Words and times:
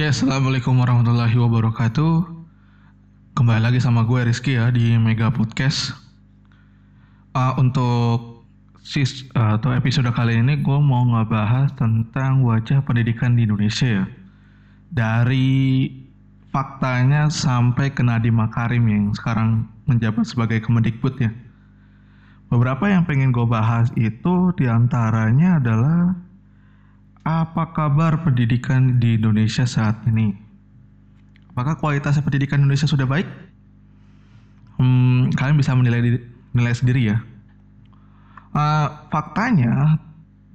Oke, 0.00 0.16
assalamualaikum 0.16 0.80
warahmatullahi 0.80 1.36
wabarakatuh. 1.36 2.24
Kembali 3.36 3.60
lagi 3.60 3.84
sama 3.84 4.00
gue 4.08 4.32
Rizky 4.32 4.56
ya 4.56 4.72
di 4.72 4.96
Mega 4.96 5.28
Podcast. 5.28 5.92
Uh, 7.36 7.52
untuk 7.60 8.48
sis 8.80 9.28
uh, 9.36 9.60
atau 9.60 9.76
episode 9.76 10.08
kali 10.16 10.40
ini 10.40 10.56
gue 10.56 10.78
mau 10.80 11.04
ngebahas 11.04 11.76
tentang 11.76 12.40
wajah 12.48 12.80
pendidikan 12.80 13.36
di 13.36 13.44
Indonesia 13.44 14.00
ya. 14.00 14.04
Dari 14.88 15.92
faktanya 16.48 17.28
sampai 17.28 17.92
ke 17.92 18.00
Nadiem 18.00 18.40
Makarim 18.40 18.88
yang 18.88 19.12
sekarang 19.12 19.68
menjabat 19.84 20.24
sebagai 20.24 20.64
Kemendikbud 20.64 21.20
ya. 21.20 21.28
Beberapa 22.48 22.88
yang 22.88 23.04
pengen 23.04 23.36
gue 23.36 23.44
bahas 23.44 23.92
itu 24.00 24.48
di 24.56 24.64
antaranya 24.64 25.60
adalah 25.60 26.16
apa 27.24 27.76
kabar 27.76 28.24
pendidikan 28.24 28.96
di 28.96 29.20
Indonesia 29.20 29.68
saat 29.68 30.00
ini? 30.08 30.32
Apakah 31.52 31.76
kualitas 31.76 32.16
pendidikan 32.22 32.64
Indonesia 32.64 32.88
sudah 32.88 33.04
baik? 33.04 33.28
Hmm, 34.80 35.28
kalian 35.36 35.60
bisa 35.60 35.76
menilai 35.76 36.24
nilai 36.56 36.74
sendiri 36.74 37.12
ya. 37.12 37.20
Uh, 38.56 38.88
faktanya 39.12 40.00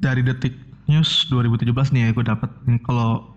dari 0.02 0.26
Detik 0.26 0.58
News 0.90 1.30
2017 1.32 1.96
nih 1.96 2.02
ya 2.06 2.10
gue 2.12 2.26
dapat 2.28 2.52
nih 2.68 2.78
kalau 2.84 3.32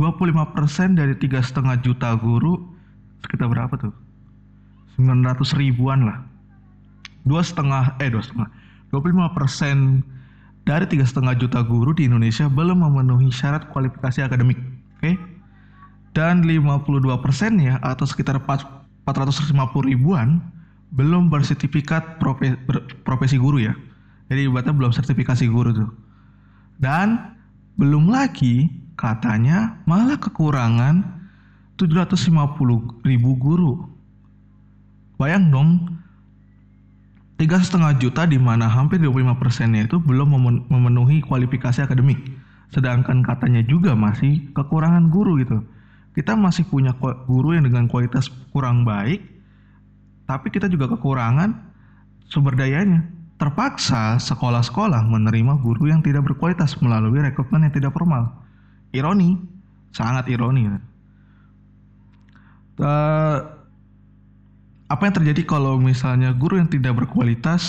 25% 0.00 0.96
dari 0.96 1.12
tiga 1.20 1.44
setengah 1.44 1.76
juta 1.84 2.16
guru 2.16 2.64
sekitar 3.20 3.52
berapa 3.52 3.74
tuh? 3.76 3.92
900 4.96 5.60
ribuan 5.60 6.08
lah. 6.08 6.24
Dua 7.28 7.44
setengah, 7.44 8.00
eh 8.00 8.08
dua 8.08 8.24
setengah. 8.24 8.48
25 8.92 9.36
persen 9.36 10.00
dari 10.70 10.86
tiga 10.86 11.02
setengah 11.02 11.34
juta 11.34 11.66
guru 11.66 11.90
di 11.90 12.06
Indonesia 12.06 12.46
belum 12.46 12.86
memenuhi 12.86 13.34
syarat 13.34 13.66
kualifikasi 13.74 14.22
akademik. 14.22 14.62
Oke? 15.02 15.02
Okay? 15.02 15.14
Dan 16.14 16.46
52 16.46 17.02
persennya 17.18 17.82
atau 17.82 18.06
sekitar 18.06 18.38
450 18.38 19.50
ribuan 19.90 20.38
belum 20.94 21.26
bersertifikat 21.26 22.22
profesi, 22.22 22.54
profesi 23.02 23.34
guru 23.34 23.66
ya. 23.66 23.74
Jadi 24.30 24.46
ibaratnya 24.46 24.74
belum 24.78 24.94
sertifikasi 24.94 25.50
guru 25.50 25.74
tuh. 25.74 25.90
Dan 26.78 27.34
belum 27.74 28.06
lagi 28.10 28.70
Katanya 29.00 29.80
malah 29.88 30.20
kekurangan 30.20 31.00
750 31.80 33.00
ribu 33.00 33.32
guru. 33.40 33.80
Bayang 35.16 35.48
dong, 35.48 35.88
tiga 37.40 37.56
setengah 37.56 37.96
juta 37.96 38.28
di 38.28 38.36
mana 38.36 38.68
hampir 38.68 39.00
25 39.00 39.40
persennya 39.40 39.88
itu 39.88 39.96
belum 39.96 40.36
memenuhi 40.68 41.24
kualifikasi 41.24 41.88
akademik. 41.88 42.20
Sedangkan 42.68 43.24
katanya 43.24 43.64
juga 43.64 43.96
masih 43.96 44.52
kekurangan 44.52 45.08
guru 45.08 45.40
gitu. 45.40 45.64
Kita 46.12 46.36
masih 46.36 46.68
punya 46.68 46.92
guru 47.24 47.56
yang 47.56 47.64
dengan 47.64 47.88
kualitas 47.88 48.28
kurang 48.52 48.84
baik, 48.84 49.24
tapi 50.28 50.52
kita 50.52 50.68
juga 50.68 50.92
kekurangan 50.92 51.56
sumber 52.28 52.60
dayanya. 52.60 53.08
Terpaksa 53.40 54.20
sekolah-sekolah 54.20 55.08
menerima 55.08 55.64
guru 55.64 55.88
yang 55.88 56.04
tidak 56.04 56.28
berkualitas 56.28 56.76
melalui 56.84 57.24
rekrutmen 57.24 57.64
yang 57.64 57.72
tidak 57.72 57.96
formal 57.96 58.36
ironi, 58.92 59.40
sangat 59.96 60.28
ironi. 60.28 60.68
Uh, 62.76 63.59
apa 64.90 65.06
yang 65.06 65.14
terjadi 65.22 65.42
kalau 65.46 65.78
misalnya 65.78 66.34
guru 66.34 66.58
yang 66.58 66.66
tidak 66.66 66.98
berkualitas 66.98 67.62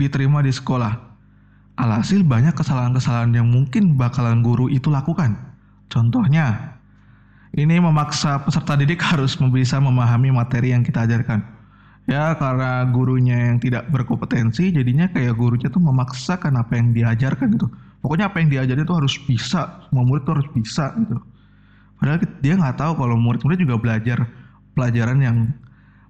diterima 0.00 0.40
di 0.40 0.48
sekolah? 0.48 0.96
Alhasil 1.78 2.24
banyak 2.24 2.56
kesalahan-kesalahan 2.56 3.30
yang 3.36 3.46
mungkin 3.46 3.94
bakalan 3.94 4.40
guru 4.42 4.66
itu 4.66 4.90
lakukan. 4.90 5.36
Contohnya, 5.92 6.74
ini 7.54 7.78
memaksa 7.78 8.42
peserta 8.42 8.74
didik 8.74 8.98
harus 8.98 9.38
bisa 9.38 9.78
memahami 9.78 10.34
materi 10.34 10.74
yang 10.74 10.82
kita 10.82 11.06
ajarkan. 11.06 11.44
Ya, 12.08 12.32
karena 12.40 12.88
gurunya 12.88 13.52
yang 13.52 13.60
tidak 13.60 13.86
berkompetensi, 13.92 14.72
jadinya 14.72 15.06
kayak 15.12 15.36
gurunya 15.36 15.68
tuh 15.68 15.84
memaksakan 15.84 16.56
apa 16.56 16.72
yang 16.80 16.96
diajarkan 16.96 17.52
gitu 17.52 17.68
pokoknya 18.02 18.30
apa 18.30 18.36
yang 18.42 18.48
diajarin 18.50 18.84
itu 18.86 18.94
harus 18.94 19.14
bisa 19.26 19.82
semua 19.88 20.04
murid 20.06 20.22
tuh 20.26 20.38
harus 20.38 20.48
bisa 20.54 20.94
gitu 21.02 21.18
padahal 21.98 22.18
dia 22.38 22.54
nggak 22.54 22.76
tahu 22.78 22.92
kalau 22.94 23.16
murid-murid 23.18 23.58
juga 23.58 23.76
belajar 23.78 24.18
pelajaran 24.78 25.18
yang 25.18 25.36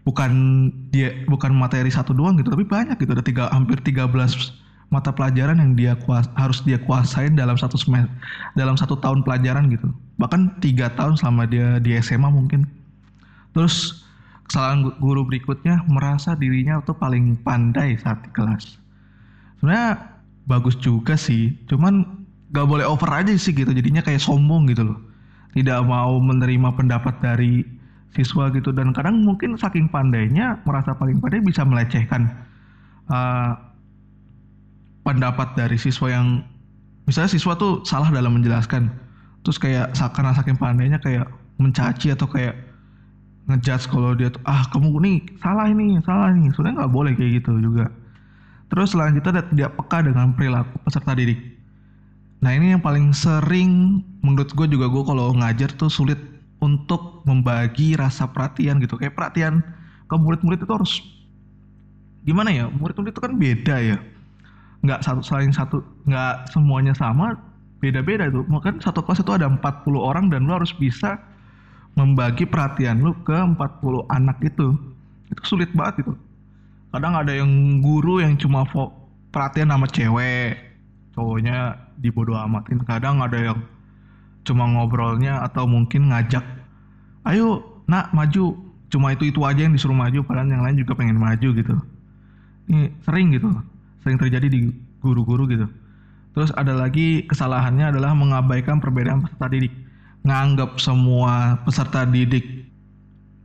bukan 0.09 0.33
dia 0.89 1.13
bukan 1.29 1.53
materi 1.53 1.93
satu 1.93 2.17
doang 2.17 2.41
gitu 2.41 2.49
tapi 2.49 2.65
banyak 2.65 2.97
gitu. 2.97 3.13
Ada 3.13 3.21
tiga 3.21 3.45
hampir 3.53 3.77
13 3.85 4.09
mata 4.89 5.13
pelajaran 5.13 5.61
yang 5.61 5.77
dia 5.77 5.93
kuas, 6.01 6.25
harus 6.33 6.65
dia 6.65 6.81
kuasain 6.81 7.37
dalam 7.37 7.61
satu 7.61 7.77
semester 7.77 8.09
dalam 8.57 8.73
satu 8.73 8.97
tahun 8.97 9.21
pelajaran 9.21 9.69
gitu. 9.69 9.93
Bahkan 10.17 10.65
tiga 10.65 10.89
tahun 10.97 11.21
selama 11.21 11.45
dia 11.45 11.77
di 11.77 11.93
SMA 12.01 12.33
mungkin. 12.33 12.65
Terus 13.53 14.01
kesalahan 14.49 14.89
guru 14.97 15.29
berikutnya 15.29 15.85
merasa 15.93 16.33
dirinya 16.33 16.81
tuh 16.89 16.97
paling 16.97 17.37
pandai 17.45 18.01
saat 18.01 18.25
di 18.25 18.33
kelas. 18.33 18.81
Sebenarnya 19.61 20.17
bagus 20.49 20.81
juga 20.81 21.21
sih 21.21 21.53
cuman 21.69 22.25
gak 22.57 22.65
boleh 22.65 22.89
over 22.89 23.13
aja 23.13 23.29
sih 23.37 23.53
gitu. 23.53 23.69
Jadinya 23.69 24.01
kayak 24.01 24.25
sombong 24.25 24.73
gitu 24.73 24.89
loh. 24.89 24.99
Tidak 25.53 25.85
mau 25.85 26.17
menerima 26.17 26.73
pendapat 26.73 27.21
dari 27.21 27.61
siswa 28.17 28.49
gitu. 28.53 28.71
Dan 28.73 28.93
kadang 28.97 29.25
mungkin 29.25 29.57
saking 29.59 29.89
pandainya 29.93 30.61
merasa 30.65 30.95
paling 30.97 31.21
pandai 31.21 31.43
bisa 31.45 31.65
melecehkan 31.65 32.29
uh, 33.13 33.53
pendapat 35.05 35.57
dari 35.57 35.77
siswa 35.81 36.13
yang 36.13 36.45
misalnya 37.09 37.33
siswa 37.33 37.57
tuh 37.57 37.85
salah 37.85 38.09
dalam 38.13 38.37
menjelaskan. 38.37 38.93
Terus 39.45 39.57
kayak 39.57 39.97
karena 40.13 40.33
saking 40.37 40.59
pandainya 40.61 40.99
kayak 41.01 41.29
mencaci 41.59 42.13
atau 42.13 42.29
kayak 42.29 42.55
ngejudge 43.49 43.89
kalau 43.89 44.13
dia 44.13 44.29
tuh 44.29 44.45
ah 44.45 44.69
kamu 44.69 44.93
nih 45.01 45.19
salah 45.41 45.67
ini 45.69 45.97
salah 46.05 46.33
ini. 46.37 46.53
Sebenarnya 46.53 46.85
nggak 46.85 46.93
boleh 46.93 47.13
kayak 47.17 47.43
gitu 47.43 47.57
juga. 47.61 47.89
Terus 48.69 48.93
selanjutnya 48.93 49.41
tidak 49.49 49.71
peka 49.81 50.05
dengan 50.05 50.37
perilaku 50.37 50.77
peserta 50.85 51.17
didik. 51.17 51.41
Nah 52.45 52.55
ini 52.55 52.77
yang 52.77 52.83
paling 52.85 53.11
sering 53.17 54.05
menurut 54.23 54.53
gue 54.53 54.67
juga 54.71 54.87
gue 54.87 55.03
kalau 55.03 55.35
ngajar 55.35 55.73
tuh 55.75 55.91
sulit 55.91 56.21
untuk 56.59 57.23
membagi 57.25 57.95
rasa 57.95 58.31
perhatian 58.31 58.83
gitu. 58.83 58.99
Kayak 58.99 59.15
perhatian 59.15 59.63
ke 60.09 60.15
murid-murid 60.17 60.63
itu 60.63 60.73
harus 60.73 60.93
gimana 62.27 62.51
ya? 62.51 62.67
Murid-murid 62.69 63.15
itu 63.15 63.23
kan 63.23 63.33
beda 63.39 63.77
ya. 63.79 63.99
Nggak 64.83 65.03
satu 65.03 65.23
saling 65.23 65.51
satu, 65.51 65.83
nggak 66.07 66.51
semuanya 66.55 66.95
sama, 66.95 67.35
beda-beda 67.83 68.31
itu. 68.31 68.47
Mungkin 68.47 68.79
satu 68.79 69.03
kelas 69.03 69.23
itu 69.23 69.33
ada 69.35 69.51
40 69.51 69.63
orang 69.99 70.31
dan 70.31 70.47
lo 70.47 70.59
harus 70.59 70.71
bisa 70.75 71.19
membagi 71.99 72.47
perhatian 72.47 73.03
lu 73.03 73.15
ke 73.27 73.35
40 73.35 73.59
anak 74.11 74.39
itu. 74.43 74.75
Itu 75.31 75.43
sulit 75.45 75.71
banget 75.75 76.07
itu 76.07 76.15
kadang 76.93 77.15
ada 77.17 77.33
yang 77.33 77.81
guru 77.85 78.25
yang 78.25 78.37
cuma 78.41 78.65
perhatian 79.29 79.69
sama 79.69 79.85
cewek 79.93 80.57
cowoknya 81.13 81.77
dibodoh 82.01 82.39
amatin 82.39 82.81
kadang 82.89 83.21
ada 83.21 83.37
yang 83.37 83.59
cuma 84.49 84.65
ngobrolnya 84.65 85.45
atau 85.45 85.69
mungkin 85.69 86.09
ngajak 86.09 86.59
ayo 87.29 87.61
nak 87.85 88.13
maju. 88.17 88.57
Cuma 88.89 89.13
itu 89.13 89.29
itu 89.29 89.45
aja 89.45 89.69
yang 89.69 89.77
disuruh 89.77 89.97
maju 89.97 90.25
padahal 90.25 90.49
yang 90.49 90.65
lain 90.65 90.81
juga 90.81 90.97
pengen 90.97 91.21
maju 91.21 91.49
gitu. 91.53 91.75
Ini 92.73 92.89
sering 93.05 93.37
gitu 93.37 93.53
sering 94.01 94.17
terjadi 94.17 94.49
di 94.49 94.73
guru-guru 95.05 95.45
gitu. 95.53 95.67
Terus 96.33 96.55
ada 96.57 96.73
lagi 96.73 97.29
kesalahannya 97.29 97.93
adalah 97.93 98.17
mengabaikan 98.17 98.81
perbedaan 98.81 99.21
peserta 99.21 99.53
didik. 99.53 99.75
Nganggap 100.25 100.81
semua 100.81 101.61
peserta 101.69 102.09
didik 102.09 102.69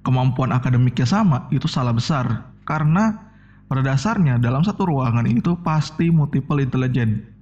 kemampuan 0.04 0.52
akademiknya 0.56 1.08
sama 1.08 1.52
itu 1.52 1.68
salah 1.68 1.92
besar. 1.92 2.56
Karena 2.64 3.32
pada 3.68 3.84
dasarnya 3.84 4.40
dalam 4.40 4.64
satu 4.64 4.88
ruangan 4.88 5.28
itu 5.28 5.60
pasti 5.60 6.08
multiple 6.08 6.64
intelligence. 6.64 7.33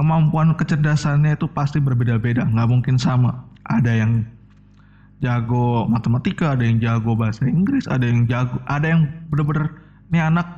Ke 0.00 0.08
kemampuan 0.08 0.56
kecerdasannya 0.56 1.36
itu 1.36 1.44
pasti 1.52 1.76
berbeda-beda, 1.76 2.48
nggak 2.48 2.68
mungkin 2.72 2.96
sama. 2.96 3.44
Ada 3.68 4.00
yang 4.00 4.24
jago 5.20 5.84
matematika, 5.84 6.56
ada 6.56 6.64
yang 6.64 6.80
jago 6.80 7.12
bahasa 7.12 7.44
Inggris, 7.44 7.84
ada 7.84 8.08
yang 8.08 8.24
jago, 8.24 8.56
ada 8.64 8.96
yang 8.96 9.04
bener-bener 9.28 9.76
ini 10.08 10.24
anak 10.24 10.48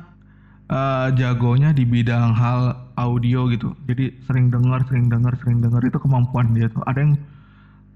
uh, 0.71 1.11
jagonya 1.19 1.75
di 1.75 1.83
bidang 1.83 2.31
hal 2.31 2.87
audio 2.95 3.51
gitu. 3.51 3.75
Jadi 3.83 4.15
sering 4.23 4.47
dengar, 4.47 4.79
sering 4.87 5.11
dengar, 5.11 5.35
sering 5.43 5.59
dengar 5.59 5.83
itu 5.83 5.99
kemampuan 5.99 6.55
dia 6.55 6.71
tuh. 6.71 6.79
Ada 6.87 7.03
yang 7.03 7.19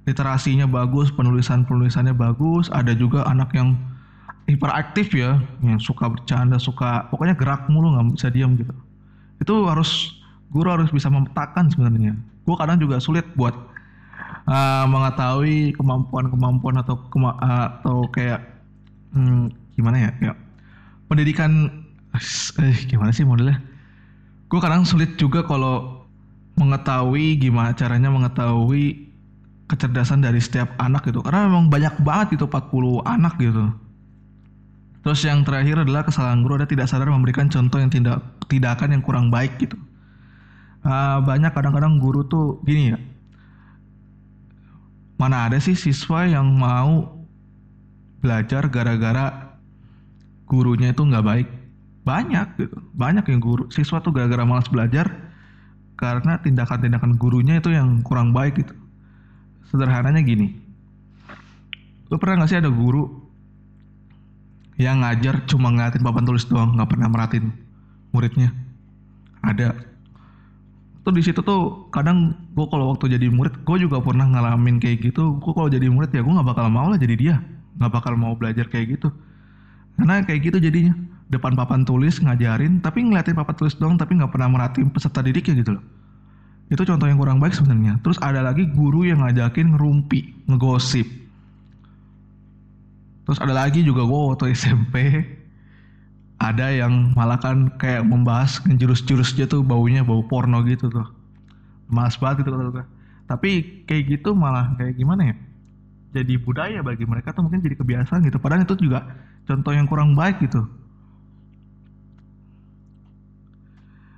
literasinya 0.03 0.67
bagus, 0.67 1.15
penulisan 1.15 1.63
penulisannya 1.63 2.11
bagus, 2.11 2.67
ada 2.75 2.91
juga 2.91 3.23
anak 3.23 3.55
yang 3.55 3.71
hiperaktif 4.51 5.15
ya 5.15 5.39
yang 5.63 5.79
suka 5.79 6.11
bercanda 6.11 6.59
suka 6.59 7.07
pokoknya 7.07 7.39
gerak 7.39 7.71
mulu 7.71 7.95
nggak 7.95 8.19
bisa 8.19 8.27
diam 8.31 8.55
gitu 8.59 8.71
itu 9.43 9.55
harus 9.67 10.16
guru 10.51 10.67
harus 10.71 10.89
bisa 10.91 11.11
memetakan 11.11 11.67
sebenarnya. 11.67 12.15
Gue 12.47 12.55
kadang 12.55 12.79
juga 12.79 13.03
sulit 13.03 13.27
buat 13.35 13.53
uh, 14.47 14.85
mengetahui 14.87 15.75
kemampuan-kemampuan 15.75 16.79
atau 16.79 16.95
kema 17.11 17.35
atau 17.39 18.07
kayak 18.11 18.43
hmm, 19.11 19.51
gimana 19.75 20.09
ya 20.09 20.11
ya 20.31 20.33
pendidikan 21.11 21.83
eh 22.63 22.77
gimana 22.87 23.11
sih 23.11 23.27
modelnya? 23.27 23.59
Gue 24.47 24.59
kadang 24.63 24.87
sulit 24.87 25.19
juga 25.19 25.43
kalau 25.43 26.07
mengetahui 26.55 27.37
gimana 27.37 27.75
caranya 27.75 28.07
mengetahui 28.07 29.11
kecerdasan 29.67 30.23
dari 30.23 30.39
setiap 30.39 30.71
anak 30.79 31.03
gitu. 31.03 31.19
Karena 31.19 31.51
memang 31.51 31.67
banyak 31.67 31.99
banget 32.01 32.39
gitu 32.39 32.47
40 32.47 33.03
anak 33.03 33.35
gitu. 33.37 33.67
Terus 35.03 35.19
yang 35.27 35.43
terakhir 35.43 35.83
adalah 35.83 36.07
kesalahan 36.07 36.39
guru 36.39 36.55
ada 36.55 36.67
tidak 36.67 36.87
sadar 36.87 37.11
memberikan 37.11 37.51
contoh 37.51 37.79
yang 37.79 37.91
tidak 37.91 38.23
tindakan 38.47 38.95
yang 38.95 39.03
kurang 39.03 39.27
baik 39.27 39.59
gitu 39.59 39.75
uh, 40.87 41.19
banyak 41.19 41.51
kadang-kadang 41.51 41.99
guru 41.99 42.23
tuh 42.23 42.63
gini 42.63 42.95
ya. 42.95 42.99
Mana 45.19 45.51
ada 45.51 45.59
sih 45.59 45.75
siswa 45.75 46.23
yang 46.23 46.47
mau 46.55 47.25
belajar 48.23 48.69
gara-gara 48.71 49.57
gurunya 50.47 50.95
itu 50.95 51.03
nggak 51.03 51.25
baik? 51.25 51.47
Banyak 52.07 52.47
gitu. 52.55 52.77
Banyak 52.95 53.25
yang 53.27 53.41
guru 53.43 53.67
siswa 53.67 53.99
tuh 53.99 54.15
gara-gara 54.15 54.47
malas 54.47 54.71
belajar 54.71 55.11
karena 55.97 56.39
tindakan-tindakan 56.39 57.17
gurunya 57.19 57.59
itu 57.59 57.73
yang 57.73 57.99
kurang 58.05 58.31
baik 58.31 58.63
gitu. 58.63 58.73
Sederhananya 59.67 60.23
gini. 60.23 60.55
Lu 62.07 62.15
pernah 62.15 62.47
gak 62.47 62.55
sih 62.55 62.59
ada 62.61 62.71
guru 62.71 63.27
yang 64.79 65.03
ngajar 65.03 65.43
cuma 65.49 65.73
ngeliatin 65.73 66.05
papan 66.05 66.23
tulis 66.23 66.45
doang 66.47 66.77
nggak 66.77 66.87
pernah 66.87 67.09
meratin 67.11 67.51
muridnya? 68.13 68.53
Ada 69.43 69.73
tuh 71.07 71.15
di 71.15 71.23
situ 71.23 71.39
tuh 71.39 71.87
kadang 71.95 72.35
gue 72.51 72.67
kalau 72.67 72.91
waktu 72.91 73.15
jadi 73.15 73.31
murid 73.31 73.63
gue 73.63 73.77
juga 73.79 74.03
pernah 74.03 74.27
ngalamin 74.27 74.75
kayak 74.83 75.07
gitu. 75.07 75.39
Gue 75.39 75.55
kalau 75.55 75.71
jadi 75.71 75.87
murid 75.87 76.11
ya 76.11 76.19
gue 76.19 76.33
nggak 76.35 76.51
bakal 76.51 76.67
mau 76.67 76.91
lah 76.91 76.99
jadi 76.99 77.15
dia. 77.15 77.35
Nggak 77.79 77.91
bakal 77.95 78.19
mau 78.19 78.35
belajar 78.35 78.67
kayak 78.67 78.99
gitu. 78.99 79.07
Karena 79.95 80.19
kayak 80.27 80.51
gitu 80.51 80.59
jadinya. 80.59 80.91
Depan 81.31 81.55
papan 81.55 81.87
tulis 81.87 82.19
ngajarin 82.19 82.83
tapi 82.83 83.07
ngeliatin 83.07 83.39
papan 83.39 83.55
tulis 83.55 83.79
doang 83.79 83.95
tapi 83.95 84.19
nggak 84.19 84.35
pernah 84.35 84.51
merhatiin 84.51 84.91
peserta 84.91 85.23
didiknya 85.23 85.63
gitu 85.63 85.79
loh. 85.79 85.83
Itu 86.67 86.83
contoh 86.83 87.07
yang 87.07 87.15
kurang 87.15 87.39
baik 87.39 87.55
sebenarnya. 87.55 88.03
Terus 88.03 88.19
ada 88.19 88.43
lagi 88.43 88.67
guru 88.67 89.07
yang 89.07 89.23
ngajakin 89.23 89.79
ngerumpi, 89.79 90.51
ngegosip. 90.51 91.07
Terus 93.23 93.39
ada 93.39 93.55
lagi 93.55 93.79
juga 93.79 94.03
gue 94.03 94.19
waktu 94.35 94.51
SMP 94.59 95.23
ada 96.37 96.69
yang 96.69 97.17
malah 97.17 97.41
kan 97.41 97.73
kayak 97.81 98.05
membahas 98.05 98.61
ngejurus-jurusnya 98.69 99.49
tuh 99.49 99.65
baunya 99.65 100.05
bau 100.05 100.21
porno 100.21 100.61
gitu 100.69 100.89
tuh. 100.89 101.07
Malas 101.89 102.19
banget 102.21 102.45
gitu 102.45 102.53
kata 102.53 102.85
Tapi 103.25 103.83
kayak 103.89 104.03
gitu 104.17 104.37
malah 104.37 104.77
kayak 104.77 104.93
gimana 105.01 105.33
ya? 105.33 105.35
Jadi 106.13 106.37
budaya 106.37 106.79
bagi 106.85 107.03
mereka 107.09 107.33
tuh 107.33 107.45
mungkin 107.45 107.65
jadi 107.65 107.75
kebiasaan 107.75 108.21
gitu. 108.29 108.37
Padahal 108.37 108.63
itu 108.63 108.77
juga 108.77 109.05
contoh 109.49 109.73
yang 109.73 109.89
kurang 109.89 110.13
baik 110.13 110.37
gitu. 110.45 110.61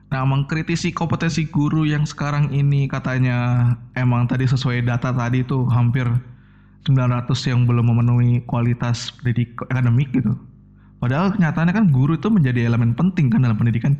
Nah, 0.10 0.26
mengkritisi 0.26 0.90
kompetensi 0.90 1.46
guru 1.46 1.86
yang 1.86 2.02
sekarang 2.02 2.50
ini 2.50 2.90
katanya 2.90 3.72
emang 3.94 4.26
tadi 4.26 4.50
sesuai 4.50 4.82
data 4.82 5.14
tadi 5.14 5.46
tuh 5.46 5.70
hampir 5.70 6.10
900 6.90 7.30
yang 7.46 7.70
belum 7.70 7.94
memenuhi 7.94 8.42
kualitas 8.50 9.14
pendidik 9.22 9.54
akademik 9.70 10.10
gitu. 10.10 10.34
Padahal 11.00 11.32
kenyataannya 11.32 11.74
kan 11.74 11.86
guru 11.96 12.20
itu 12.20 12.28
menjadi 12.28 12.68
elemen 12.68 12.92
penting 12.92 13.32
kan 13.32 13.44
dalam 13.44 13.56
pendidikan. 13.56 13.96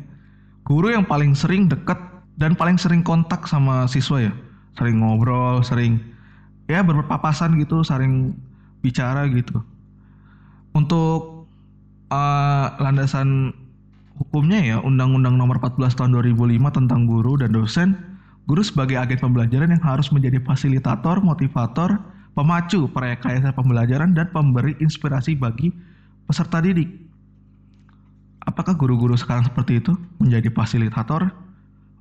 Guru 0.68 0.92
yang 0.92 1.08
paling 1.08 1.32
sering 1.32 1.66
dekat 1.66 1.96
dan 2.36 2.52
paling 2.52 2.76
sering 2.76 3.00
kontak 3.00 3.48
sama 3.48 3.88
siswa 3.88 4.28
ya. 4.28 4.32
Sering 4.76 5.00
ngobrol, 5.00 5.64
sering 5.64 6.00
ya 6.68 6.84
berpapasan 6.84 7.56
gitu, 7.56 7.80
sering 7.80 8.36
bicara 8.84 9.24
gitu. 9.32 9.64
Untuk 10.76 11.50
uh, 12.12 12.66
landasan 12.78 13.56
hukumnya 14.20 14.60
ya 14.60 14.76
Undang-Undang 14.84 15.40
Nomor 15.40 15.58
14 15.58 15.96
Tahun 15.96 16.12
2005 16.12 16.76
tentang 16.76 17.08
guru 17.08 17.40
dan 17.40 17.56
dosen, 17.56 17.96
guru 18.44 18.60
sebagai 18.60 19.00
agen 19.00 19.16
pembelajaran 19.18 19.72
yang 19.72 19.82
harus 19.82 20.12
menjadi 20.12 20.36
fasilitator, 20.44 21.24
motivator, 21.24 21.96
pemacu 22.36 22.86
perekayasa 22.92 23.56
pembelajaran 23.56 24.12
dan 24.12 24.28
pemberi 24.30 24.76
inspirasi 24.78 25.34
bagi 25.34 25.72
peserta 26.30 26.62
didik. 26.62 26.86
Apakah 28.46 28.78
guru-guru 28.78 29.18
sekarang 29.18 29.50
seperti 29.50 29.82
itu 29.82 29.98
menjadi 30.22 30.46
fasilitator, 30.54 31.26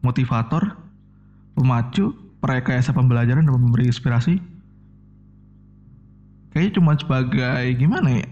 motivator, 0.06 0.78
pemacu, 1.58 2.14
perekayasa 2.38 2.94
pembelajaran 2.94 3.50
dan 3.50 3.58
pemberi 3.58 3.90
inspirasi? 3.90 4.38
Kayaknya 6.54 6.72
cuma 6.78 6.94
sebagai 6.94 7.66
gimana 7.74 8.22
ya? 8.22 8.28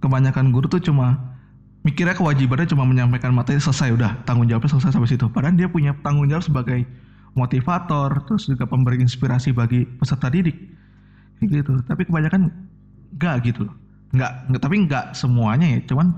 Kebanyakan 0.00 0.56
guru 0.56 0.72
tuh 0.72 0.80
cuma 0.80 1.36
mikirnya 1.84 2.16
kewajibannya 2.16 2.64
cuma 2.64 2.88
menyampaikan 2.88 3.36
materi 3.36 3.60
selesai 3.60 3.92
udah 3.92 4.24
tanggung 4.24 4.48
jawabnya 4.48 4.72
selesai 4.72 4.96
sampai 4.96 5.10
situ 5.12 5.28
padahal 5.28 5.52
dia 5.52 5.68
punya 5.68 5.92
tanggung 6.00 6.24
jawab 6.32 6.40
sebagai 6.40 6.88
motivator 7.36 8.24
terus 8.24 8.48
juga 8.48 8.64
pemberi 8.64 9.04
inspirasi 9.04 9.52
bagi 9.52 9.84
peserta 10.00 10.32
didik 10.32 10.56
gitu 11.44 11.76
tapi 11.84 12.08
kebanyakan 12.08 12.48
enggak 13.12 13.52
gitu 13.52 13.68
enggak, 13.68 13.83
enggak 14.14 14.62
tapi 14.62 14.74
enggak 14.86 15.12
semuanya 15.18 15.66
ya. 15.66 15.80
Cuman 15.90 16.14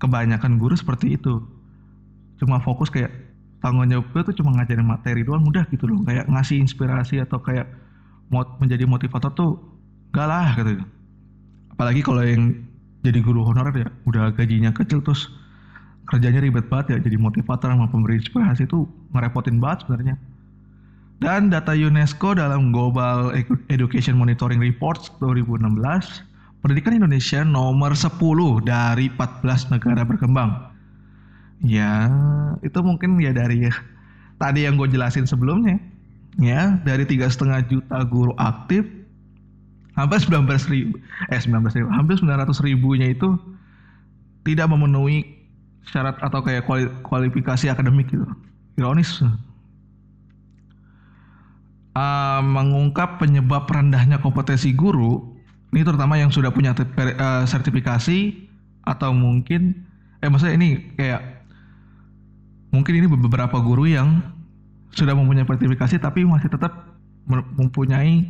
kebanyakan 0.00 0.58
guru 0.58 0.74
seperti 0.74 1.14
itu. 1.20 1.38
Cuma 2.40 2.58
fokus 2.58 2.90
kayak 2.90 3.12
tanggung 3.62 3.86
jawab 3.86 4.10
gue 4.10 4.22
tuh 4.32 4.42
cuma 4.42 4.50
ngajarin 4.58 4.88
materi 4.88 5.22
doang 5.22 5.46
udah 5.46 5.68
gitu 5.70 5.86
loh. 5.86 6.02
Kayak 6.02 6.26
ngasih 6.26 6.58
inspirasi 6.58 7.22
atau 7.22 7.38
kayak 7.38 7.70
mau 8.32 8.42
menjadi 8.58 8.88
motivator 8.88 9.30
tuh 9.36 9.60
enggak 10.10 10.26
lah 10.26 10.48
gitu. 10.58 10.82
Apalagi 11.76 12.00
kalau 12.02 12.24
yang 12.24 12.56
jadi 13.02 13.18
guru 13.22 13.42
honorer 13.42 13.74
ya 13.74 13.88
udah 14.06 14.30
gajinya 14.34 14.70
kecil 14.70 15.02
terus 15.02 15.28
kerjanya 16.06 16.42
ribet 16.42 16.66
banget 16.70 16.98
ya 16.98 16.98
jadi 17.10 17.16
motivator 17.18 17.70
sama 17.70 17.86
pemberi 17.90 18.18
inspirasi 18.18 18.66
itu 18.66 18.86
ngerepotin 19.14 19.58
banget 19.62 19.86
sebenarnya. 19.86 20.16
Dan 21.22 21.54
data 21.54 21.70
UNESCO 21.70 22.34
dalam 22.34 22.74
Global 22.74 23.30
Education 23.70 24.18
Monitoring 24.18 24.58
Reports 24.58 25.14
2016 25.22 25.70
pendidikan 26.62 26.94
Indonesia 26.96 27.42
nomor 27.42 27.92
10 27.92 28.16
dari 28.62 29.10
14 29.10 29.74
negara 29.74 30.06
berkembang. 30.06 30.70
Ya 31.62 32.10
itu 32.62 32.78
mungkin 32.82 33.18
ya 33.18 33.34
dari 33.34 33.66
ya, 33.66 33.74
tadi 34.38 34.66
yang 34.66 34.78
gue 34.78 34.88
jelasin 34.90 35.26
sebelumnya. 35.26 35.78
Ya 36.40 36.80
dari 36.86 37.04
tiga 37.04 37.28
setengah 37.28 37.60
juta 37.68 38.08
guru 38.08 38.32
aktif 38.40 38.88
hampir 39.92 40.24
19 40.24 40.48
ribu 40.72 40.96
eh 41.28 41.36
19 41.36 41.68
ribu 41.76 41.88
hampir 41.92 42.16
900 42.16 42.48
ribunya 42.64 43.12
itu 43.12 43.36
tidak 44.48 44.72
memenuhi 44.72 45.28
syarat 45.92 46.16
atau 46.24 46.40
kayak 46.40 46.64
kuali, 46.64 46.88
kualifikasi 47.04 47.68
akademik 47.68 48.08
gitu. 48.08 48.24
Ironis. 48.78 49.20
Uh, 51.92 52.40
mengungkap 52.40 53.20
penyebab 53.20 53.68
rendahnya 53.68 54.16
kompetensi 54.16 54.72
guru 54.72 55.31
ini 55.72 55.82
terutama 55.82 56.20
yang 56.20 56.28
sudah 56.28 56.52
punya 56.52 56.76
uh, 56.76 57.48
sertifikasi 57.48 58.18
atau 58.84 59.10
mungkin 59.16 59.88
eh 60.20 60.28
maksudnya 60.28 60.54
ini 60.60 60.68
kayak 60.94 61.42
mungkin 62.70 62.92
ini 63.00 63.06
beberapa 63.08 63.56
guru 63.58 63.88
yang 63.88 64.20
sudah 64.92 65.16
mempunyai 65.16 65.48
sertifikasi 65.48 65.96
tapi 65.96 66.28
masih 66.28 66.52
tetap 66.52 66.92
mempunyai 67.28 68.28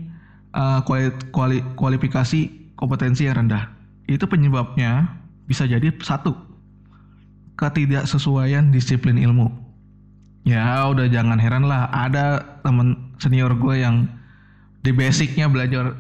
uh, 0.55 0.81
kuali, 0.87 1.11
kuali, 1.35 1.59
kualifikasi 1.75 2.73
kompetensi 2.79 3.27
yang 3.27 3.45
rendah. 3.45 3.73
Itu 4.07 4.31
penyebabnya 4.31 5.11
bisa 5.47 5.67
jadi 5.67 5.91
satu 5.99 6.37
ketidaksesuaian 7.59 8.71
disiplin 8.71 9.19
ilmu. 9.19 9.51
Ya 10.43 10.87
udah 10.91 11.07
jangan 11.07 11.39
heran 11.39 11.71
lah 11.71 11.87
ada 11.91 12.59
temen 12.67 13.15
senior 13.23 13.55
gue 13.55 13.79
yang 13.79 14.11
di 14.83 14.91
basicnya 14.91 15.47
belajar 15.47 15.95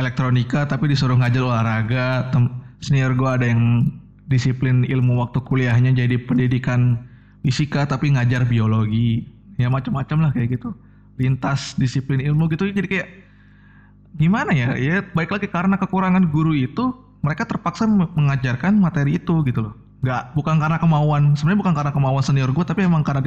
elektronika 0.00 0.66
tapi 0.66 0.90
disuruh 0.90 1.18
ngajar 1.18 1.42
olahraga. 1.42 2.30
Tem 2.30 2.50
senior 2.82 3.14
gue 3.16 3.30
ada 3.30 3.46
yang 3.48 3.90
disiplin 4.28 4.84
ilmu 4.88 5.20
waktu 5.20 5.40
kuliahnya 5.44 5.94
jadi 5.94 6.16
pendidikan 6.24 7.04
fisika 7.44 7.86
tapi 7.86 8.12
ngajar 8.14 8.46
biologi. 8.48 9.26
Ya 9.60 9.70
macam-macam 9.70 10.28
lah 10.28 10.30
kayak 10.34 10.58
gitu. 10.58 10.74
Lintas 11.18 11.78
disiplin 11.78 12.18
ilmu 12.18 12.50
gitu 12.50 12.66
jadi 12.66 12.88
kayak 12.90 13.08
gimana 14.14 14.54
ya 14.54 14.78
ya 14.78 15.02
baik 15.14 15.30
lagi 15.30 15.50
karena 15.50 15.74
kekurangan 15.74 16.30
guru 16.30 16.54
itu 16.54 16.94
mereka 17.22 17.48
terpaksa 17.50 17.88
mengajarkan 17.90 18.78
materi 18.78 19.18
itu 19.18 19.42
gitu 19.42 19.70
loh 19.70 19.74
nggak 20.04 20.36
bukan 20.38 20.60
karena 20.60 20.76
kemauan 20.78 21.32
sebenarnya 21.34 21.60
bukan 21.64 21.74
karena 21.74 21.92
kemauan 21.96 22.22
senior 22.22 22.50
gue 22.52 22.62
tapi 22.62 22.86
emang 22.86 23.02
karena 23.02 23.26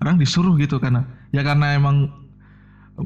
kadang 0.00 0.16
disuruh 0.16 0.54
gitu 0.56 0.78
karena 0.78 1.04
ya 1.34 1.42
karena 1.44 1.76
emang 1.76 2.08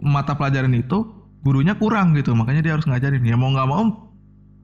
mata 0.05 0.37
pelajaran 0.37 0.71
itu 0.77 1.09
gurunya 1.43 1.75
kurang 1.76 2.14
gitu. 2.14 2.33
Makanya 2.33 2.62
dia 2.62 2.73
harus 2.76 2.87
ngajarin. 2.88 3.25
Ya 3.25 3.35
mau 3.35 3.52
nggak 3.52 3.69
mau 3.69 4.12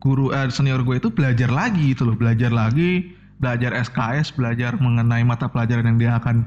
guru 0.02 0.30
eh, 0.34 0.48
senior 0.48 0.82
gue 0.86 0.98
itu 1.00 1.08
belajar 1.12 1.50
lagi 1.50 1.92
gitu 1.96 2.08
loh. 2.08 2.16
Belajar 2.16 2.52
lagi 2.52 3.18
belajar 3.42 3.74
SKS 3.74 4.38
belajar 4.38 4.78
mengenai 4.78 5.26
mata 5.26 5.50
pelajaran 5.50 5.82
yang 5.82 5.98
dia 5.98 6.14
akan 6.14 6.46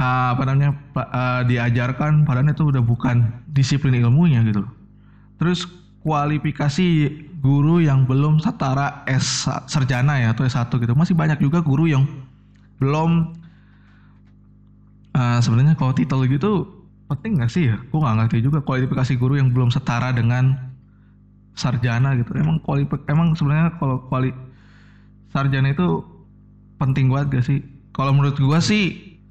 uh, 0.00 0.32
apa 0.32 0.42
namanya 0.48 0.72
uh, 0.96 1.42
diajarkan. 1.44 2.24
Padahal 2.24 2.48
itu 2.48 2.72
udah 2.72 2.80
bukan 2.80 3.44
disiplin 3.52 3.92
ilmunya 4.00 4.40
gitu. 4.48 4.64
Loh 4.64 4.72
Terus 5.38 5.66
kualifikasi 6.04 6.88
guru 7.44 7.80
yang 7.84 8.08
belum 8.08 8.40
setara 8.40 9.04
S 9.04 9.48
sarjana 9.68 10.20
ya 10.20 10.32
atau 10.32 10.46
S1 10.46 10.72
gitu. 10.80 10.92
Masih 10.96 11.12
banyak 11.16 11.40
juga 11.42 11.60
guru 11.60 11.84
yang 11.84 12.08
belum 12.78 13.34
uh, 15.16 15.38
sebenarnya 15.40 15.76
kalau 15.76 15.92
titel 15.92 16.24
gitu 16.28 16.83
penting 17.14 17.40
gak 17.40 17.52
sih 17.52 17.70
ya? 17.70 17.76
Gue 17.90 17.98
gak 18.02 18.16
ngerti 18.18 18.38
juga 18.42 18.58
kualifikasi 18.60 19.14
guru 19.16 19.38
yang 19.38 19.54
belum 19.54 19.70
setara 19.70 20.10
dengan 20.10 20.58
sarjana 21.54 22.18
gitu. 22.18 22.34
Emang 22.34 22.58
kualifik 22.62 23.06
emang 23.06 23.38
sebenarnya 23.38 23.78
kalau 23.78 24.02
kuali 24.10 24.34
sarjana 25.30 25.70
itu 25.70 26.02
penting 26.82 27.08
banget 27.08 27.40
gak 27.40 27.46
sih? 27.46 27.58
Kalau 27.94 28.10
menurut 28.10 28.34
gue 28.34 28.58
sih 28.60 28.84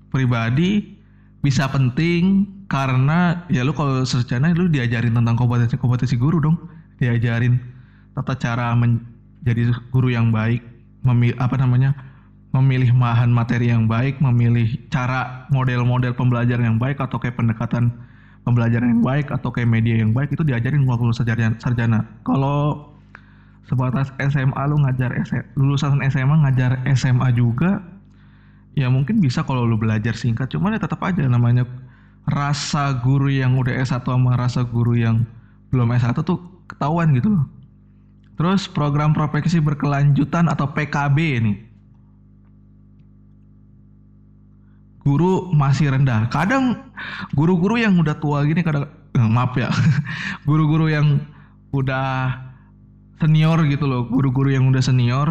pribadi 0.09 0.95
bisa 1.43 1.67
penting 1.67 2.47
karena 2.71 3.43
ya 3.51 3.67
lu 3.67 3.75
kalau 3.75 4.07
sarjana 4.07 4.55
lu 4.55 4.71
diajarin 4.71 5.11
tentang 5.11 5.35
kompetensi 5.35 5.75
kompetensi 5.75 6.15
guru 6.15 6.39
dong, 6.39 6.55
diajarin 6.97 7.59
tata 8.15 8.33
cara 8.39 8.71
menjadi 8.73 9.75
guru 9.91 10.07
yang 10.07 10.31
baik, 10.31 10.63
memilih 11.03 11.35
apa 11.43 11.59
namanya 11.59 11.91
memilih 12.53 12.93
bahan 12.93 13.33
materi 13.33 13.73
yang 13.73 13.89
baik, 13.89 14.21
memilih 14.21 14.77
cara 14.93 15.49
model-model 15.49 16.13
pembelajaran 16.13 16.77
yang 16.77 16.79
baik 16.79 17.01
atau 17.01 17.17
kayak 17.17 17.33
pendekatan 17.33 17.89
pembelajaran 18.45 18.93
yang 18.93 19.03
baik 19.03 19.33
atau 19.33 19.49
kayak 19.49 19.73
media 19.73 19.97
yang 19.97 20.13
baik 20.13 20.29
itu 20.29 20.45
diajarin 20.45 20.85
waktu 20.85 21.09
sarjana. 21.17 21.57
sarjana. 21.57 22.05
Kalau 22.21 22.93
sebatas 23.65 24.13
SMA 24.21 24.63
lu 24.69 24.77
ngajar 24.85 25.09
lulusan 25.57 25.97
SMA 26.11 26.35
ngajar 26.45 26.83
SMA 26.93 27.31
juga 27.33 27.79
ya 28.75 28.91
mungkin 28.91 29.23
bisa 29.23 29.41
kalau 29.47 29.63
lu 29.63 29.79
belajar 29.79 30.13
singkat 30.19 30.51
cuman 30.51 30.75
ya 30.75 30.83
tetap 30.83 30.99
aja 30.99 31.23
namanya 31.23 31.63
rasa 32.27 32.99
guru 32.99 33.31
yang 33.31 33.55
udah 33.55 33.71
S1 33.79 34.03
sama 34.03 34.35
rasa 34.35 34.67
guru 34.67 34.99
yang 34.99 35.23
belum 35.71 35.95
S1 35.95 36.15
tuh 36.21 36.39
ketahuan 36.67 37.11
gitu 37.15 37.33
loh. 37.33 37.45
Terus 38.33 38.65
program 38.67 39.15
profesi 39.15 39.61
berkelanjutan 39.63 40.51
atau 40.51 40.71
PKB 40.71 41.17
ini 41.39 41.53
guru 45.03 45.51
masih 45.51 45.91
rendah. 45.91 46.31
Kadang 46.31 46.79
guru-guru 47.35 47.79
yang 47.79 47.99
udah 47.99 48.17
tua 48.17 48.47
gini 48.47 48.63
kadang 48.63 48.87
eh, 49.15 49.29
maaf 49.29 49.53
ya. 49.59 49.69
Guru-guru 50.47 50.87
yang 50.89 51.19
udah 51.75 52.39
senior 53.19 53.59
gitu 53.67 53.87
loh, 53.87 54.07
guru-guru 54.07 54.51
yang 54.51 54.67
udah 54.67 54.83
senior 54.83 55.27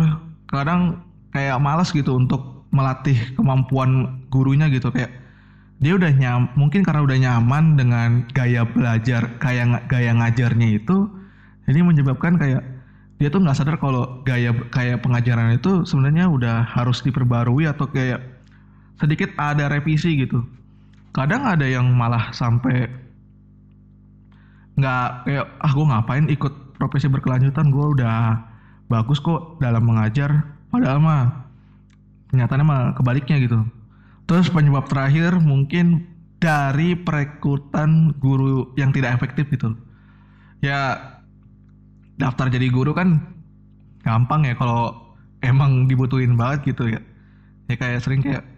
kadang 0.52 1.00
kayak 1.32 1.56
malas 1.58 1.88
gitu 1.90 2.12
untuk 2.12 2.68
melatih 2.72 3.16
kemampuan 3.36 4.24
gurunya 4.28 4.68
gitu 4.68 4.92
kayak 4.92 5.12
dia 5.82 5.98
udah 5.98 6.12
nyam 6.14 6.48
mungkin 6.54 6.86
karena 6.86 7.04
udah 7.04 7.18
nyaman 7.18 7.76
dengan 7.76 8.10
gaya 8.32 8.64
belajar 8.64 9.28
kayak 9.42 9.88
gaya 9.90 10.12
ngajarnya 10.16 10.78
itu 10.80 11.10
jadi 11.68 11.84
menyebabkan 11.84 12.40
kayak 12.40 12.62
dia 13.20 13.28
tuh 13.28 13.44
nggak 13.44 13.54
sadar 13.54 13.76
kalau 13.76 14.24
gaya 14.24 14.56
kayak 14.72 15.04
pengajaran 15.04 15.54
itu 15.54 15.84
sebenarnya 15.84 16.26
udah 16.32 16.64
harus 16.64 17.04
diperbarui 17.04 17.68
atau 17.68 17.86
kayak 17.86 18.31
sedikit 19.02 19.34
ada 19.34 19.66
revisi 19.66 20.14
gitu. 20.14 20.46
Kadang 21.10 21.42
ada 21.42 21.66
yang 21.66 21.90
malah 21.90 22.30
sampai 22.30 22.86
nggak 24.78 25.28
kayak 25.28 25.46
ah 25.60 25.72
gue 25.74 25.86
ngapain 25.90 26.26
ikut 26.30 26.78
profesi 26.78 27.10
berkelanjutan? 27.10 27.74
Gue 27.74 27.98
udah 27.98 28.38
bagus 28.86 29.18
kok 29.18 29.58
dalam 29.58 29.82
mengajar. 29.82 30.46
Padahal 30.70 31.02
mah 31.02 31.50
kenyataannya 32.30 32.64
mah 32.64 32.82
kebaliknya 32.94 33.42
gitu. 33.42 33.66
Terus 34.30 34.46
penyebab 34.48 34.86
terakhir 34.86 35.34
mungkin 35.42 36.06
dari 36.38 36.94
perekrutan 36.94 38.14
guru 38.22 38.70
yang 38.78 38.94
tidak 38.94 39.18
efektif 39.18 39.50
gitu. 39.50 39.74
Ya 40.62 40.94
daftar 42.22 42.46
jadi 42.46 42.70
guru 42.70 42.94
kan 42.94 43.18
gampang 44.06 44.46
ya 44.46 44.54
kalau 44.54 44.94
emang 45.42 45.90
dibutuhin 45.90 46.38
banget 46.38 46.72
gitu 46.72 46.86
ya. 46.86 47.02
Ya 47.66 47.74
kayak 47.74 48.00
sering 48.06 48.22
kayak 48.22 48.51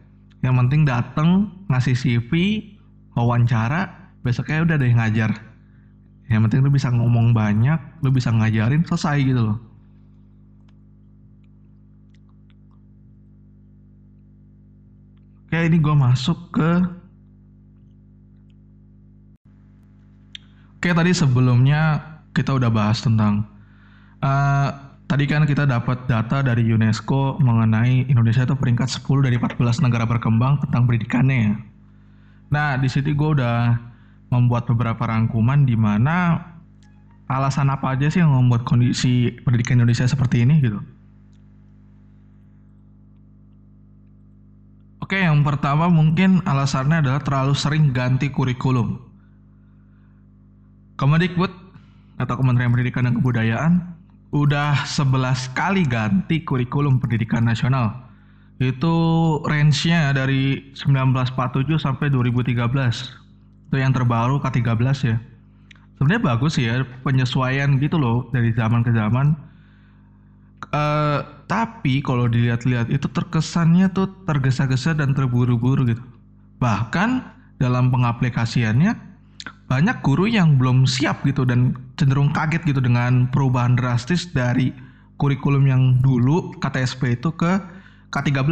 yang 0.45 0.61
penting 0.61 0.85
dateng 0.85 1.49
ngasih 1.73 1.97
CV 1.97 2.31
wawancara 3.17 4.13
besoknya 4.21 4.61
udah 4.61 4.77
deh 4.77 4.93
ngajar. 4.93 5.33
Yang 6.29 6.41
penting 6.45 6.61
lu 6.69 6.71
bisa 6.73 6.93
ngomong 6.93 7.33
banyak 7.33 7.81
lu 8.05 8.13
bisa 8.13 8.29
ngajarin 8.29 8.85
selesai 8.85 9.25
gitu 9.25 9.41
loh. 9.41 9.59
Oke 15.49 15.59
ini 15.65 15.81
gue 15.81 15.95
masuk 15.97 16.39
ke 16.53 16.71
oke 20.77 20.89
tadi 20.93 21.13
sebelumnya 21.17 22.05
kita 22.37 22.53
udah 22.53 22.69
bahas 22.69 23.01
tentang 23.01 23.49
uh, 24.21 24.84
Tadi 25.05 25.25
kan 25.29 25.45
kita 25.45 25.69
dapat 25.69 26.09
data 26.09 26.41
dari 26.41 26.65
UNESCO 26.65 27.37
mengenai 27.37 28.09
Indonesia 28.09 28.49
itu 28.49 28.57
peringkat 28.57 28.89
10 28.89 29.29
dari 29.29 29.37
14 29.37 29.85
negara 29.85 30.09
berkembang 30.09 30.65
tentang 30.65 30.89
pendidikannya 30.89 31.39
ya. 31.39 31.55
Nah, 32.49 32.81
di 32.81 32.89
sini 32.89 33.13
gue 33.13 33.31
udah 33.37 33.77
membuat 34.33 34.65
beberapa 34.67 35.05
rangkuman 35.05 35.69
di 35.69 35.77
mana 35.77 36.41
alasan 37.29 37.69
apa 37.69 37.95
aja 37.95 38.09
sih 38.09 38.21
yang 38.21 38.33
membuat 38.33 38.65
kondisi 38.65 39.33
pendidikan 39.45 39.81
Indonesia 39.81 40.09
seperti 40.09 40.43
ini 40.43 40.61
gitu. 40.65 40.81
Oke, 45.05 45.21
yang 45.21 45.45
pertama 45.45 45.93
mungkin 45.93 46.41
alasannya 46.49 47.05
adalah 47.05 47.21
terlalu 47.21 47.53
sering 47.53 47.93
ganti 47.93 48.33
kurikulum. 48.33 48.97
Kemendikbud 50.97 51.53
atau 52.17 52.35
Kementerian 52.41 52.73
Pendidikan 52.73 53.05
dan 53.05 53.15
Kebudayaan 53.21 53.94
udah 54.35 54.83
11 54.83 55.55
kali 55.55 55.87
ganti 55.87 56.43
kurikulum 56.43 56.99
pendidikan 56.99 57.47
nasional. 57.47 57.95
Itu 58.59 58.95
range-nya 59.47 60.11
dari 60.11 60.75
1947 60.75 61.79
sampai 61.79 62.11
2013. 62.11 62.59
Itu 63.71 63.77
yang 63.79 63.95
terbaru 63.95 64.43
K13 64.43 64.83
ya. 65.07 65.17
Sebenarnya 65.95 66.23
bagus 66.35 66.59
ya 66.59 66.83
penyesuaian 67.07 67.79
gitu 67.79 67.95
loh 67.95 68.27
dari 68.35 68.51
zaman 68.51 68.83
ke 68.83 68.91
zaman. 68.91 69.39
Uh, 70.75 71.23
tapi 71.47 72.03
kalau 72.03 72.27
dilihat-lihat 72.27 72.91
itu 72.91 73.07
terkesannya 73.07 73.87
tuh 73.95 74.11
tergesa-gesa 74.27 74.99
dan 74.99 75.15
terburu-buru 75.15 75.87
gitu. 75.87 76.03
Bahkan 76.59 77.23
dalam 77.63 77.95
pengaplikasiannya 77.95 79.14
banyak 79.75 80.07
guru 80.07 80.31
yang 80.31 80.55
belum 80.55 80.87
siap 80.87 81.27
gitu 81.27 81.43
dan 81.43 81.75
cenderung 81.99 82.31
kaget 82.31 82.63
gitu 82.63 82.79
dengan 82.79 83.27
perubahan 83.27 83.75
drastis 83.75 84.31
dari 84.31 84.71
kurikulum 85.19 85.67
yang 85.67 85.99
dulu 85.99 86.55
KTSP 86.63 87.19
itu 87.19 87.35
ke 87.35 87.59
K13. 88.15 88.47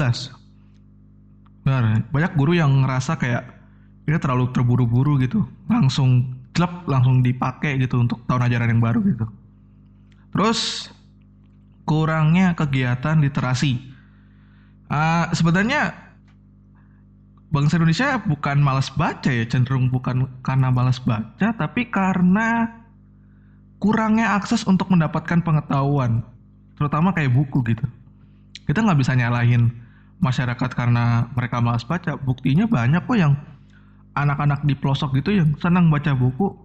Benar, 1.63 2.03
banyak 2.11 2.33
guru 2.35 2.59
yang 2.59 2.83
ngerasa 2.83 3.23
kayak 3.23 3.47
ini 4.11 4.19
terlalu 4.19 4.51
terburu-buru 4.51 5.23
gitu, 5.23 5.47
langsung 5.71 6.27
klub 6.59 6.91
langsung 6.91 7.23
dipakai 7.23 7.79
gitu 7.79 8.03
untuk 8.03 8.27
tahun 8.27 8.51
ajaran 8.51 8.75
yang 8.75 8.83
baru 8.83 8.99
gitu. 9.07 9.27
Terus 10.35 10.91
kurangnya 11.87 12.59
kegiatan 12.59 13.23
literasi. 13.23 13.79
Uh, 14.91 15.31
sebenarnya 15.31 15.95
bangsa 17.53 17.77
Indonesia 17.77 18.17
bukan 18.25 18.65
malas 18.65 18.89
baca 18.89 19.29
ya, 19.29 19.45
cenderung 19.45 19.93
bukan 19.93 20.25
karena 20.41 20.73
malas 20.73 20.97
baca, 21.05 21.53
tapi 21.53 21.93
karena 21.93 22.81
kurangnya 23.77 24.41
akses 24.41 24.65
untuk 24.65 24.89
mendapatkan 24.89 25.45
pengetahuan, 25.45 26.25
terutama 26.81 27.13
kayak 27.13 27.37
buku 27.37 27.61
gitu. 27.69 27.85
Kita 28.65 28.81
nggak 28.81 28.99
bisa 29.05 29.13
nyalahin 29.13 29.69
masyarakat 30.25 30.71
karena 30.73 31.29
mereka 31.37 31.61
malas 31.61 31.85
baca. 31.85 32.17
Buktinya 32.17 32.65
banyak 32.65 33.05
kok 33.05 33.19
yang 33.21 33.37
anak-anak 34.17 34.65
di 34.65 34.73
pelosok 34.73 35.21
gitu 35.21 35.37
yang 35.37 35.53
senang 35.61 35.93
baca 35.93 36.17
buku, 36.17 36.57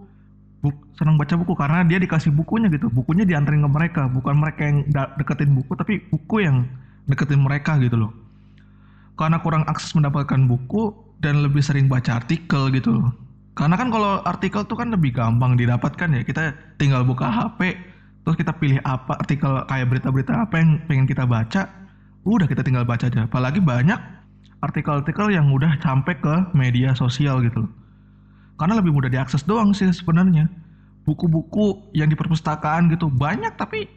bu, 0.64 0.70
senang 0.96 1.20
baca 1.20 1.36
buku 1.36 1.52
karena 1.52 1.84
dia 1.84 2.00
dikasih 2.00 2.32
bukunya 2.32 2.72
gitu. 2.72 2.88
Bukunya 2.88 3.28
dianterin 3.28 3.66
ke 3.66 3.70
mereka, 3.76 4.02
bukan 4.08 4.40
mereka 4.40 4.62
yang 4.64 4.88
deketin 5.20 5.52
buku, 5.52 5.76
tapi 5.76 6.00
buku 6.08 6.48
yang 6.48 6.64
deketin 7.12 7.44
mereka 7.44 7.76
gitu 7.76 8.00
loh 8.00 8.27
karena 9.18 9.42
kurang 9.42 9.66
akses 9.66 9.98
mendapatkan 9.98 10.46
buku 10.46 10.94
dan 11.20 11.42
lebih 11.42 11.66
sering 11.66 11.90
baca 11.90 12.22
artikel 12.22 12.70
gitu. 12.70 13.02
Karena 13.58 13.74
kan 13.74 13.90
kalau 13.90 14.22
artikel 14.22 14.62
tuh 14.70 14.78
kan 14.78 14.94
lebih 14.94 15.18
gampang 15.18 15.58
didapatkan 15.58 16.14
ya. 16.14 16.22
Kita 16.22 16.54
tinggal 16.78 17.02
buka 17.02 17.26
HP, 17.26 17.74
terus 18.22 18.38
kita 18.38 18.54
pilih 18.54 18.78
apa 18.86 19.18
artikel 19.18 19.66
kayak 19.66 19.90
berita-berita 19.90 20.46
apa 20.46 20.62
yang 20.62 20.78
pengen 20.86 21.10
kita 21.10 21.26
baca, 21.26 21.66
udah 22.22 22.46
kita 22.46 22.62
tinggal 22.62 22.86
baca 22.86 23.10
aja. 23.10 23.26
Apalagi 23.26 23.58
banyak 23.58 23.98
artikel-artikel 24.62 25.34
yang 25.34 25.50
udah 25.50 25.74
sampai 25.82 26.14
ke 26.22 26.54
media 26.54 26.94
sosial 26.94 27.42
gitu. 27.42 27.66
Karena 28.62 28.78
lebih 28.78 28.94
mudah 28.94 29.10
diakses 29.10 29.42
doang 29.42 29.74
sih 29.74 29.90
sebenarnya. 29.90 30.46
Buku-buku 31.10 31.90
yang 31.98 32.14
di 32.14 32.18
perpustakaan 32.20 32.94
gitu 32.94 33.10
banyak 33.10 33.58
tapi 33.58 33.90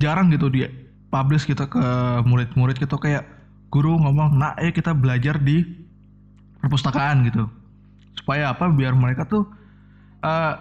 jarang 0.00 0.32
gitu 0.32 0.48
dia 0.48 0.72
publish 1.12 1.44
gitu 1.44 1.66
ke 1.66 1.84
murid-murid 2.24 2.78
gitu 2.78 2.96
kayak 2.96 3.37
guru 3.68 4.00
ngomong 4.00 4.36
nah 4.36 4.56
ayo 4.56 4.72
kita 4.72 4.96
belajar 4.96 5.36
di 5.40 5.64
perpustakaan 6.60 7.28
gitu. 7.28 7.46
Supaya 8.18 8.52
apa? 8.52 8.66
Biar 8.72 8.96
mereka 8.96 9.28
tuh 9.28 9.46
uh, 10.24 10.54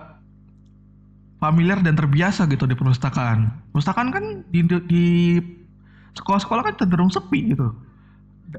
familiar 1.42 1.82
dan 1.82 1.98
terbiasa 1.98 2.46
gitu 2.50 2.66
di 2.70 2.76
perpustakaan. 2.78 3.50
Perpustakaan 3.74 4.10
kan 4.14 4.24
di, 4.50 4.62
di 4.90 5.06
sekolah-sekolah 6.18 6.62
kan 6.66 6.76
cenderung 6.78 7.10
sepi 7.10 7.54
gitu. 7.54 7.74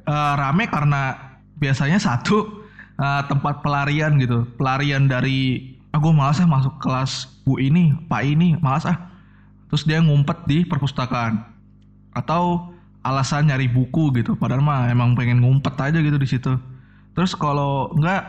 Uh, 0.05 0.35
rame 0.37 0.69
karena 0.69 1.17
biasanya 1.59 1.99
satu 1.99 2.67
uh, 3.01 3.23
tempat 3.27 3.61
pelarian 3.63 4.19
gitu. 4.19 4.47
Pelarian 4.59 5.11
dari 5.11 5.75
aku 5.91 6.13
ah, 6.13 6.15
malas 6.15 6.39
ah 6.39 6.47
masuk 6.47 6.79
kelas 6.79 7.27
bu 7.43 7.59
ini 7.59 7.97
pak 8.07 8.23
ini 8.23 8.59
malas 8.61 8.87
ah. 8.87 8.99
Terus 9.69 9.85
dia 9.85 10.01
ngumpet 10.01 10.49
di 10.49 10.65
perpustakaan. 10.65 11.45
Atau 12.17 12.73
alasan 13.07 13.51
nyari 13.51 13.71
buku 13.71 14.11
gitu. 14.19 14.35
Padahal 14.35 14.63
mah 14.63 14.91
emang 14.91 15.15
pengen 15.15 15.43
ngumpet 15.43 15.75
aja 15.79 15.99
gitu 15.99 16.19
di 16.19 16.29
situ. 16.29 16.53
Terus 17.15 17.35
kalau 17.35 17.93
enggak 17.95 18.27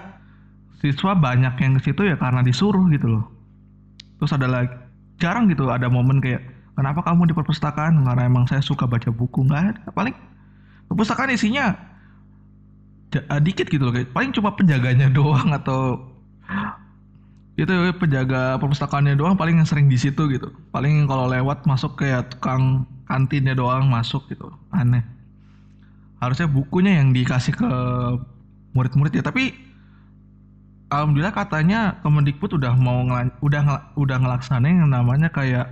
siswa 0.80 1.12
banyak 1.14 1.54
yang 1.60 1.76
ke 1.78 1.92
situ 1.92 2.02
ya 2.08 2.16
karena 2.16 2.42
disuruh 2.42 2.86
gitu 2.90 3.08
loh. 3.20 3.26
Terus 4.22 4.32
ada 4.36 4.48
lagi 4.48 4.74
jarang 5.20 5.52
gitu 5.52 5.68
ada 5.68 5.92
momen 5.92 6.24
kayak 6.24 6.42
kenapa 6.80 7.04
kamu 7.04 7.30
di 7.30 7.34
perpustakaan? 7.36 8.04
Karena 8.08 8.24
emang 8.26 8.48
saya 8.48 8.64
suka 8.64 8.88
baca 8.88 9.12
buku. 9.12 9.46
Nggak 9.46 9.62
ada. 9.76 9.82
Paling 9.92 10.16
perpustakaan 10.92 11.36
isinya 11.36 11.76
dikit 13.42 13.68
gitu 13.68 13.84
loh. 13.84 13.94
Kayak 13.94 14.14
paling 14.16 14.32
cuma 14.32 14.56
penjaganya 14.56 15.12
doang 15.18 15.52
atau 15.52 15.98
itu 17.68 17.74
penjaga 18.00 18.56
perpustakaannya 18.62 19.20
doang 19.20 19.36
paling 19.36 19.60
yang 19.60 19.68
sering 19.68 19.92
di 19.92 20.00
situ 20.00 20.30
gitu. 20.32 20.54
Paling 20.72 21.10
kalau 21.10 21.28
lewat 21.28 21.68
masuk 21.68 22.00
kayak 22.00 22.32
tukang 22.36 22.88
kantinnya 23.10 23.58
doang 23.58 23.90
masuk 23.90 24.24
gitu. 24.32 24.48
Aneh. 24.72 25.04
Harusnya 26.20 26.48
bukunya 26.48 27.00
yang 27.00 27.16
dikasih 27.16 27.56
ke 27.56 27.70
murid-murid 28.74 29.16
ya 29.16 29.24
tapi 29.26 29.56
alhamdulillah 30.94 31.34
katanya 31.34 32.02
Kemendikbud 32.02 32.58
udah 32.58 32.74
mau 32.78 33.06
udah 33.42 33.94
udah 33.98 34.18
ngelaksanain 34.20 34.86
yang 34.86 34.92
namanya 34.92 35.30
kayak 35.30 35.70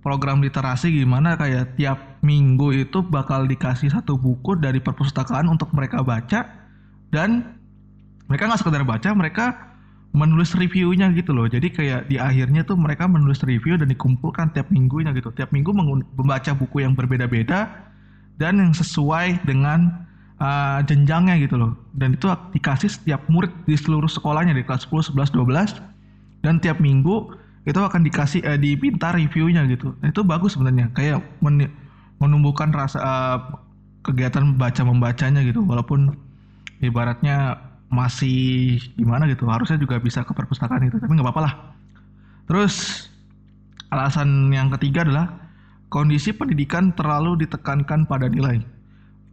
program 0.00 0.40
literasi 0.40 0.92
gimana 0.92 1.36
kayak 1.36 1.76
tiap 1.76 2.20
minggu 2.24 2.72
itu 2.72 3.04
bakal 3.04 3.44
dikasih 3.44 3.92
satu 3.92 4.16
buku 4.16 4.56
dari 4.56 4.80
perpustakaan 4.80 5.48
untuk 5.48 5.72
mereka 5.76 6.00
baca 6.00 6.48
dan 7.12 7.60
mereka 8.28 8.48
nggak 8.48 8.60
sekedar 8.60 8.84
baca 8.84 9.08
mereka 9.12 9.67
menulis 10.18 10.58
reviewnya 10.58 11.14
gitu 11.14 11.30
loh. 11.30 11.46
Jadi 11.46 11.70
kayak 11.70 12.10
di 12.10 12.18
akhirnya 12.18 12.66
tuh 12.66 12.74
mereka 12.74 13.06
menulis 13.06 13.38
review 13.46 13.78
dan 13.78 13.86
dikumpulkan 13.86 14.50
tiap 14.50 14.66
minggunya 14.74 15.14
gitu. 15.14 15.30
Tiap 15.30 15.54
minggu 15.54 15.70
membaca 16.18 16.50
buku 16.58 16.82
yang 16.82 16.98
berbeda-beda 16.98 17.70
dan 18.42 18.58
yang 18.58 18.74
sesuai 18.74 19.46
dengan 19.46 20.08
uh, 20.42 20.82
jenjangnya 20.82 21.38
gitu 21.38 21.54
loh. 21.54 21.78
Dan 21.94 22.18
itu 22.18 22.26
dikasih 22.58 22.90
setiap 22.90 23.22
murid 23.30 23.54
di 23.70 23.78
seluruh 23.78 24.10
sekolahnya 24.10 24.58
di 24.58 24.66
kelas 24.66 24.90
10, 24.90 25.14
11, 25.14 25.38
12 25.38 26.42
dan 26.42 26.58
tiap 26.58 26.82
minggu 26.82 27.34
itu 27.62 27.78
akan 27.78 28.02
dikasih 28.02 28.42
uh, 28.42 28.58
dipinta 28.58 29.14
reviewnya 29.14 29.62
gitu. 29.70 29.94
Nah, 30.02 30.10
itu 30.10 30.26
bagus 30.26 30.58
sebenarnya. 30.58 30.90
Kayak 30.98 31.22
men 31.38 31.70
menumbuhkan 32.18 32.74
rasa 32.74 32.98
uh, 32.98 33.38
kegiatan 34.02 34.58
baca 34.58 34.82
membacanya 34.82 35.46
gitu. 35.46 35.62
Walaupun 35.62 36.18
ibaratnya 36.82 37.67
masih 37.88 38.76
gimana 39.00 39.24
gitu 39.32 39.48
harusnya 39.48 39.80
juga 39.80 39.96
bisa 39.96 40.20
ke 40.20 40.32
perpustakaan 40.36 40.84
itu 40.88 41.00
tapi 41.00 41.12
nggak 41.16 41.24
apa-apa 41.24 41.42
lah. 41.44 41.54
Terus 42.48 43.06
alasan 43.88 44.52
yang 44.52 44.68
ketiga 44.76 45.04
adalah 45.04 45.26
kondisi 45.88 46.36
pendidikan 46.36 46.92
terlalu 46.92 47.44
ditekankan 47.44 48.04
pada 48.04 48.28
nilai. 48.28 48.60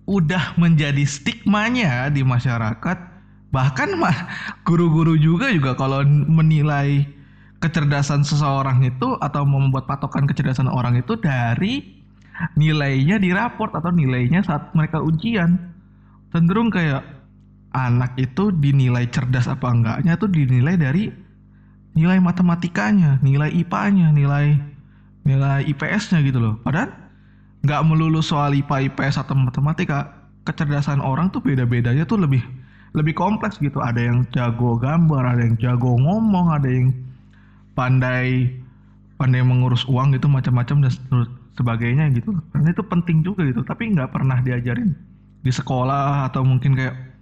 Udah 0.07 0.55
menjadi 0.55 1.03
stigmanya 1.03 2.07
di 2.13 2.21
masyarakat 2.23 3.15
bahkan 3.55 3.95
mah 3.95 4.27
guru-guru 4.67 5.15
juga 5.15 5.47
juga 5.47 5.79
kalau 5.79 6.03
menilai 6.07 7.07
kecerdasan 7.63 8.21
seseorang 8.27 8.83
itu 8.83 9.15
atau 9.23 9.47
membuat 9.47 9.87
patokan 9.87 10.27
kecerdasan 10.27 10.67
orang 10.67 10.99
itu 10.99 11.15
dari 11.15 12.03
nilainya 12.59 13.15
di 13.15 13.31
raport 13.31 13.71
atau 13.71 13.95
nilainya 13.95 14.43
saat 14.43 14.75
mereka 14.75 14.99
ujian. 14.99 15.55
Cenderung 16.35 16.67
kayak 16.67 17.14
anak 17.75 18.15
itu 18.15 18.55
dinilai 18.55 19.03
cerdas 19.11 19.51
apa 19.51 19.67
enggaknya 19.67 20.15
tuh 20.15 20.31
dinilai 20.31 20.79
dari 20.79 21.11
nilai 21.95 22.19
matematikanya, 22.23 23.19
nilai 23.19 23.51
IPA-nya, 23.51 24.15
nilai 24.15 24.55
nilai 25.27 25.67
IPS-nya 25.67 26.23
gitu 26.23 26.39
loh. 26.39 26.55
Padahal 26.63 26.91
nggak 27.67 27.81
melulu 27.83 28.23
soal 28.23 28.55
IPA, 28.55 28.91
IPS 28.91 29.19
atau 29.19 29.35
matematika. 29.35 30.15
Kecerdasan 30.45 31.01
orang 31.01 31.33
tuh 31.33 31.41
beda-bedanya 31.41 32.05
tuh 32.05 32.21
lebih 32.21 32.45
lebih 32.93 33.17
kompleks 33.17 33.57
gitu. 33.57 33.81
Ada 33.81 33.97
yang 33.97 34.29
jago 34.29 34.77
gambar, 34.77 35.35
ada 35.35 35.41
yang 35.41 35.57
jago 35.57 35.97
ngomong, 35.97 36.53
ada 36.53 36.69
yang 36.69 36.93
pandai 37.73 38.53
pandai 39.17 39.41
mengurus 39.41 39.87
uang 39.89 40.15
gitu 40.15 40.27
macam-macam 40.27 40.85
dan 40.85 40.91
sebagainya 41.55 42.11
gitu 42.11 42.35
karena 42.51 42.75
itu 42.75 42.83
penting 42.83 43.23
juga 43.23 43.47
gitu 43.47 43.63
tapi 43.63 43.95
nggak 43.95 44.11
pernah 44.11 44.43
diajarin 44.43 44.91
di 45.39 45.51
sekolah 45.51 46.27
atau 46.27 46.43
mungkin 46.43 46.75
kayak 46.75 47.14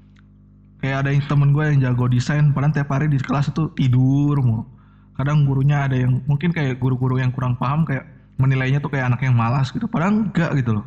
kayak 0.83 1.07
ada 1.07 1.09
yang 1.15 1.23
temen 1.31 1.55
gue 1.55 1.63
yang 1.63 1.79
jago 1.79 2.11
desain 2.11 2.51
padahal 2.51 2.75
tiap 2.75 2.91
hari 2.91 3.07
di 3.07 3.15
kelas 3.15 3.55
itu 3.55 3.71
tidur 3.71 4.35
mulu. 4.43 4.67
Kadang 5.15 5.47
gurunya 5.47 5.87
ada 5.87 5.95
yang 5.95 6.19
mungkin 6.27 6.51
kayak 6.51 6.75
guru-guru 6.83 7.23
yang 7.23 7.31
kurang 7.31 7.55
paham 7.55 7.87
kayak 7.87 8.03
menilainya 8.35 8.83
tuh 8.83 8.91
kayak 8.91 9.15
anak 9.15 9.23
yang 9.23 9.31
malas 9.31 9.71
gitu. 9.71 9.87
Padahal 9.87 10.27
enggak 10.27 10.51
gitu 10.59 10.75
loh. 10.75 10.85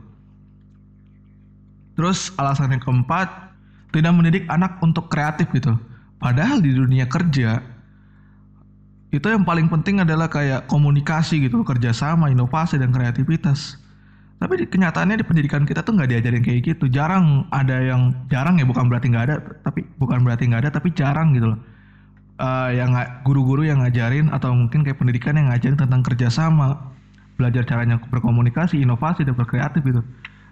Terus 1.96 2.28
alasan 2.36 2.76
yang 2.76 2.84
keempat 2.84 3.56
tidak 3.96 4.12
mendidik 4.12 4.44
anak 4.52 4.76
untuk 4.84 5.08
kreatif 5.08 5.48
gitu. 5.56 5.72
Padahal 6.20 6.60
di 6.60 6.76
dunia 6.76 7.08
kerja 7.08 7.64
itu 9.16 9.24
yang 9.32 9.48
paling 9.48 9.72
penting 9.72 10.04
adalah 10.04 10.28
kayak 10.28 10.68
komunikasi 10.68 11.40
gitu 11.40 11.64
kerjasama 11.64 12.28
inovasi 12.28 12.76
dan 12.76 12.92
kreativitas. 12.92 13.80
Tapi 14.36 14.68
kenyataannya 14.68 15.24
di 15.24 15.24
pendidikan 15.24 15.64
kita 15.64 15.80
tuh 15.80 15.96
nggak 15.96 16.12
diajarin 16.12 16.44
kayak 16.44 16.60
gitu. 16.76 16.84
Jarang 16.92 17.48
ada 17.48 17.80
yang 17.80 18.12
jarang 18.28 18.60
ya 18.60 18.68
bukan 18.68 18.92
berarti 18.92 19.08
nggak 19.08 19.24
ada 19.32 19.36
tapi 19.64 19.85
bukan 19.96 20.22
berarti 20.24 20.48
nggak 20.48 20.68
ada 20.68 20.70
tapi 20.72 20.92
jarang 20.92 21.32
gitu 21.36 21.56
loh. 21.56 21.60
Uh, 22.36 22.68
yang 22.68 22.92
guru-guru 23.24 23.64
yang 23.64 23.80
ngajarin 23.80 24.28
atau 24.28 24.52
mungkin 24.52 24.84
kayak 24.84 25.00
pendidikan 25.00 25.40
yang 25.40 25.48
ngajarin 25.48 25.80
tentang 25.80 26.04
kerjasama 26.04 26.92
belajar 27.40 27.64
caranya 27.64 27.96
berkomunikasi 27.96 28.76
inovasi 28.84 29.24
dan 29.24 29.32
berkreatif 29.36 29.80
gitu. 29.80 30.04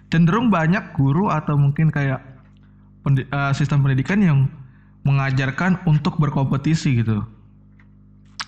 Cenderung 0.09 0.49
banyak 0.49 0.97
guru 0.97 1.29
atau 1.29 1.57
mungkin 1.57 1.93
kayak 1.93 2.21
pendi, 3.05 3.25
uh, 3.29 3.53
sistem 3.53 3.85
pendidikan 3.85 4.17
yang 4.21 4.49
mengajarkan 5.05 5.77
untuk 5.85 6.17
berkompetisi 6.17 7.05
gitu. 7.05 7.21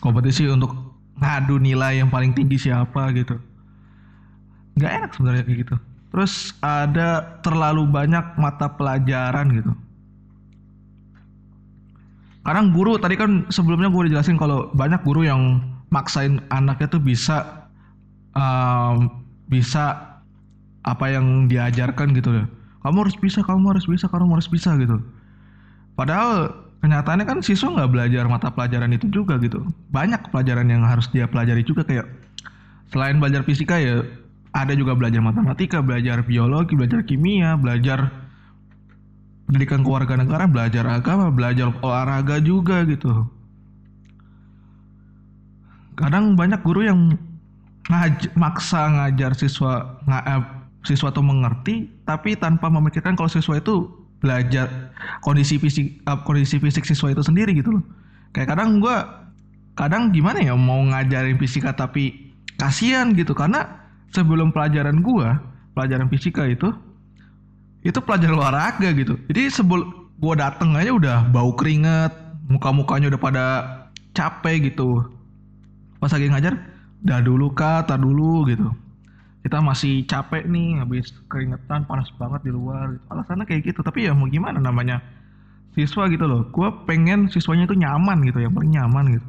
Kompetisi 0.02 0.50
untuk 0.50 0.74
ngadu 1.22 1.62
nilai 1.62 2.02
yang 2.02 2.10
paling 2.10 2.34
tinggi 2.34 2.58
siapa 2.58 3.14
gitu. 3.14 3.38
Nggak 4.78 4.92
enak 4.98 5.10
sebenarnya 5.14 5.44
gitu. 5.46 5.76
Terus 6.10 6.58
ada 6.66 7.42
terlalu 7.46 7.86
banyak 7.86 8.38
mata 8.42 8.74
pelajaran 8.74 9.54
gitu 9.54 9.78
kadang 12.48 12.72
guru 12.72 12.96
tadi 12.96 13.20
kan 13.20 13.44
sebelumnya 13.52 13.92
gue 13.92 14.08
udah 14.08 14.14
jelasin 14.20 14.40
kalau 14.40 14.72
banyak 14.72 15.04
guru 15.04 15.28
yang 15.28 15.60
maksain 15.92 16.40
anaknya 16.48 16.88
tuh 16.88 17.04
bisa 17.04 17.68
um, 18.32 19.12
bisa 19.52 20.16
apa 20.88 21.12
yang 21.12 21.52
diajarkan 21.52 22.16
gitu 22.16 22.32
ya 22.32 22.48
kamu 22.88 23.04
harus 23.04 23.20
bisa 23.20 23.44
kamu 23.44 23.76
harus 23.76 23.84
bisa 23.84 24.08
kamu 24.08 24.40
harus 24.40 24.48
bisa 24.48 24.72
gitu. 24.80 25.04
Padahal 26.00 26.56
kenyataannya 26.80 27.28
kan 27.28 27.44
siswa 27.44 27.74
nggak 27.74 27.92
belajar 27.92 28.24
mata 28.32 28.48
pelajaran 28.48 28.96
itu 28.96 29.12
juga 29.12 29.36
gitu. 29.44 29.60
Banyak 29.92 30.32
pelajaran 30.32 30.72
yang 30.72 30.88
harus 30.88 31.12
dia 31.12 31.28
pelajari 31.28 31.68
juga 31.68 31.84
kayak 31.84 32.08
selain 32.96 33.20
belajar 33.20 33.44
fisika 33.44 33.76
ya 33.76 34.08
ada 34.56 34.72
juga 34.72 34.96
belajar 34.96 35.20
matematika 35.20 35.84
belajar 35.84 36.24
biologi 36.24 36.80
belajar 36.80 37.04
kimia 37.04 37.60
belajar 37.60 38.08
pendidikan 39.48 39.82
keluarga 39.82 40.20
negara 40.20 40.44
belajar 40.46 40.84
agama 40.84 41.32
belajar 41.32 41.72
olahraga 41.80 42.44
juga 42.44 42.84
gitu. 42.84 43.26
Kadang 45.98 46.36
banyak 46.38 46.62
guru 46.62 46.86
yang 46.86 47.16
ngaj 47.88 48.36
maksa 48.36 48.92
ngajar 48.92 49.32
siswa 49.34 50.04
ng 50.04 50.14
eh, 50.14 50.44
siswa 50.84 51.10
tuh 51.10 51.24
mengerti 51.24 51.88
tapi 52.04 52.36
tanpa 52.36 52.68
memikirkan 52.68 53.16
kalau 53.16 53.32
siswa 53.32 53.58
itu 53.58 53.88
belajar 54.20 54.92
kondisi 55.24 55.56
fisik 55.62 56.04
uh, 56.10 56.20
kondisi 56.28 56.60
fisik 56.60 56.84
siswa 56.84 57.16
itu 57.16 57.24
sendiri 57.24 57.56
gitu 57.56 57.80
loh. 57.80 57.84
Kayak 58.36 58.54
kadang 58.54 58.84
gue 58.84 58.98
kadang 59.80 60.12
gimana 60.12 60.44
ya 60.44 60.54
mau 60.60 60.84
ngajarin 60.84 61.40
fisika 61.40 61.72
tapi 61.72 62.36
kasihan 62.60 63.16
gitu. 63.16 63.32
Karena 63.32 63.64
sebelum 64.12 64.52
pelajaran 64.52 65.00
gue 65.00 65.28
pelajaran 65.72 66.12
fisika 66.12 66.44
itu 66.50 66.74
itu 67.86 68.00
pelajaran 68.02 68.40
olahraga 68.40 68.90
gitu. 68.94 69.20
Jadi 69.30 69.52
sebelum 69.54 70.14
gue 70.18 70.34
dateng 70.38 70.74
aja 70.74 70.92
udah 70.94 71.18
bau 71.30 71.54
keringet 71.54 72.14
muka 72.50 72.70
mukanya 72.74 73.14
udah 73.14 73.22
pada 73.22 73.46
capek 74.16 74.74
gitu. 74.74 75.06
Pas 76.02 76.10
lagi 76.10 76.30
ngajar 76.30 76.58
dah 77.06 77.20
dulu 77.22 77.54
kata 77.54 77.98
dulu 77.98 78.48
gitu. 78.50 78.70
Kita 79.46 79.64
masih 79.64 80.04
capek 80.10 80.44
nih 80.50 80.84
habis 80.84 81.14
keringetan 81.32 81.88
panas 81.88 82.12
banget 82.20 82.44
di 82.44 82.52
luar 82.52 82.98
alasannya 83.08 83.46
kayak 83.48 83.72
gitu. 83.72 83.80
Tapi 83.86 84.10
ya 84.10 84.12
mau 84.12 84.28
gimana 84.28 84.60
namanya 84.60 85.00
siswa 85.78 86.10
gitu 86.10 86.26
loh. 86.26 86.50
Gue 86.52 86.68
pengen 86.90 87.30
siswanya 87.30 87.70
itu 87.70 87.78
nyaman 87.78 88.26
gitu 88.26 88.42
yang 88.44 88.52
paling 88.52 88.74
nyaman 88.74 89.06
gitu. 89.22 89.28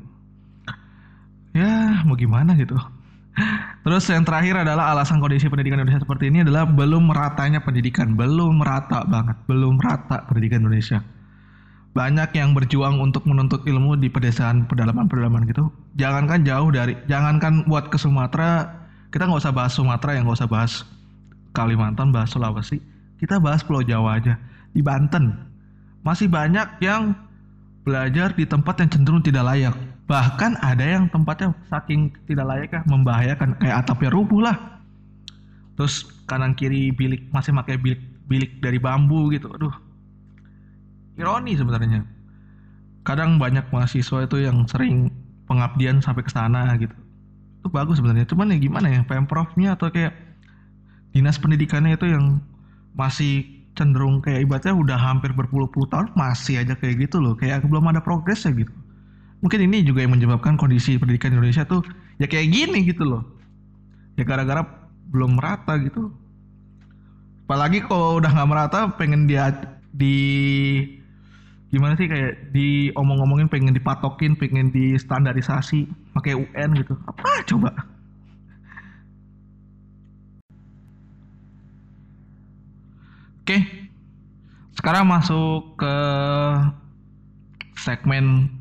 Ya 1.56 2.02
mau 2.06 2.14
gimana 2.14 2.54
gitu 2.54 2.76
terus 3.84 4.04
yang 4.10 4.26
terakhir 4.26 4.62
adalah 4.66 4.92
alasan 4.92 5.22
kondisi 5.22 5.46
pendidikan 5.46 5.82
Indonesia 5.82 6.02
seperti 6.02 6.30
ini 6.30 6.42
adalah 6.42 6.66
belum 6.66 7.08
meratanya 7.10 7.62
pendidikan 7.62 8.18
belum 8.18 8.60
merata 8.60 9.04
banget 9.06 9.36
belum 9.46 9.78
merata 9.78 10.26
pendidikan 10.26 10.64
Indonesia 10.66 11.00
banyak 11.98 12.30
yang 12.36 12.54
berjuang 12.54 13.02
untuk 13.02 13.26
menuntut 13.26 13.66
ilmu 13.66 13.98
di 13.98 14.06
pedesaan 14.06 14.70
pedalaman-pedalaman 14.70 15.50
gitu. 15.50 15.66
Jangankan 15.98 16.46
jauh 16.46 16.70
dari, 16.70 16.94
jangankan 17.10 17.66
buat 17.66 17.90
ke 17.90 17.98
Sumatera, 17.98 18.70
kita 19.10 19.26
nggak 19.26 19.42
usah 19.42 19.50
bahas 19.50 19.72
Sumatera 19.74 20.14
yang 20.14 20.30
nggak 20.30 20.38
usah 20.38 20.46
bahas 20.46 20.72
Kalimantan, 21.56 22.14
bahas 22.14 22.30
Sulawesi. 22.30 22.78
Kita 23.18 23.42
bahas 23.42 23.66
Pulau 23.66 23.82
Jawa 23.82 24.22
aja. 24.22 24.38
Di 24.70 24.78
Banten 24.78 25.34
masih 26.06 26.30
banyak 26.30 26.78
yang 26.78 27.18
belajar 27.82 28.30
di 28.36 28.46
tempat 28.46 28.78
yang 28.78 28.90
cenderung 28.94 29.24
tidak 29.24 29.42
layak. 29.48 29.74
Bahkan 30.08 30.64
ada 30.64 30.80
yang 30.80 31.12
tempatnya 31.12 31.52
saking 31.68 32.16
tidak 32.24 32.48
layak 32.48 32.70
ya 32.72 32.80
membahayakan 32.88 33.60
kayak 33.60 33.84
atapnya 33.84 34.08
rubuh 34.08 34.40
lah. 34.40 34.56
Terus 35.76 36.08
kanan 36.24 36.56
kiri 36.56 36.88
bilik 36.96 37.28
masih 37.28 37.52
pakai 37.52 37.76
bilik 37.76 38.00
bilik 38.24 38.56
dari 38.64 38.80
bambu 38.80 39.28
gitu. 39.36 39.52
Aduh, 39.52 39.70
ironi 41.20 41.60
sebenarnya. 41.60 42.08
Kadang 43.04 43.36
banyak 43.36 43.68
mahasiswa 43.68 44.24
itu 44.24 44.36
yang 44.40 44.64
sering 44.64 45.12
pengabdian 45.44 46.00
sampai 46.00 46.24
ke 46.24 46.32
sana 46.32 46.72
gitu. 46.80 46.96
Itu 47.60 47.68
bagus 47.68 48.00
sebenarnya. 48.00 48.24
Cuman 48.32 48.48
ya 48.48 48.56
gimana 48.56 48.88
ya 48.88 49.04
pemprovnya 49.04 49.76
atau 49.76 49.92
kayak 49.92 50.16
dinas 51.12 51.36
pendidikannya 51.36 52.00
itu 52.00 52.08
yang 52.08 52.40
masih 52.96 53.44
cenderung 53.76 54.24
kayak 54.24 54.48
ibaratnya 54.48 54.72
udah 54.72 54.96
hampir 54.96 55.36
berpuluh-puluh 55.36 55.92
tahun 55.92 56.16
masih 56.16 56.64
aja 56.64 56.72
kayak 56.80 56.96
gitu 56.96 57.20
loh. 57.20 57.36
Kayak 57.36 57.68
belum 57.68 57.92
ada 57.92 58.00
progres 58.00 58.48
ya 58.48 58.56
gitu 58.56 58.72
mungkin 59.38 59.60
ini 59.70 59.86
juga 59.86 60.02
yang 60.02 60.14
menyebabkan 60.14 60.58
kondisi 60.58 60.98
pendidikan 60.98 61.34
Indonesia 61.34 61.62
tuh 61.62 61.82
ya 62.18 62.26
kayak 62.26 62.50
gini 62.50 62.86
gitu 62.86 63.06
loh 63.06 63.22
ya 64.18 64.26
gara-gara 64.26 64.66
belum 65.08 65.38
merata 65.38 65.78
gitu 65.78 66.10
apalagi 67.46 67.80
kalau 67.86 68.20
udah 68.20 68.28
nggak 68.28 68.50
merata 68.50 68.80
pengen 68.98 69.24
dia 69.30 69.54
di 69.94 70.18
gimana 71.68 71.96
sih 72.00 72.08
kayak 72.08 72.52
di 72.52 72.88
omong-omongin 72.96 73.48
pengen 73.48 73.76
dipatokin, 73.76 74.32
pengen 74.40 74.72
di 74.72 74.96
standarisasi 74.96 75.84
pakai 76.16 76.32
UN 76.32 76.70
gitu. 76.80 76.96
Apa 77.04 77.44
coba? 77.44 77.70
Oke. 83.44 83.64
Sekarang 84.76 85.08
masuk 85.08 85.76
ke 85.76 85.94
segmen 87.76 88.57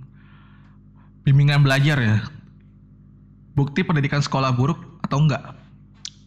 bimbingan 1.28 1.60
belajar 1.60 2.00
ya. 2.00 2.24
Bukti 3.52 3.84
pendidikan 3.84 4.24
sekolah 4.24 4.56
buruk 4.56 4.80
atau 5.04 5.20
enggak? 5.20 5.44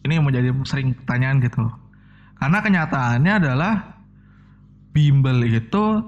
Ini 0.05 0.21
yang 0.21 0.29
menjadi 0.29 0.53
sering 0.61 0.93
pertanyaan 0.93 1.41
gitu. 1.41 1.65
Karena 2.37 2.61
kenyataannya 2.61 3.33
adalah 3.41 3.73
bimbel 4.93 5.41
itu 5.49 6.05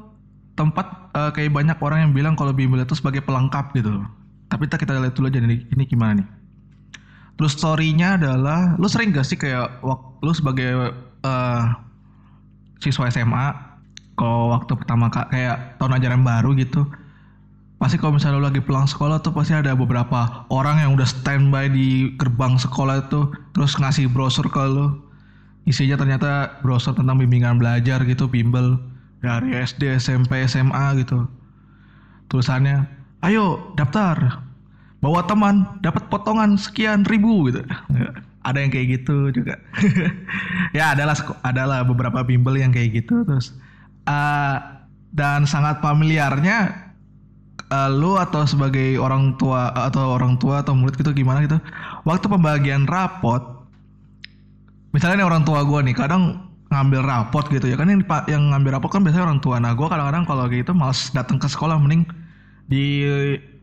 tempat 0.54 1.10
uh, 1.18 1.34
kayak 1.34 1.50
banyak 1.50 1.78
orang 1.82 2.06
yang 2.06 2.14
bilang 2.14 2.38
kalau 2.38 2.54
bimbel 2.54 2.86
itu 2.86 2.94
sebagai 2.94 3.26
pelengkap 3.26 3.74
gitu 3.74 4.06
Tapi 4.54 4.70
kita 4.70 4.78
kita 4.78 5.02
lihat 5.02 5.18
dulu 5.18 5.34
aja 5.34 5.42
nih 5.42 5.66
ini 5.74 5.84
gimana 5.90 6.22
nih. 6.22 6.28
Terus 7.42 7.58
story-nya 7.58 8.22
adalah 8.22 8.78
lu 8.78 8.86
sering 8.86 9.10
gak 9.10 9.26
sih 9.26 9.42
kayak 9.42 9.82
lu 10.22 10.32
sebagai 10.38 10.94
uh, 11.26 11.64
siswa 12.78 13.10
SMA 13.10 13.74
kalau 14.14 14.54
waktu 14.54 14.78
pertama 14.78 15.10
kayak 15.10 15.82
tahun 15.82 15.98
ajaran 15.98 16.22
baru 16.22 16.54
gitu 16.54 16.86
pasti 17.84 18.00
kalau 18.00 18.16
misalnya 18.16 18.40
lu 18.40 18.48
lagi 18.48 18.64
pulang 18.64 18.88
sekolah 18.88 19.20
tuh 19.20 19.36
pasti 19.36 19.52
ada 19.52 19.76
beberapa 19.76 20.48
orang 20.48 20.80
yang 20.80 20.96
udah 20.96 21.04
standby 21.04 21.68
di 21.68 22.16
gerbang 22.16 22.56
sekolah 22.56 23.12
itu 23.12 23.28
terus 23.52 23.76
ngasih 23.76 24.08
brosur 24.08 24.48
ke 24.48 24.64
lu 24.64 24.96
isinya 25.68 26.00
ternyata 26.00 26.64
brosur 26.64 26.96
tentang 26.96 27.20
bimbingan 27.20 27.60
belajar 27.60 28.00
gitu 28.08 28.32
bimbel 28.32 28.80
dari 29.24 29.56
SD, 29.56 30.00
SMP, 30.04 30.44
SMA 30.44 31.00
gitu. 31.00 31.24
Tulisannya, 32.28 32.84
ayo 33.24 33.72
daftar, 33.80 34.44
bawa 35.00 35.24
teman, 35.24 35.80
dapat 35.80 36.12
potongan 36.12 36.60
sekian 36.60 37.08
ribu 37.08 37.48
gitu. 37.48 37.64
Ada 38.44 38.60
yang 38.60 38.72
kayak 38.76 38.88
gitu 39.00 39.32
juga. 39.32 39.56
ya 40.78 40.92
adalah 40.92 41.16
adalah 41.48 41.80
beberapa 41.88 42.20
bimbel 42.28 42.60
yang 42.60 42.76
kayak 42.76 43.04
gitu 43.04 43.24
terus 43.24 43.56
uh, 44.04 44.60
dan 45.16 45.48
sangat 45.48 45.80
familiarnya 45.80 46.92
uh, 47.74 47.90
lu 47.90 48.22
atau 48.22 48.46
sebagai 48.46 49.02
orang 49.02 49.34
tua 49.42 49.74
atau 49.74 50.14
orang 50.14 50.38
tua 50.38 50.62
atau 50.62 50.78
murid 50.78 50.94
gitu 50.94 51.10
gimana 51.10 51.42
gitu? 51.42 51.58
Waktu 52.06 52.30
pembagian 52.30 52.86
rapot 52.86 53.42
misalnya 54.94 55.26
nih 55.26 55.28
orang 55.28 55.42
tua 55.42 55.66
gue 55.66 55.80
nih 55.90 55.96
kadang 55.98 56.54
ngambil 56.70 57.02
rapot 57.02 57.46
gitu 57.50 57.66
ya. 57.66 57.76
Kan 57.76 57.90
yang 57.90 58.06
yang 58.30 58.44
ngambil 58.54 58.78
rapot 58.78 58.94
kan 58.94 59.02
biasanya 59.02 59.26
orang 59.34 59.42
tua. 59.42 59.58
Nah 59.58 59.74
gue 59.74 59.88
kadang-kadang 59.90 60.24
kalau 60.30 60.46
gitu 60.54 60.72
males 60.78 61.10
datang 61.18 61.42
ke 61.42 61.50
sekolah 61.50 61.82
mending 61.82 62.06
di 62.70 63.10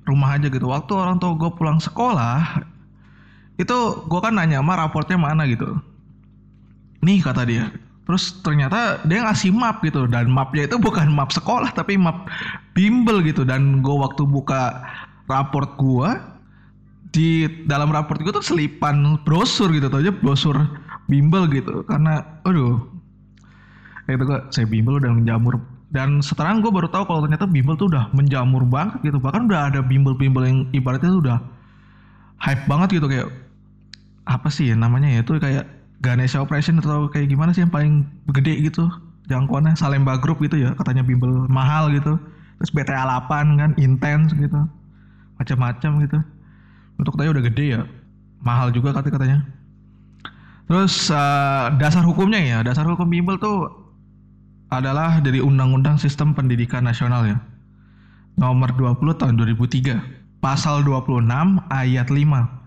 rumah 0.03 0.35
aja 0.35 0.51
gitu. 0.51 0.67
Waktu 0.67 0.93
orang 0.99 1.23
tua 1.23 1.39
gue 1.39 1.51
pulang 1.55 1.79
sekolah 1.79 2.67
itu 3.63 3.79
gue 4.09 4.21
kan 4.25 4.35
nanya 4.35 4.59
mah 4.59 4.87
rapotnya 4.87 5.15
mana 5.15 5.47
gitu. 5.47 5.79
Nih 7.07 7.23
kata 7.23 7.47
dia 7.47 7.71
terus 8.11 8.43
ternyata 8.43 8.99
dia 9.07 9.23
ngasih 9.23 9.55
map 9.55 9.79
gitu 9.87 10.11
dan 10.11 10.27
mapnya 10.27 10.67
itu 10.67 10.75
bukan 10.83 11.07
map 11.15 11.31
sekolah 11.31 11.71
tapi 11.71 11.95
map 11.95 12.27
bimbel 12.75 13.23
gitu. 13.23 13.47
Dan 13.47 13.87
gue 13.87 13.95
waktu 13.95 14.27
buka 14.27 14.83
raport 15.31 15.79
gue 15.79 16.11
di 17.15 17.47
dalam 17.71 17.95
raport 17.95 18.19
gue 18.19 18.35
tuh 18.35 18.43
selipan 18.43 19.23
brosur 19.23 19.71
gitu 19.71 19.87
tuh 19.87 20.03
aja 20.03 20.11
brosur 20.11 20.59
bimbel 21.07 21.47
gitu. 21.55 21.87
Karena 21.87 22.27
aduh. 22.43 22.83
Itu 24.11 24.27
kok 24.27 24.51
saya 24.51 24.67
bimbel 24.67 24.99
udah 24.99 25.15
menjamur. 25.15 25.63
Dan 25.95 26.19
setelah 26.19 26.59
gue 26.59 26.67
baru 26.67 26.91
tahu 26.91 27.07
kalau 27.07 27.23
ternyata 27.23 27.47
bimbel 27.47 27.79
tuh 27.79 27.87
udah 27.95 28.11
menjamur 28.11 28.67
banget 28.67 28.99
gitu. 29.07 29.23
Bahkan 29.23 29.47
udah 29.47 29.71
ada 29.71 29.81
bimbel-bimbel 29.87 30.43
yang 30.43 30.59
ibaratnya 30.75 31.15
tuh 31.15 31.23
udah 31.23 31.39
hype 32.43 32.67
banget 32.67 32.99
gitu 32.99 33.07
kayak 33.07 33.31
apa 34.27 34.51
sih 34.51 34.75
ya 34.75 34.75
namanya 34.75 35.15
ya? 35.15 35.23
Itu 35.23 35.39
kayak 35.39 35.80
Ganesha 36.01 36.41
Operation 36.41 36.81
atau 36.81 37.09
kayak 37.13 37.33
gimana 37.33 37.53
sih 37.53 37.65
yang 37.65 37.73
paling 37.73 38.09
gede 38.33 38.57
gitu 38.65 38.89
jangkauannya 39.29 39.77
Salemba 39.77 40.17
Group 40.19 40.41
gitu 40.43 40.59
ya 40.59 40.75
katanya 40.75 41.05
bimbel 41.05 41.47
mahal 41.47 41.93
gitu 41.93 42.17
terus 42.61 42.71
BTA 42.73 43.05
8 43.29 43.61
kan 43.61 43.71
intens 43.77 44.33
gitu 44.35 44.61
macam-macam 45.37 45.91
gitu 46.05 46.19
untuk 47.01 47.17
tanya 47.17 47.31
udah 47.37 47.45
gede 47.49 47.65
ya 47.79 47.81
mahal 48.41 48.73
juga 48.73 48.97
kata 48.97 49.13
katanya 49.13 49.45
terus 50.69 51.09
uh, 51.13 51.73
dasar 51.77 52.05
hukumnya 52.05 52.41
ya 52.41 52.59
dasar 52.65 52.89
hukum 52.89 53.09
bimbel 53.09 53.37
tuh 53.37 53.81
adalah 54.71 55.19
dari 55.19 55.43
Undang-Undang 55.43 55.99
Sistem 55.99 56.33
Pendidikan 56.33 56.87
Nasional 56.87 57.27
ya. 57.27 57.39
Nomor 58.39 58.73
20 58.79 59.19
tahun 59.19 59.35
2003. 59.37 60.41
Pasal 60.41 60.87
26 60.87 61.27
ayat 61.69 62.09
5. 62.09 62.60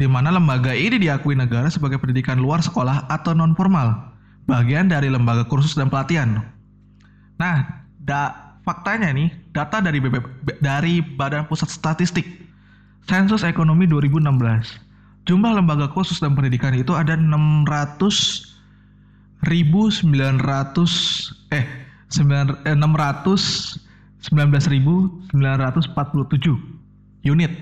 Di 0.00 0.08
mana 0.08 0.32
lembaga 0.32 0.72
ini 0.72 0.96
diakui 0.96 1.36
negara 1.36 1.68
sebagai 1.68 2.00
pendidikan 2.00 2.40
luar 2.40 2.64
sekolah 2.64 3.04
atau 3.12 3.36
non 3.36 3.52
formal, 3.52 4.16
bagian 4.48 4.88
dari 4.88 5.12
lembaga 5.12 5.44
kursus 5.44 5.76
dan 5.76 5.92
pelatihan. 5.92 6.40
Nah, 7.36 7.84
da, 8.00 8.56
faktanya 8.64 9.12
nih, 9.12 9.28
data 9.52 9.84
dari 9.84 10.00
BB, 10.00 10.24
dari 10.64 11.04
Badan 11.04 11.44
Pusat 11.52 11.68
Statistik 11.68 12.24
Sensus 13.04 13.44
Ekonomi 13.44 13.84
2016. 13.84 14.24
Jumlah 15.28 15.52
lembaga 15.52 15.92
kursus 15.92 16.16
dan 16.16 16.32
pendidikan 16.32 16.72
itu 16.72 16.96
ada 16.96 17.12
600 17.12 18.48
1900 19.44 20.08
eh 21.52 21.64
9, 22.08 22.56
eh, 22.64 22.72
600 22.72 23.84
19.947 24.20 25.28
unit 27.24 27.52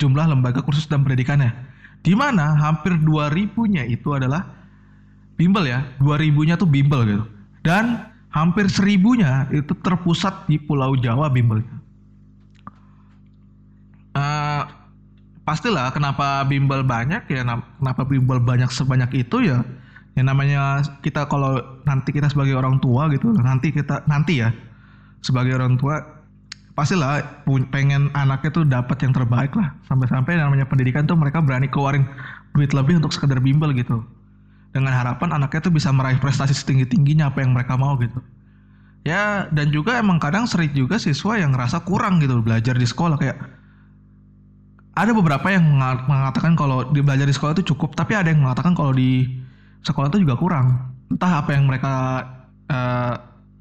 jumlah 0.00 0.24
lembaga 0.30 0.64
kursus 0.64 0.88
dan 0.88 1.04
pendidikannya. 1.04 1.67
Di 2.02 2.14
mana 2.14 2.56
hampir 2.56 2.96
2000-nya 3.00 3.84
itu 3.86 4.14
adalah 4.14 4.46
bimbel 5.36 5.66
ya. 5.66 5.84
2000-nya 6.00 6.54
tuh 6.56 6.68
bimbel 6.68 7.00
gitu. 7.04 7.24
Dan 7.62 8.08
hampir 8.32 8.70
1000-nya 8.70 9.50
itu 9.52 9.72
terpusat 9.82 10.46
di 10.46 10.56
Pulau 10.56 10.94
Jawa 10.96 11.28
bimbel. 11.28 11.64
Uh, 14.18 14.64
pastilah 15.48 15.88
kenapa 15.96 16.44
bimbel 16.44 16.84
banyak 16.84 17.24
ya 17.24 17.40
kenapa 17.40 18.04
bimbel 18.04 18.36
banyak 18.36 18.68
sebanyak 18.68 19.24
itu 19.24 19.48
ya 19.48 19.64
yang 20.12 20.28
namanya 20.28 20.84
kita 21.00 21.24
kalau 21.24 21.56
nanti 21.88 22.12
kita 22.12 22.28
sebagai 22.28 22.52
orang 22.52 22.76
tua 22.84 23.08
gitu 23.08 23.32
nanti 23.32 23.72
kita 23.72 24.04
nanti 24.04 24.44
ya 24.44 24.52
sebagai 25.24 25.56
orang 25.56 25.80
tua 25.80 26.17
pastilah 26.78 27.42
pengen 27.74 28.06
anaknya 28.14 28.50
tuh 28.54 28.62
dapat 28.62 29.02
yang 29.02 29.10
terbaik 29.10 29.50
lah. 29.58 29.74
Sampai-sampai 29.90 30.38
namanya 30.38 30.62
pendidikan 30.62 31.10
tuh 31.10 31.18
mereka 31.18 31.42
berani 31.42 31.66
keluarin 31.66 32.06
duit 32.54 32.70
lebih 32.70 33.02
untuk 33.02 33.10
sekedar 33.10 33.42
bimbel 33.42 33.74
gitu. 33.74 34.06
Dengan 34.70 34.94
harapan 34.94 35.34
anaknya 35.34 35.66
tuh 35.66 35.74
bisa 35.74 35.90
meraih 35.90 36.22
prestasi 36.22 36.54
setinggi 36.54 36.86
tingginya 36.86 37.34
apa 37.34 37.42
yang 37.42 37.50
mereka 37.50 37.74
mau 37.74 37.98
gitu. 37.98 38.22
Ya 39.02 39.50
dan 39.50 39.74
juga 39.74 39.98
emang 39.98 40.22
kadang 40.22 40.46
sering 40.46 40.70
juga 40.70 41.02
siswa 41.02 41.34
yang 41.34 41.50
ngerasa 41.50 41.82
kurang 41.82 42.22
gitu 42.22 42.38
belajar 42.38 42.78
di 42.78 42.86
sekolah 42.86 43.18
kayak 43.18 43.38
ada 44.94 45.10
beberapa 45.14 45.46
yang 45.50 45.66
mengatakan 46.06 46.54
kalau 46.54 46.86
di 46.94 47.02
belajar 47.02 47.26
di 47.26 47.34
sekolah 47.34 47.58
itu 47.58 47.74
cukup 47.74 47.98
tapi 47.98 48.14
ada 48.14 48.30
yang 48.30 48.46
mengatakan 48.46 48.78
kalau 48.78 48.94
di 48.94 49.26
sekolah 49.82 50.14
itu 50.14 50.22
juga 50.22 50.38
kurang. 50.38 50.94
Entah 51.10 51.42
apa 51.42 51.50
yang 51.58 51.66
mereka 51.66 52.22
uh, 52.70 53.14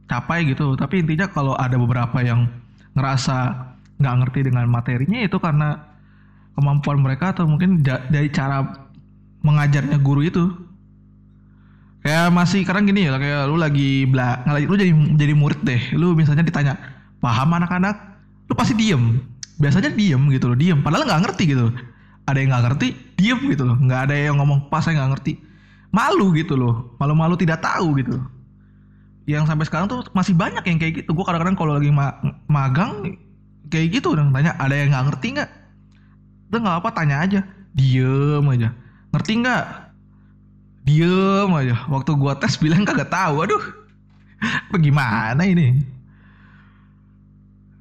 capai 0.06 0.46
gitu 0.46 0.78
tapi 0.78 1.02
intinya 1.02 1.26
kalau 1.34 1.58
ada 1.58 1.82
beberapa 1.82 2.22
yang 2.22 2.46
ngerasa 2.98 3.38
nggak 3.98 4.16
ngerti 4.26 4.40
dengan 4.50 4.66
materinya 4.70 5.22
itu 5.22 5.38
karena 5.38 5.78
kemampuan 6.58 7.02
mereka 7.02 7.34
atau 7.38 7.46
mungkin 7.46 7.86
dari 7.86 8.30
cara 8.34 8.66
mengajarnya 9.46 10.02
guru 10.02 10.26
itu. 10.26 10.44
Kayak 12.02 12.34
masih 12.34 12.64
sekarang 12.64 12.88
gini 12.88 13.10
ya 13.10 13.20
kayak 13.20 13.52
lu 13.52 13.60
lagi 13.60 14.08
bela 14.08 14.40
lu 14.48 14.80
jadi 14.80 14.96
jadi 15.20 15.34
murid 15.36 15.60
deh 15.66 15.82
lu 16.00 16.16
misalnya 16.16 16.46
ditanya 16.46 16.74
paham 17.22 17.54
anak-anak? 17.54 17.96
Lu 18.50 18.54
pasti 18.58 18.74
diem. 18.74 19.22
Biasanya 19.58 19.94
diem 19.94 20.22
gitu 20.34 20.50
loh 20.54 20.58
diem. 20.58 20.80
Padahal 20.82 21.06
nggak 21.06 21.22
ngerti 21.30 21.44
gitu. 21.54 21.74
Ada 22.28 22.38
yang 22.42 22.50
nggak 22.54 22.64
ngerti 22.70 22.88
diem 23.18 23.40
gitu 23.54 23.64
loh. 23.66 23.78
Nggak 23.78 24.10
ada 24.10 24.16
yang 24.16 24.36
ngomong 24.42 24.70
pas 24.72 24.82
saya 24.86 24.98
nggak 24.98 25.20
ngerti. 25.20 25.34
Malu 25.92 26.34
gitu 26.38 26.58
loh. 26.58 26.96
Malu-malu 27.02 27.36
tidak 27.38 27.62
tahu 27.62 27.98
gitu 28.02 28.18
yang 29.28 29.44
sampai 29.44 29.68
sekarang 29.68 29.92
tuh 29.92 30.08
masih 30.16 30.32
banyak 30.34 30.64
yang 30.64 30.80
kayak 30.80 31.04
gitu. 31.04 31.12
Gue 31.12 31.28
kadang-kadang 31.28 31.60
kalau 31.60 31.76
lagi 31.76 31.92
ma 31.92 32.16
magang 32.48 33.20
kayak 33.68 34.00
gitu 34.00 34.16
udah 34.16 34.24
tanya 34.32 34.56
ada 34.56 34.72
yang 34.72 34.96
nggak 34.96 35.06
ngerti 35.12 35.28
nggak? 35.36 35.50
Udah 36.48 36.60
nggak 36.64 36.78
apa 36.80 36.90
tanya 36.96 37.16
aja. 37.20 37.40
Diem 37.76 38.46
aja. 38.48 38.72
Ngerti 39.12 39.32
nggak? 39.44 39.66
Diem 40.88 41.52
aja. 41.52 41.76
Waktu 41.92 42.12
gue 42.16 42.34
tes 42.40 42.56
bilang 42.56 42.88
kagak 42.88 43.12
tahu. 43.12 43.44
Aduh. 43.44 43.64
Bagaimana 44.74 45.44
ini? 45.44 45.76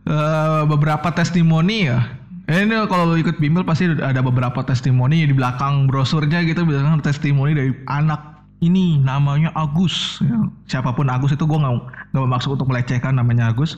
Uh, 0.07 0.67
beberapa 0.67 1.15
testimoni 1.15 1.87
ya. 1.87 2.03
Eh, 2.47 2.63
ini 2.63 2.79
kalau 2.87 3.15
ikut 3.19 3.43
bimbel 3.43 3.67
pasti 3.67 3.91
ada 3.91 4.23
beberapa 4.23 4.63
testimoni 4.63 5.27
di 5.27 5.35
belakang 5.35 5.91
brosurnya 5.91 6.47
gitu 6.47 6.63
bilang 6.63 7.03
testimoni 7.03 7.59
dari 7.59 7.75
anak 7.91 8.36
ini 8.61 8.97
namanya 9.01 9.53
Agus. 9.53 10.21
Ya. 10.25 10.49
siapa 10.65 10.97
pun 10.97 11.09
Agus 11.13 11.33
itu 11.37 11.45
gue 11.45 11.59
nggak 11.59 11.75
nggak 12.13 12.23
bermaksud 12.25 12.57
untuk 12.57 12.69
melecehkan 12.73 13.17
namanya 13.17 13.53
Agus. 13.53 13.77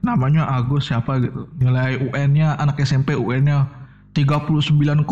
Namanya 0.00 0.48
Agus 0.48 0.88
siapa 0.88 1.20
gitu? 1.20 1.48
Nilai 1.60 2.00
UN-nya 2.00 2.56
anak 2.60 2.80
SMP 2.80 3.16
UN-nya 3.16 3.68
39,9 4.12 5.06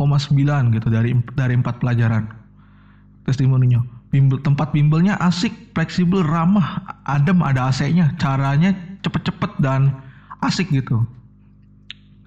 gitu 0.74 0.88
dari 0.88 1.12
dari 1.36 1.54
empat 1.56 1.80
pelajaran. 1.80 2.28
Testimoninya 3.24 3.84
bimbel 4.08 4.40
tempat 4.40 4.72
bimbelnya 4.72 5.20
asik 5.20 5.52
fleksibel 5.76 6.24
ramah 6.24 6.80
adem 7.04 7.44
ada 7.44 7.68
AC-nya 7.68 8.16
caranya 8.16 8.72
cepet-cepet 9.04 9.60
dan 9.60 9.92
asik 10.40 10.72
gitu. 10.72 11.04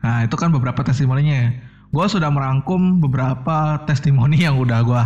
Nah 0.02 0.26
itu 0.26 0.36
kan 0.38 0.54
beberapa 0.54 0.82
testimoninya 0.86 1.50
ya. 1.50 1.50
Gue 1.92 2.06
sudah 2.08 2.32
merangkum 2.32 3.04
beberapa 3.04 3.84
testimoni 3.84 4.48
yang 4.48 4.56
udah 4.56 4.80
gue 4.80 5.04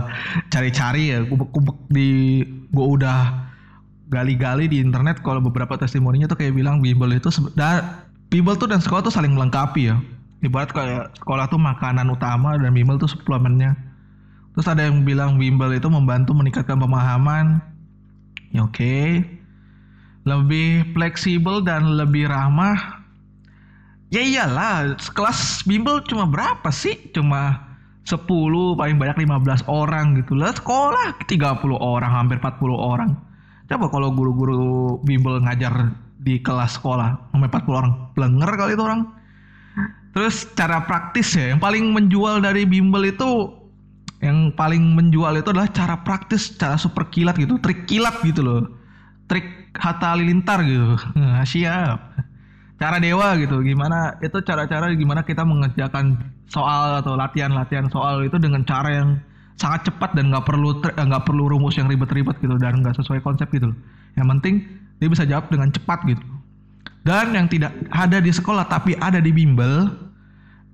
cari-cari 0.54 1.18
ya. 1.18 1.26
Kubek-kubek 1.26 1.78
di 1.90 2.42
gue 2.70 2.86
udah 2.86 3.50
gali-gali 4.14 4.70
di 4.70 4.78
internet 4.78 5.26
kalau 5.26 5.42
beberapa 5.42 5.74
testimoninya 5.82 6.30
tuh 6.30 6.38
kayak 6.38 6.54
bilang 6.54 6.78
bimbel 6.78 7.10
itu 7.10 7.34
dan 7.58 8.06
bimbel 8.30 8.54
tuh 8.54 8.70
dan 8.70 8.78
sekolah 8.78 9.02
tuh 9.02 9.14
saling 9.14 9.34
melengkapi 9.34 9.90
ya. 9.90 9.98
Ibarat 10.46 10.70
kayak 10.70 11.18
sekolah 11.18 11.50
tuh 11.50 11.58
makanan 11.58 12.06
utama 12.14 12.54
dan 12.62 12.70
bimbel 12.70 13.02
tuh 13.02 13.10
suplemennya. 13.10 13.74
Terus 14.54 14.70
ada 14.70 14.86
yang 14.86 15.02
bilang 15.02 15.42
bimbel 15.42 15.74
itu 15.74 15.90
membantu 15.90 16.38
meningkatkan 16.38 16.78
pemahaman. 16.78 17.66
Ya 18.54 18.62
oke. 18.62 18.78
Okay. 18.78 19.26
Lebih 20.30 20.94
fleksibel 20.94 21.66
dan 21.66 21.98
lebih 21.98 22.30
ramah 22.30 22.95
Ya 24.14 24.22
iyalah, 24.22 24.96
kelas 25.02 25.66
bimbel 25.66 26.02
cuma 26.06 26.30
berapa 26.30 26.70
sih? 26.70 27.10
Cuma 27.10 27.74
10 28.06 28.22
paling 28.78 29.02
banyak 29.02 29.26
15 29.26 29.66
orang 29.66 30.22
gitu 30.22 30.38
lah. 30.38 30.54
Sekolah 30.54 31.18
30 31.26 31.58
orang, 31.82 32.12
hampir 32.14 32.38
40 32.38 32.78
orang. 32.78 33.18
Coba 33.66 33.90
kalau 33.90 34.14
guru-guru 34.14 35.02
bimbel 35.02 35.42
ngajar 35.42 35.90
di 36.22 36.38
kelas 36.38 36.78
sekolah 36.78 37.34
sampai 37.34 37.50
40 37.50 37.82
orang. 37.82 37.94
Blenger 38.14 38.52
kali 38.54 38.78
itu 38.78 38.84
orang. 38.86 39.10
Terus 40.14 40.48
cara 40.54 40.86
praktis 40.86 41.36
ya, 41.36 41.52
yang 41.52 41.60
paling 41.60 41.92
menjual 41.92 42.40
dari 42.40 42.64
bimbel 42.64 43.04
itu 43.10 43.52
yang 44.24 44.54
paling 44.56 44.96
menjual 44.96 45.36
itu 45.36 45.52
adalah 45.52 45.68
cara 45.76 46.00
praktis, 46.08 46.56
cara 46.56 46.80
super 46.80 47.12
kilat 47.12 47.36
gitu, 47.36 47.60
trik 47.60 47.84
kilat 47.90 48.22
gitu 48.24 48.46
loh. 48.46 48.64
Trik 49.28 49.74
Hatta 49.76 50.14
Halilintar 50.14 50.62
gitu. 50.62 50.94
Nah, 51.20 51.44
siap 51.44 52.00
cara 52.76 52.98
dewa 53.00 53.36
gitu. 53.40 53.64
Gimana 53.64 54.20
itu 54.20 54.38
cara-cara 54.44 54.92
gimana 54.94 55.24
kita 55.24 55.48
mengerjakan 55.48 56.20
soal 56.52 57.00
atau 57.02 57.16
latihan-latihan 57.16 57.88
soal 57.90 58.24
itu 58.28 58.36
dengan 58.38 58.62
cara 58.68 58.92
yang 58.92 59.10
sangat 59.56 59.88
cepat 59.88 60.14
dan 60.20 60.32
nggak 60.32 60.46
perlu 60.46 60.84
eh, 60.84 61.06
nggak 61.08 61.24
perlu 61.24 61.48
rumus 61.48 61.80
yang 61.80 61.88
ribet-ribet 61.88 62.36
gitu 62.44 62.60
dan 62.60 62.84
nggak 62.84 63.00
sesuai 63.00 63.24
konsep 63.24 63.48
gitu 63.56 63.72
yang 64.20 64.28
penting 64.28 64.68
dia 65.00 65.08
bisa 65.08 65.24
jawab 65.24 65.48
dengan 65.48 65.72
cepat 65.72 66.04
gitu. 66.08 66.24
Dan 67.06 67.38
yang 67.38 67.46
tidak 67.46 67.70
ada 67.94 68.18
di 68.18 68.34
sekolah 68.34 68.66
tapi 68.66 68.98
ada 68.98 69.22
di 69.22 69.30
bimbel 69.30 69.94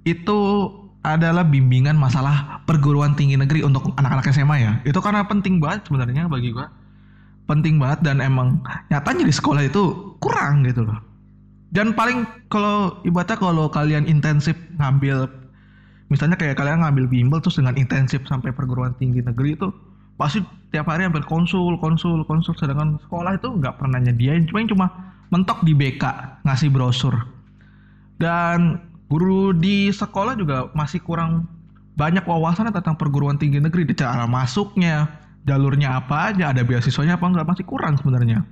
itu 0.07 0.71
adalah 1.01 1.41
bimbingan 1.43 1.97
masalah 1.97 2.61
perguruan 2.69 3.17
tinggi 3.17 3.35
negeri 3.35 3.65
untuk 3.65 3.91
anak-anak 3.97 4.31
SMA 4.31 4.57
ya. 4.61 4.71
Itu 4.85 5.01
karena 5.01 5.25
penting 5.25 5.59
banget 5.59 5.89
sebenarnya 5.89 6.29
bagi 6.29 6.53
gua. 6.53 6.71
Penting 7.49 7.81
banget 7.81 8.05
dan 8.05 8.23
emang 8.23 8.63
nyatanya 8.87 9.27
di 9.27 9.33
sekolah 9.33 9.65
itu 9.65 10.15
kurang 10.23 10.63
gitu 10.63 10.87
loh 10.87 11.10
dan 11.71 11.95
paling 11.95 12.27
kalau 12.51 12.99
ibaratnya 13.07 13.39
kalau 13.39 13.71
kalian 13.71 14.03
intensif 14.03 14.55
ngambil 14.75 15.31
misalnya 16.11 16.35
kayak 16.35 16.59
kalian 16.59 16.83
ngambil 16.83 17.07
bimbel 17.07 17.39
terus 17.39 17.55
dengan 17.55 17.79
intensif 17.79 18.19
sampai 18.27 18.51
perguruan 18.51 18.91
tinggi 18.99 19.23
negeri 19.23 19.55
itu 19.55 19.71
pasti 20.19 20.43
tiap 20.69 20.91
hari 20.91 21.07
hampir 21.07 21.23
konsul 21.23 21.79
konsul 21.79 22.27
konsul. 22.27 22.53
Sedangkan 22.59 22.99
sekolah 23.07 23.39
itu 23.39 23.47
nggak 23.57 23.79
pernah 23.79 23.97
nyediain 24.03 24.45
cuma 24.45 24.67
cuma 24.67 24.87
mentok 25.31 25.63
di 25.63 25.71
BK 25.71 26.03
ngasih 26.43 26.69
brosur. 26.69 27.15
Dan 28.19 28.77
guru 29.07 29.55
di 29.55 29.89
sekolah 29.89 30.35
juga 30.35 30.69
masih 30.75 30.99
kurang 31.01 31.47
banyak 31.95 32.23
wawasan 32.27 32.71
tentang 32.71 32.99
perguruan 32.99 33.39
tinggi 33.39 33.59
negeri 33.59 33.87
di 33.87 33.95
cara 33.95 34.27
masuknya 34.27 35.07
jalurnya 35.43 35.97
apa 35.99 36.31
aja 36.31 36.53
ada 36.53 36.61
beasiswanya 36.61 37.17
apa 37.17 37.25
enggak 37.25 37.47
masih 37.47 37.65
kurang 37.65 37.95
sebenarnya. 37.97 38.43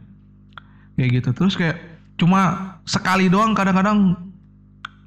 Kayak 0.96 1.22
gitu. 1.22 1.30
Terus 1.36 1.54
kayak 1.60 1.78
cuma 2.20 2.76
sekali 2.90 3.30
doang 3.30 3.54
kadang-kadang 3.54 4.18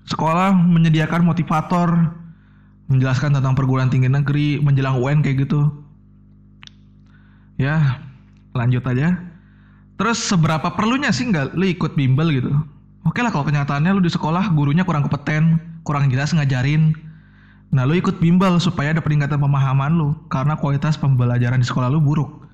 sekolah 0.07 0.55
menyediakan 0.55 1.27
motivator 1.27 2.14
menjelaskan 2.87 3.35
tentang 3.35 3.59
perguruan 3.59 3.90
tinggi 3.90 4.07
negeri 4.07 4.62
menjelang 4.62 5.03
UN 5.03 5.18
kayak 5.18 5.51
gitu. 5.51 5.66
Ya 7.59 7.99
lanjut 8.55 8.87
aja. 8.87 9.18
Terus 9.99 10.23
seberapa 10.23 10.71
perlunya 10.79 11.11
sih 11.11 11.27
nggak 11.27 11.59
lu 11.59 11.66
ikut 11.66 11.99
bimbel 11.99 12.31
gitu? 12.31 12.55
Oke 13.03 13.18
lah 13.18 13.35
kalau 13.35 13.51
kenyataannya 13.51 13.99
lu 13.99 14.03
di 14.07 14.14
sekolah 14.14 14.55
gurunya 14.55 14.87
kurang 14.87 15.03
kompeten 15.03 15.59
kurang 15.83 16.07
jelas 16.07 16.31
ngajarin. 16.31 16.95
Nah 17.75 17.83
lu 17.83 17.99
ikut 17.99 18.23
bimbel 18.23 18.62
supaya 18.62 18.95
ada 18.95 19.03
peningkatan 19.03 19.42
pemahaman 19.42 19.99
lu 19.99 20.14
karena 20.31 20.55
kualitas 20.55 20.95
pembelajaran 20.95 21.59
di 21.59 21.66
sekolah 21.66 21.90
lu 21.90 21.99
buruk. 21.99 22.47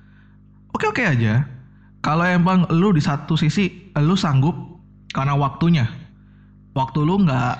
Oke 0.73 0.89
oke 0.89 1.05
aja. 1.05 1.45
Kalau 2.01 2.25
emang 2.25 2.65
lu 2.73 2.95
di 2.95 3.03
satu 3.03 3.37
sisi 3.37 3.91
lu 3.99 4.15
sanggup 4.15 4.78
karena 5.11 5.33
waktunya. 5.37 5.85
Waktu 6.77 7.01
lu 7.01 7.25
nggak 7.25 7.55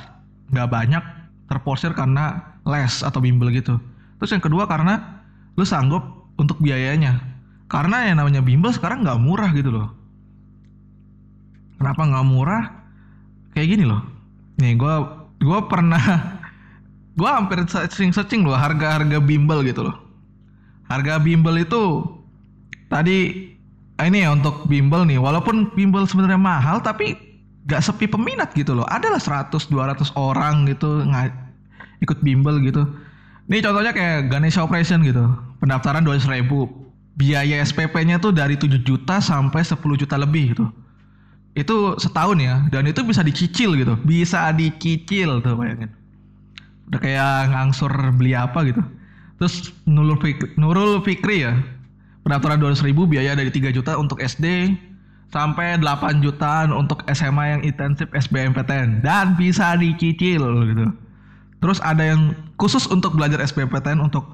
nggak 0.53 0.69
banyak 0.69 1.03
terporsir 1.49 1.93
karena 1.97 2.57
les 2.65 3.01
atau 3.01 3.19
bimbel 3.19 3.49
gitu. 3.53 3.77
Terus 4.21 4.31
yang 4.35 4.43
kedua 4.43 4.69
karena 4.69 5.23
lu 5.57 5.65
sanggup 5.65 6.29
untuk 6.37 6.61
biayanya. 6.61 7.19
Karena 7.69 8.09
yang 8.09 8.21
namanya 8.21 8.41
bimbel 8.41 8.73
sekarang 8.73 9.05
nggak 9.05 9.21
murah 9.21 9.49
gitu 9.53 9.69
loh. 9.69 9.87
Kenapa 11.77 12.01
nggak 12.05 12.27
murah? 12.27 12.63
Kayak 13.53 13.67
gini 13.77 13.85
loh. 13.85 14.01
Nih 14.61 14.77
gue 14.77 14.95
gue 15.39 15.59
pernah 15.69 16.01
gue 17.19 17.29
hampir 17.29 17.63
searching 17.69 18.11
searching 18.11 18.43
loh 18.43 18.57
harga 18.57 19.01
harga 19.01 19.17
bimbel 19.21 19.61
gitu 19.65 19.85
loh. 19.89 19.95
Harga 20.89 21.21
bimbel 21.21 21.61
itu 21.61 22.01
tadi 22.89 23.49
Ah, 23.99 24.07
ini 24.07 24.23
ya 24.23 24.31
untuk 24.31 24.63
bimbel 24.71 25.03
nih. 25.03 25.19
Walaupun 25.19 25.75
bimbel 25.75 26.07
sebenarnya 26.07 26.39
mahal 26.39 26.79
tapi 26.79 27.19
gak 27.69 27.85
sepi 27.85 28.09
peminat 28.09 28.51
gitu 28.57 28.73
loh. 28.73 28.89
Adalah 28.89 29.21
100 29.21 29.69
200 29.69 30.17
orang 30.17 30.65
gitu 30.65 31.05
ikut 32.01 32.17
bimbel 32.25 32.57
gitu. 32.65 32.83
Ini 33.49 33.61
contohnya 33.61 33.93
kayak 33.93 34.33
Ganesha 34.33 34.65
Operation 34.65 35.05
gitu. 35.05 35.29
Pendaftaran 35.61 36.01
200 36.01 36.25
ribu. 36.29 36.67
Biaya 37.19 37.61
SPP-nya 37.61 38.17
tuh 38.17 38.31
dari 38.31 38.55
7 38.55 38.79
juta 38.81 39.19
sampai 39.21 39.61
10 39.61 39.77
juta 39.99 40.15
lebih 40.17 40.55
gitu. 40.55 40.65
Itu 41.57 41.99
setahun 41.99 42.39
ya 42.39 42.63
dan 42.71 42.87
itu 42.87 43.03
bisa 43.03 43.21
dicicil 43.21 43.75
gitu. 43.75 43.93
Bisa 44.07 44.49
dicicil 44.55 45.43
tuh 45.43 45.53
bayangin. 45.59 45.91
Udah 46.89 46.99
kayak 47.03 47.53
ngangsur 47.53 47.91
beli 48.15 48.33
apa 48.33 48.65
gitu. 48.65 48.81
Terus 49.37 49.71
Nurul 49.87 50.19
Fikri, 50.19 50.51
Nurul 50.55 50.99
Fikri 51.03 51.43
ya 51.47 51.53
pendaftaran 52.23 52.59
200 52.59 52.87
ribu 52.87 53.07
biaya 53.07 53.35
dari 53.35 53.51
3 53.51 53.71
juta 53.75 53.95
untuk 53.99 54.19
SD 54.23 54.75
sampai 55.29 55.77
8 55.77 56.25
jutaan 56.25 56.73
untuk 56.73 57.05
SMA 57.13 57.57
yang 57.57 57.61
intensif 57.61 58.09
SBMPTN 58.09 59.05
dan 59.05 59.37
bisa 59.37 59.77
dicicil 59.77 60.41
gitu. 60.73 60.85
Terus 61.59 61.77
ada 61.85 62.01
yang 62.01 62.33
khusus 62.57 62.89
untuk 62.89 63.13
belajar 63.13 63.37
SBMPTN 63.43 64.01
untuk 64.01 64.25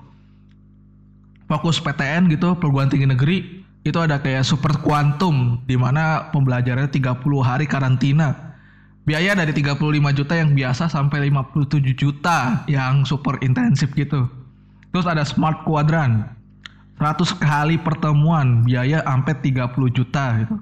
fokus 1.46 1.78
PTN 1.78 2.32
gitu 2.32 2.58
perguruan 2.58 2.90
tinggi 2.90 3.06
negeri 3.06 3.38
itu 3.86 3.98
ada 4.02 4.18
kayak 4.18 4.42
super 4.42 4.82
kuantum 4.82 5.62
di 5.70 5.78
mana 5.78 6.34
pembelajarannya 6.34 6.90
30 6.90 7.22
hari 7.46 7.70
karantina. 7.70 8.58
Biaya 9.06 9.38
dari 9.38 9.54
35 9.54 9.78
juta 10.18 10.34
yang 10.34 10.58
biasa 10.58 10.90
sampai 10.90 11.30
57 11.30 11.94
juta 11.94 12.66
yang 12.66 13.06
super 13.06 13.38
intensif 13.46 13.94
gitu. 13.94 14.26
Terus 14.90 15.06
ada 15.06 15.22
smart 15.22 15.62
quadrant. 15.62 16.34
100 16.98 17.38
kali 17.38 17.78
pertemuan 17.78 18.66
biaya 18.66 19.06
sampai 19.06 19.38
30 19.38 19.70
juta 19.94 20.26
gitu. 20.42 20.56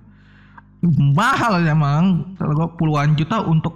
Mahal 0.92 1.64
emang. 1.64 2.36
Kalau 2.36 2.76
puluhan 2.76 3.16
juta 3.16 3.40
untuk 3.40 3.74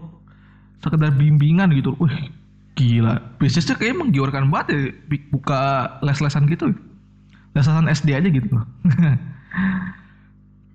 sekedar 0.83 1.15
bimbingan 1.15 1.71
gitu. 1.71 1.95
Wih, 2.03 2.31
gila. 2.75 3.19
Bisnisnya 3.39 3.79
kayak 3.79 3.97
menggiurkan 3.97 4.51
banget 4.51 4.67
ya 4.75 4.79
buka 5.31 5.95
les-lesan 6.03 6.45
gitu. 6.51 6.75
Les-lesan 7.55 7.87
SD 7.87 8.13
aja 8.13 8.27
gitu. 8.27 8.47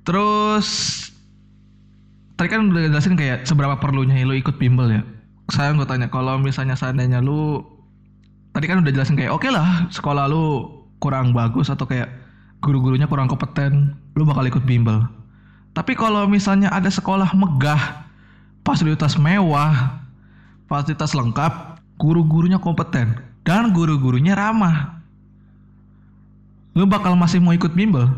Terus 0.09 0.69
tadi 2.35 2.49
kan 2.51 2.75
udah 2.75 2.91
jelasin 2.91 3.15
kayak 3.15 3.47
seberapa 3.47 3.79
perlunya 3.79 4.25
lu 4.27 4.35
ikut 4.35 4.59
bimbel 4.59 4.91
ya. 4.91 5.03
Saya 5.53 5.77
mau 5.77 5.87
tanya 5.87 6.09
kalau 6.11 6.41
misalnya 6.41 6.75
seandainya 6.75 7.23
lu 7.23 7.63
tadi 8.57 8.67
kan 8.67 8.83
udah 8.83 8.93
jelasin 8.93 9.15
kayak 9.15 9.31
oke 9.31 9.47
okay 9.47 9.51
lah 9.53 9.87
sekolah 9.93 10.27
lu 10.27 10.69
kurang 10.99 11.31
bagus 11.35 11.71
atau 11.71 11.87
kayak 11.87 12.11
guru-gurunya 12.63 13.11
kurang 13.11 13.27
kompeten, 13.27 13.99
lu 14.15 14.23
bakal 14.23 14.47
ikut 14.47 14.63
bimbel. 14.63 15.03
Tapi 15.73 15.97
kalau 15.97 16.29
misalnya 16.29 16.69
ada 16.69 16.93
sekolah 16.93 17.33
megah, 17.33 18.05
fasilitas 18.61 19.17
mewah, 19.17 20.05
fasilitas 20.69 21.17
lengkap, 21.17 21.81
guru-gurunya 21.97 22.61
kompeten 22.61 23.17
dan 23.43 23.73
guru-gurunya 23.73 24.37
ramah. 24.37 25.01
Lu 26.77 26.85
bakal 26.89 27.17
masih 27.17 27.41
mau 27.41 27.57
ikut 27.57 27.73
bimbel? 27.73 28.09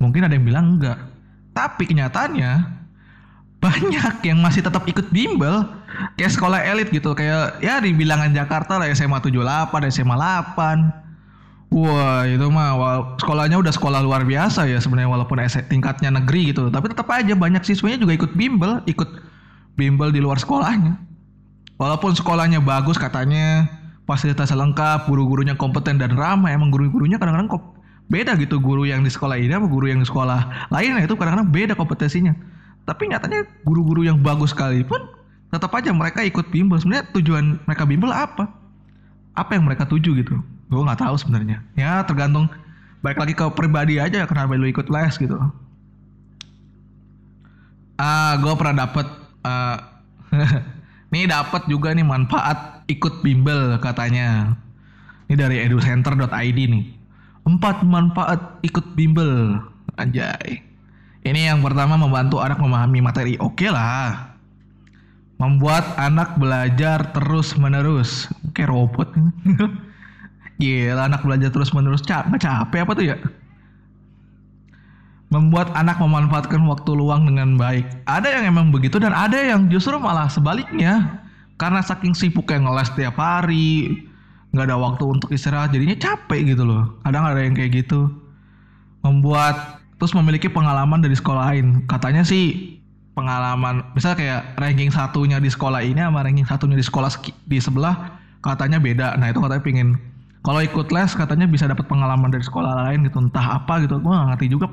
Mungkin 0.00 0.24
ada 0.24 0.34
yang 0.36 0.44
bilang 0.44 0.76
enggak. 0.76 0.98
Tapi 1.52 1.84
kenyataannya 1.84 2.82
banyak 3.62 4.26
yang 4.26 4.42
masih 4.42 4.64
tetap 4.64 4.82
ikut 4.90 5.06
bimbel 5.14 5.62
kayak 6.18 6.34
sekolah 6.34 6.58
elit 6.66 6.90
gitu 6.90 7.14
kayak 7.14 7.62
ya 7.62 7.78
di 7.78 7.94
bilangan 7.94 8.34
Jakarta 8.34 8.80
lah 8.80 8.90
SMA 8.90 9.22
78, 9.22 9.70
SMA 9.94 10.16
8. 10.18 11.11
Wah 11.72 12.28
itu 12.28 12.46
mah 12.52 12.76
sekolahnya 13.16 13.56
udah 13.56 13.72
sekolah 13.72 14.04
luar 14.04 14.28
biasa 14.28 14.68
ya 14.68 14.76
sebenarnya 14.76 15.08
walaupun 15.08 15.40
tingkatnya 15.72 16.12
negeri 16.12 16.52
gitu. 16.52 16.68
Tapi 16.68 16.92
tetap 16.92 17.08
aja 17.08 17.32
banyak 17.32 17.64
siswanya 17.64 17.96
juga 17.96 18.12
ikut 18.12 18.36
bimbel 18.36 18.84
ikut 18.84 19.08
bimbel 19.80 20.12
di 20.12 20.20
luar 20.20 20.36
sekolahnya. 20.36 21.00
Walaupun 21.80 22.12
sekolahnya 22.12 22.60
bagus 22.60 23.00
katanya 23.00 23.72
fasilitas 24.04 24.52
lengkap 24.52 25.08
guru-gurunya 25.08 25.56
kompeten 25.56 25.96
dan 25.96 26.12
ramah 26.12 26.52
emang 26.52 26.68
guru-gurunya 26.68 27.16
kadang-kadang 27.16 27.56
kok 27.56 27.64
beda 28.12 28.36
gitu 28.36 28.60
guru 28.60 28.84
yang 28.84 29.00
di 29.00 29.08
sekolah 29.08 29.40
ini 29.40 29.48
sama 29.48 29.64
guru 29.64 29.88
yang 29.88 30.04
di 30.04 30.06
sekolah 30.06 30.68
lain 30.68 31.00
itu 31.00 31.16
kadang-kadang 31.16 31.48
beda 31.48 31.72
kompetensinya. 31.72 32.36
Tapi 32.84 33.08
nyatanya 33.08 33.48
guru-guru 33.64 34.04
yang 34.04 34.20
bagus 34.20 34.52
sekalipun 34.52 35.00
tetap 35.48 35.72
aja 35.72 35.88
mereka 35.88 36.20
ikut 36.20 36.52
bimbel. 36.52 36.76
Sebenarnya 36.76 37.08
tujuan 37.16 37.64
mereka 37.64 37.88
bimbel 37.88 38.12
apa? 38.12 38.44
Apa 39.32 39.56
yang 39.56 39.64
mereka 39.64 39.88
tuju 39.88 40.12
gitu 40.20 40.36
gue 40.72 40.80
nggak 40.80 41.04
tahu 41.04 41.14
sebenarnya 41.20 41.60
ya 41.76 42.00
tergantung 42.08 42.48
baik 43.04 43.20
lagi 43.20 43.36
ke 43.36 43.44
pribadi 43.52 44.00
aja 44.00 44.24
kenapa 44.24 44.56
lu 44.56 44.64
ikut 44.64 44.88
les 44.88 45.14
gitu 45.20 45.36
ah 48.00 48.32
gue 48.40 48.52
pernah 48.56 48.88
dapet 48.88 49.06
uh, 49.44 49.76
nih 51.12 51.28
dapat 51.28 51.68
juga 51.68 51.92
nih 51.92 52.08
manfaat 52.08 52.88
ikut 52.88 53.20
bimbel 53.20 53.76
katanya 53.84 54.56
ini 55.28 55.36
dari 55.36 55.60
educenter.id 55.60 56.58
nih 56.72 57.02
Empat 57.42 57.82
manfaat 57.82 58.62
ikut 58.62 58.94
bimbel. 58.94 59.58
Anjay. 59.98 60.62
Ini 61.22 61.54
yang 61.54 61.62
pertama 61.62 61.98
membantu 61.98 62.38
anak 62.38 62.58
memahami 62.58 63.02
materi. 63.02 63.34
Oke 63.42 63.66
lah. 63.66 64.34
Membuat 65.42 65.98
anak 65.98 66.38
belajar 66.38 67.10
terus 67.10 67.58
menerus. 67.58 68.30
Kayak 68.54 68.70
robot. 68.70 69.10
Gila 70.60 71.08
anak 71.08 71.24
belajar 71.24 71.48
terus 71.48 71.72
menerus. 71.72 72.04
Capek, 72.04 72.40
capek 72.40 72.84
apa 72.84 72.92
tuh 72.92 73.06
ya? 73.08 73.16
Membuat 75.32 75.72
anak 75.72 75.96
memanfaatkan 75.96 76.60
waktu 76.68 76.90
luang 76.92 77.24
dengan 77.24 77.56
baik. 77.56 77.88
Ada 78.04 78.40
yang 78.40 78.52
emang 78.52 78.68
begitu 78.68 79.00
dan 79.00 79.16
ada 79.16 79.40
yang 79.40 79.72
justru 79.72 79.96
malah 79.96 80.28
sebaliknya. 80.28 81.24
Karena 81.56 81.80
saking 81.80 82.12
sibuk 82.12 82.50
yang 82.52 82.68
ngeles 82.68 82.92
tiap 82.98 83.16
hari, 83.16 83.96
nggak 84.52 84.68
ada 84.68 84.76
waktu 84.76 85.04
untuk 85.08 85.32
istirahat 85.32 85.72
jadinya 85.72 85.96
capek 85.96 86.52
gitu 86.52 86.68
loh 86.68 87.00
kadang 87.08 87.24
ada 87.24 87.40
yang 87.40 87.56
kayak 87.56 87.72
gitu 87.72 88.12
membuat 89.00 89.80
terus 89.96 90.12
memiliki 90.12 90.52
pengalaman 90.52 91.00
dari 91.00 91.16
sekolah 91.16 91.52
lain 91.52 91.88
katanya 91.88 92.20
sih 92.20 92.76
pengalaman 93.16 93.80
misalnya 93.96 94.16
kayak 94.20 94.40
ranking 94.60 94.92
satunya 94.92 95.40
di 95.40 95.48
sekolah 95.48 95.80
ini 95.80 96.04
sama 96.04 96.20
ranking 96.20 96.44
satunya 96.44 96.76
di 96.76 96.84
sekolah 96.84 97.10
di 97.48 97.58
sebelah 97.64 98.20
katanya 98.44 98.76
beda 98.76 99.16
nah 99.16 99.32
itu 99.32 99.40
katanya 99.40 99.64
pingin 99.64 99.96
kalau 100.42 100.58
ikut 100.58 100.90
les 100.90 101.10
katanya 101.14 101.46
bisa 101.46 101.70
dapat 101.70 101.86
pengalaman 101.86 102.30
dari 102.34 102.42
sekolah 102.42 102.90
lain 102.90 103.06
gitu 103.06 103.22
entah 103.22 103.62
apa 103.62 103.86
gitu. 103.86 104.02
Gue 104.02 104.10
gak 104.10 104.28
ngerti 104.34 104.46
juga 104.50 104.66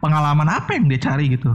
pengalaman 0.00 0.48
apa 0.48 0.72
yang 0.72 0.88
dia 0.88 1.00
cari 1.00 1.28
gitu. 1.36 1.52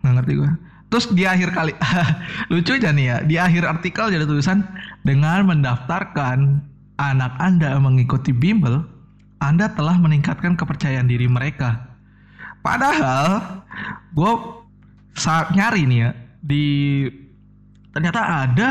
Nggak 0.00 0.14
ngerti 0.16 0.32
gue 0.40 0.50
Terus 0.90 1.06
di 1.14 1.22
akhir 1.22 1.54
kali 1.54 1.72
lucu 2.50 2.74
aja 2.74 2.90
nih 2.90 3.06
ya, 3.06 3.16
di 3.22 3.36
akhir 3.38 3.62
artikel 3.62 4.10
jadi 4.10 4.26
tulisan 4.26 4.66
dengan 5.06 5.46
mendaftarkan 5.46 6.58
anak 6.98 7.32
Anda 7.38 7.78
mengikuti 7.78 8.34
bimbel, 8.34 8.82
Anda 9.38 9.70
telah 9.70 9.94
meningkatkan 10.02 10.58
kepercayaan 10.58 11.06
diri 11.06 11.30
mereka. 11.30 11.78
Padahal 12.66 13.62
gue 14.12 14.32
saat 15.14 15.54
nyari 15.54 15.86
nih 15.86 15.98
ya 16.02 16.10
di 16.42 16.66
ternyata 17.94 18.20
ada 18.50 18.68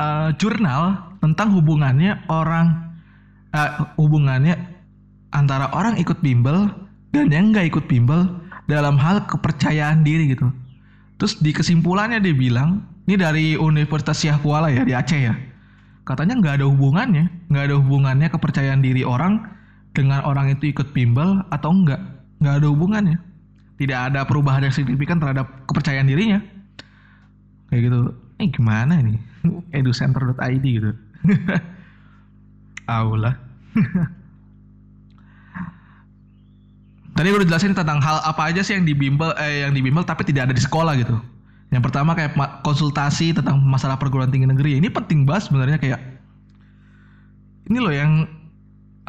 uh, 0.00 0.30
jurnal 0.40 1.05
tentang 1.26 1.58
hubungannya 1.58 2.22
orang 2.30 2.94
uh, 3.50 3.90
hubungannya 3.98 4.54
antara 5.34 5.66
orang 5.74 5.98
ikut 5.98 6.22
bimbel 6.22 6.70
dan 7.10 7.34
yang 7.34 7.50
nggak 7.50 7.74
ikut 7.74 7.84
bimbel 7.90 8.30
dalam 8.70 8.94
hal 8.94 9.26
kepercayaan 9.26 10.06
diri 10.06 10.30
gitu. 10.30 10.46
Terus 11.18 11.40
di 11.42 11.50
kesimpulannya 11.50 12.22
dia 12.22 12.36
bilang, 12.36 12.86
ini 13.10 13.18
dari 13.18 13.46
Universitas 13.58 14.22
Syah 14.22 14.38
Kuala 14.38 14.70
ya 14.70 14.86
di 14.86 14.94
Aceh 14.94 15.18
ya. 15.18 15.34
Katanya 16.06 16.38
nggak 16.38 16.62
ada 16.62 16.66
hubungannya, 16.70 17.50
nggak 17.50 17.64
ada 17.72 17.76
hubungannya 17.82 18.28
kepercayaan 18.30 18.84
diri 18.84 19.02
orang 19.02 19.42
dengan 19.96 20.22
orang 20.22 20.54
itu 20.54 20.70
ikut 20.70 20.94
bimbel 20.94 21.42
atau 21.50 21.72
enggak, 21.74 21.98
nggak 22.38 22.54
ada 22.62 22.66
hubungannya. 22.70 23.18
Tidak 23.76 23.98
ada 24.12 24.22
perubahan 24.28 24.62
yang 24.62 24.74
signifikan 24.76 25.18
terhadap 25.18 25.66
kepercayaan 25.66 26.06
dirinya. 26.06 26.38
Kayak 27.72 27.90
gitu. 27.90 28.00
Ini 28.36 28.46
gimana 28.52 28.94
ini? 29.00 29.16
educenter.id 29.72 30.64
gitu. 30.64 30.90
Aula. 33.00 33.32
Tadi 37.16 37.32
udah 37.32 37.48
jelasin 37.48 37.72
tentang 37.72 37.96
hal 38.04 38.20
apa 38.20 38.52
aja 38.52 38.60
sih 38.60 38.76
yang 38.76 38.84
dibimbel 38.84 39.32
eh 39.40 39.64
yang 39.64 39.72
dibimbel 39.72 40.04
tapi 40.04 40.22
tidak 40.28 40.52
ada 40.52 40.54
di 40.54 40.60
sekolah 40.60 40.92
gitu. 41.00 41.16
Yang 41.72 41.82
pertama 41.90 42.12
kayak 42.12 42.36
konsultasi 42.60 43.32
tentang 43.32 43.58
masalah 43.64 43.96
perguruan 43.96 44.28
tinggi 44.28 44.46
negeri. 44.46 44.78
Ini 44.78 44.92
penting 44.92 45.24
banget 45.24 45.50
sebenarnya 45.50 45.78
kayak 45.80 46.00
ini 47.66 47.78
loh 47.82 47.90
yang 47.90 48.30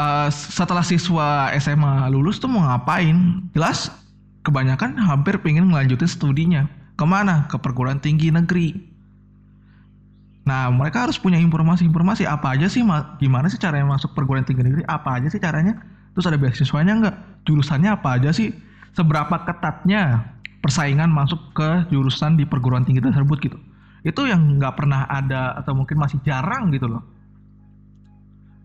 uh, 0.01 0.29
setelah 0.31 0.81
siswa 0.81 1.51
SMA 1.61 2.09
lulus 2.09 2.41
tuh 2.41 2.49
mau 2.49 2.65
ngapain? 2.65 3.43
Jelas 3.53 3.93
kebanyakan 4.41 4.97
hampir 4.97 5.37
pengen 5.43 5.69
melanjutin 5.69 6.09
studinya. 6.09 6.63
Ke 6.97 7.05
mana? 7.05 7.45
Ke 7.51 7.61
perguruan 7.61 8.01
tinggi 8.01 8.33
negeri. 8.33 8.96
Nah, 10.47 10.71
mereka 10.71 11.03
harus 11.03 11.19
punya 11.19 11.35
informasi-informasi 11.43 12.23
apa 12.23 12.55
aja 12.55 12.71
sih, 12.71 12.79
gimana 13.19 13.51
sih 13.51 13.59
caranya 13.59 13.83
masuk 13.91 14.15
perguruan 14.15 14.47
tinggi 14.47 14.63
negeri? 14.63 14.87
Apa 14.87 15.19
aja 15.19 15.27
sih 15.27 15.43
caranya? 15.43 15.75
Terus 16.15 16.23
ada 16.23 16.39
beasiswanya 16.39 16.93
nggak? 17.03 17.15
Jurusannya 17.43 17.91
apa 17.91 18.15
aja 18.15 18.31
sih? 18.31 18.55
Seberapa 18.95 19.43
ketatnya 19.43 20.31
persaingan 20.63 21.11
masuk 21.11 21.51
ke 21.51 21.91
jurusan 21.91 22.39
di 22.39 22.47
perguruan 22.47 22.87
tinggi 22.87 23.03
tersebut 23.03 23.37
gitu? 23.43 23.59
Itu 24.07 24.23
yang 24.23 24.55
nggak 24.55 24.79
pernah 24.79 25.03
ada 25.11 25.51
atau 25.59 25.75
mungkin 25.75 25.99
masih 25.99 26.23
jarang 26.23 26.71
gitu 26.71 26.87
loh. 26.87 27.03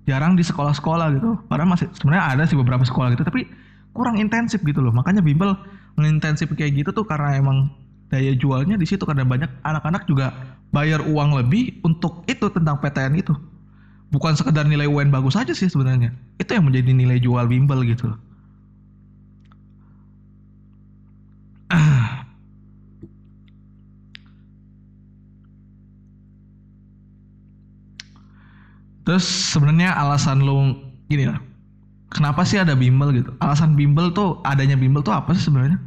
Jarang 0.06 0.38
di 0.38 0.46
sekolah-sekolah 0.46 1.18
gitu. 1.18 1.34
Padahal 1.50 1.66
masih 1.66 1.90
sebenarnya 1.98 2.24
ada 2.30 2.42
sih 2.46 2.54
beberapa 2.54 2.86
sekolah 2.86 3.18
gitu, 3.18 3.26
tapi 3.26 3.50
kurang 3.90 4.22
intensif 4.22 4.62
gitu 4.62 4.78
loh. 4.78 4.94
Makanya 4.94 5.18
bimbel 5.18 5.58
ngintensif 5.98 6.46
kayak 6.54 6.78
gitu 6.78 6.94
tuh 6.94 7.02
karena 7.02 7.42
emang 7.42 7.74
daya 8.06 8.38
jualnya 8.38 8.78
di 8.78 8.86
situ 8.86 9.02
karena 9.02 9.26
banyak 9.26 9.50
anak-anak 9.66 10.06
juga 10.06 10.51
bayar 10.72 11.04
uang 11.04 11.36
lebih 11.36 11.78
untuk 11.84 12.24
itu 12.26 12.48
tentang 12.48 12.80
PTN 12.80 13.14
itu. 13.20 13.36
Bukan 14.12 14.36
sekedar 14.36 14.64
nilai 14.68 14.88
UN 14.88 15.12
bagus 15.12 15.36
aja 15.36 15.52
sih 15.56 15.68
sebenarnya. 15.68 16.12
Itu 16.40 16.56
yang 16.56 16.64
menjadi 16.68 16.92
nilai 16.92 17.20
jual 17.20 17.46
bimbel 17.48 17.84
gitu. 17.84 18.12
Terus 29.04 29.24
sebenarnya 29.24 29.92
alasan 29.96 30.40
lu 30.44 30.76
gini 31.08 31.28
lah. 31.28 31.40
kenapa 32.12 32.44
sih 32.44 32.60
ada 32.60 32.76
bimbel 32.76 33.08
gitu? 33.16 33.32
Alasan 33.40 33.72
bimbel 33.72 34.12
tuh 34.12 34.36
adanya 34.44 34.76
bimbel 34.76 35.00
tuh 35.00 35.16
apa 35.16 35.32
sih 35.32 35.48
sebenarnya 35.48 35.80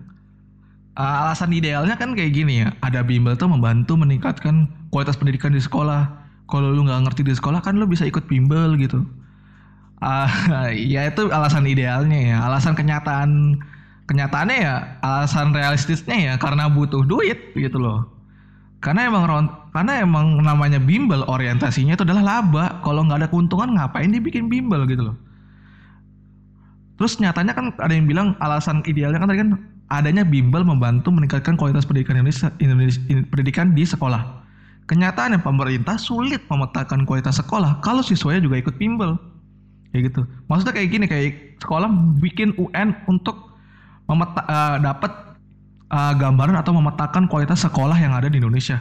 Uh, 0.96 1.28
alasan 1.28 1.52
idealnya 1.52 2.00
kan 2.00 2.16
kayak 2.16 2.32
gini 2.32 2.64
ya. 2.64 2.72
Ada 2.80 3.04
bimbel 3.04 3.36
tuh 3.36 3.52
membantu 3.52 4.00
meningkatkan 4.00 4.72
kualitas 4.96 5.20
pendidikan 5.20 5.52
di 5.52 5.60
sekolah. 5.60 6.08
Kalau 6.48 6.72
lu 6.72 6.88
nggak 6.88 7.12
ngerti 7.12 7.22
di 7.28 7.34
sekolah 7.36 7.60
kan 7.60 7.76
lu 7.76 7.84
bisa 7.84 8.08
ikut 8.08 8.24
bimbel 8.32 8.80
gitu. 8.80 9.04
Uh, 10.00 10.30
ya 10.96 11.12
itu 11.12 11.28
alasan 11.36 11.68
idealnya 11.68 12.16
ya. 12.16 12.38
Alasan 12.48 12.80
kenyataan 12.80 13.60
kenyataannya 14.06 14.58
ya 14.62 14.76
alasan 15.02 15.50
realistisnya 15.50 16.14
ya 16.14 16.34
karena 16.40 16.72
butuh 16.72 17.04
duit 17.04 17.52
gitu 17.60 17.76
loh. 17.76 18.08
Karena 18.80 19.10
emang 19.10 19.52
karena 19.76 20.00
emang 20.00 20.40
namanya 20.46 20.80
bimbel 20.80 21.28
orientasinya 21.28 22.00
itu 22.00 22.08
adalah 22.08 22.40
laba. 22.40 22.80
Kalau 22.88 23.04
nggak 23.04 23.20
ada 23.20 23.28
keuntungan 23.28 23.76
ngapain 23.76 24.16
dibikin 24.16 24.48
bimbel 24.48 24.88
gitu 24.88 25.12
loh. 25.12 25.18
Terus 26.96 27.20
nyatanya 27.20 27.52
kan 27.52 27.76
ada 27.76 27.92
yang 27.92 28.08
bilang 28.08 28.40
alasan 28.40 28.80
idealnya 28.88 29.20
kan 29.20 29.28
tadi 29.28 29.40
kan 29.44 29.75
adanya 29.94 30.26
bimbel 30.26 30.66
membantu 30.66 31.14
meningkatkan 31.14 31.54
kualitas 31.54 31.86
pendidikan 31.86 32.18
Indonesia, 32.18 32.50
Indonesia 32.58 33.00
pendidikan 33.30 33.78
di 33.78 33.86
sekolah. 33.86 34.46
Kenyataannya 34.86 35.42
pemerintah 35.42 35.98
sulit 35.98 36.46
memetakan 36.46 37.10
kualitas 37.10 37.42
sekolah 37.42 37.82
kalau 37.82 38.06
siswanya 38.06 38.42
juga 38.46 38.62
ikut 38.62 38.78
bimbel. 38.78 39.18
Kayak 39.94 40.14
gitu. 40.14 40.22
Maksudnya 40.52 40.74
kayak 40.76 40.90
gini 40.92 41.06
kayak 41.08 41.28
sekolah 41.64 41.90
bikin 42.22 42.54
UN 42.60 42.94
untuk 43.10 43.56
memeta, 44.06 44.42
uh, 44.46 44.78
dapat 44.78 45.12
uh, 45.90 46.14
gambaran 46.14 46.58
atau 46.60 46.76
memetakan 46.76 47.26
kualitas 47.26 47.66
sekolah 47.66 47.98
yang 47.98 48.14
ada 48.14 48.30
di 48.30 48.38
Indonesia. 48.38 48.78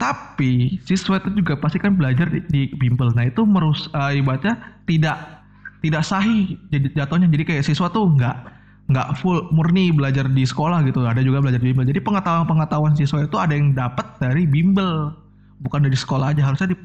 Tapi 0.00 0.80
siswa 0.88 1.20
itu 1.20 1.28
juga 1.36 1.60
pasti 1.60 1.76
kan 1.76 1.96
belajar 1.96 2.28
di, 2.28 2.40
di 2.48 2.62
bimbel. 2.76 3.12
Nah 3.12 3.28
itu 3.28 3.44
merus 3.44 3.88
uh, 3.92 4.12
ibaratnya 4.12 4.56
tidak 4.88 5.44
tidak 5.80 6.04
sahih 6.04 6.56
jatuhnya. 6.72 7.28
Jadi 7.28 7.44
kayak 7.44 7.64
siswa 7.64 7.88
tuh 7.92 8.08
nggak 8.12 8.59
nggak 8.90 9.22
full 9.22 9.46
murni 9.54 9.94
belajar 9.94 10.26
di 10.26 10.42
sekolah 10.42 10.82
gitu. 10.82 11.06
Ada 11.06 11.22
juga 11.22 11.38
belajar 11.38 11.62
di 11.62 11.70
bimbel. 11.70 11.86
Jadi 11.86 12.02
pengetahuan 12.02 12.46
pengetahuan 12.46 12.92
siswa 12.98 13.22
itu 13.22 13.38
ada 13.38 13.54
yang 13.54 13.70
dapat 13.70 14.06
dari 14.18 14.44
bimbel. 14.50 15.14
Bukan 15.62 15.86
dari 15.86 15.94
sekolah 15.94 16.34
aja. 16.34 16.42
Harusnya 16.42 16.74
di 16.74 16.76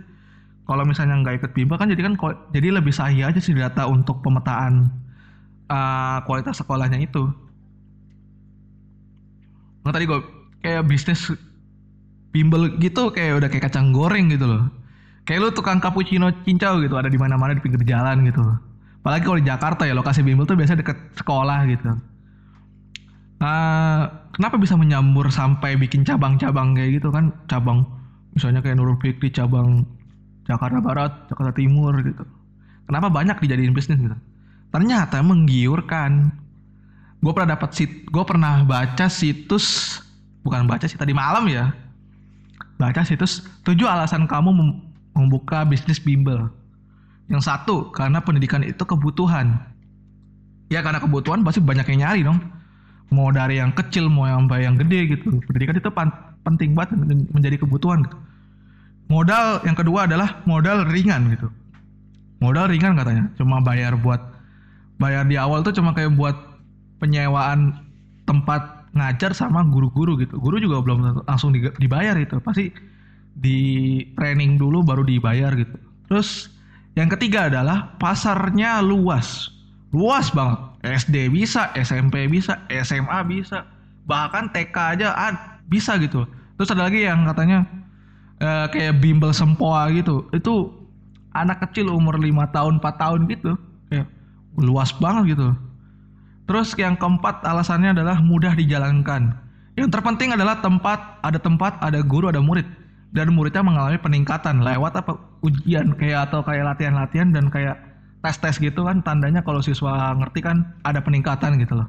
kalau 0.65 0.85
misalnya 0.85 1.17
nggak 1.21 1.41
ikut 1.41 1.51
bimbel 1.57 1.77
kan 1.77 1.89
jadi 1.89 2.01
kan 2.05 2.13
jadi 2.49 2.77
lebih 2.77 2.93
sahih 2.93 3.25
aja 3.25 3.37
sih 3.37 3.53
data 3.53 3.85
untuk 3.85 4.21
pemetaan 4.21 4.89
uh, 5.69 6.21
kualitas 6.29 6.61
sekolahnya 6.61 7.01
itu. 7.01 7.25
Nah 9.85 9.91
tadi 9.93 10.05
gue 10.09 10.19
kayak 10.61 10.85
bisnis 10.89 11.29
bimbel 12.33 12.73
gitu 12.81 13.13
kayak 13.13 13.41
udah 13.41 13.49
kayak 13.49 13.69
kacang 13.69 13.93
goreng 13.93 14.29
gitu 14.29 14.45
loh. 14.45 14.69
Kayak 15.25 15.39
lu 15.41 15.49
tukang 15.57 15.81
cappuccino 15.81 16.29
cincau 16.45 16.77
gitu 16.85 16.93
ada 17.01 17.09
di 17.09 17.17
mana-mana 17.17 17.57
di 17.57 17.61
pinggir 17.61 17.81
jalan 17.81 18.29
gitu 18.29 18.45
apalagi 19.05 19.21
kalau 19.21 19.37
di 19.37 19.45
Jakarta 19.45 19.85
ya 19.85 19.93
lokasi 19.93 20.25
bimbel 20.25 20.49
tuh 20.49 20.57
biasanya 20.57 20.81
deket 20.81 20.97
sekolah 21.13 21.61
gitu. 21.69 21.93
Uh, 23.37 24.01
kenapa 24.33 24.57
bisa 24.57 24.73
menyambur 24.73 25.29
sampai 25.29 25.77
bikin 25.77 26.01
cabang-cabang 26.01 26.73
kayak 26.73 26.97
gitu 26.97 27.13
kan? 27.13 27.29
Cabang 27.45 27.85
misalnya 28.33 28.65
kayak 28.65 28.81
Nurul 28.81 28.97
Fikri 28.97 29.29
cabang 29.29 29.85
Jakarta 30.49 30.81
Barat 30.81 31.13
Jakarta 31.29 31.53
Timur 31.53 31.93
gitu. 32.01 32.25
Kenapa 32.89 33.13
banyak 33.13 33.37
dijadiin 33.45 33.77
bisnis 33.77 34.01
gitu? 34.01 34.17
Ternyata 34.73 35.21
menggiurkan. 35.21 36.33
Gue 37.21 37.29
pernah 37.29 37.53
dapat 37.53 37.77
sit 37.77 38.09
gue 38.09 38.25
pernah 38.25 38.65
baca 38.65 39.05
situs 39.05 40.01
bukan 40.41 40.65
baca 40.65 40.89
sih 40.89 40.97
tadi 40.97 41.13
malam 41.13 41.45
ya. 41.45 41.69
Baca 42.81 43.05
situs 43.05 43.45
tujuh 43.61 43.85
alasan 43.85 44.25
kamu 44.25 44.49
membuka 45.13 45.61
bisnis 45.61 46.01
bimbel 46.01 46.49
yang 47.31 47.41
satu, 47.41 47.89
karena 47.89 48.21
pendidikan 48.21 48.61
itu 48.61 48.85
kebutuhan. 48.85 49.57
Ya 50.69 50.81
karena 50.81 51.01
kebutuhan 51.01 51.45
pasti 51.45 51.61
banyak 51.61 51.85
yang 51.93 51.99
nyari 52.05 52.21
dong. 52.25 52.39
Mau 53.13 53.29
dari 53.29 53.61
yang 53.61 53.69
kecil, 53.73 54.09
mau 54.09 54.25
yang 54.25 54.49
yang 54.49 54.77
gede 54.77 55.13
gitu. 55.17 55.37
Pendidikan 55.45 55.77
itu 55.77 55.89
penting 56.45 56.73
banget 56.73 56.97
menjadi 57.33 57.61
kebutuhan 57.61 58.05
gitu. 58.05 58.17
Modal 59.05 59.61
yang 59.61 59.77
kedua 59.77 60.09
adalah 60.09 60.41
modal 60.49 60.89
ringan 60.89 61.29
gitu. 61.29 61.49
Modal 62.41 62.73
ringan 62.73 62.97
katanya, 62.97 63.29
cuma 63.37 63.61
bayar 63.61 63.93
buat 63.93 64.17
bayar 64.97 65.29
di 65.29 65.37
awal 65.37 65.61
tuh 65.61 65.73
cuma 65.77 65.93
kayak 65.93 66.17
buat 66.17 66.33
penyewaan 66.97 67.77
tempat 68.25 68.89
ngajar 68.97 69.37
sama 69.37 69.61
guru-guru 69.69 70.17
gitu. 70.17 70.41
Guru 70.41 70.57
juga 70.57 70.81
belum 70.81 71.25
langsung 71.29 71.53
dibayar 71.53 72.17
itu, 72.17 72.41
pasti 72.41 72.73
di 73.37 74.01
training 74.17 74.57
dulu 74.57 74.81
baru 74.81 75.05
dibayar 75.05 75.53
gitu. 75.53 75.77
Terus 76.09 76.49
yang 76.95 77.11
ketiga 77.11 77.51
adalah 77.51 77.95
pasarnya 77.99 78.79
luas. 78.79 79.51
Luas 79.91 80.31
banget. 80.31 80.59
SD 80.85 81.27
bisa, 81.31 81.71
SMP 81.75 82.27
bisa, 82.31 82.63
SMA 82.71 83.19
bisa, 83.27 83.67
bahkan 84.07 84.47
TK 84.51 84.75
aja 84.95 85.11
bisa 85.67 85.99
gitu. 85.99 86.23
Terus 86.55 86.71
ada 86.71 86.87
lagi 86.87 87.03
yang 87.03 87.27
katanya 87.27 87.67
uh, 88.39 88.71
kayak 88.71 89.03
bimbel 89.03 89.35
sempoa 89.35 89.91
gitu. 89.91 90.23
Itu 90.31 90.71
anak 91.35 91.67
kecil 91.67 91.91
umur 91.91 92.15
5 92.15 92.55
tahun, 92.55 92.73
4 92.79 93.01
tahun 93.01 93.19
gitu. 93.27 93.51
Kayak 93.91 94.07
luas 94.55 94.95
banget 94.95 95.35
gitu. 95.35 95.51
Terus 96.45 96.71
yang 96.79 96.95
keempat 96.95 97.43
alasannya 97.43 97.91
adalah 97.97 98.21
mudah 98.23 98.55
dijalankan. 98.55 99.35
Yang 99.75 99.91
terpenting 99.91 100.31
adalah 100.31 100.63
tempat, 100.63 101.19
ada 101.25 101.41
tempat, 101.41 101.75
ada 101.83 101.99
guru, 101.99 102.31
ada 102.31 102.39
murid 102.39 102.63
dan 103.15 103.31
muridnya 103.31 103.63
mengalami 103.63 103.95
peningkatan 103.95 104.59
lewat 104.59 104.99
apa 104.99 105.15
ujian 105.39 105.95
kayak 105.95 106.27
atau 106.29 106.43
kayak 106.43 106.75
latihan-latihan 106.75 107.31
dan 107.31 107.47
kayak 107.47 107.79
tes-tes 108.19 108.59
gitu 108.59 108.83
kan 108.83 108.99
tandanya 108.99 109.39
kalau 109.39 109.63
siswa 109.63 110.11
ngerti 110.19 110.43
kan 110.43 110.75
ada 110.83 110.99
peningkatan 110.99 111.55
gitu 111.55 111.79
loh. 111.79 111.87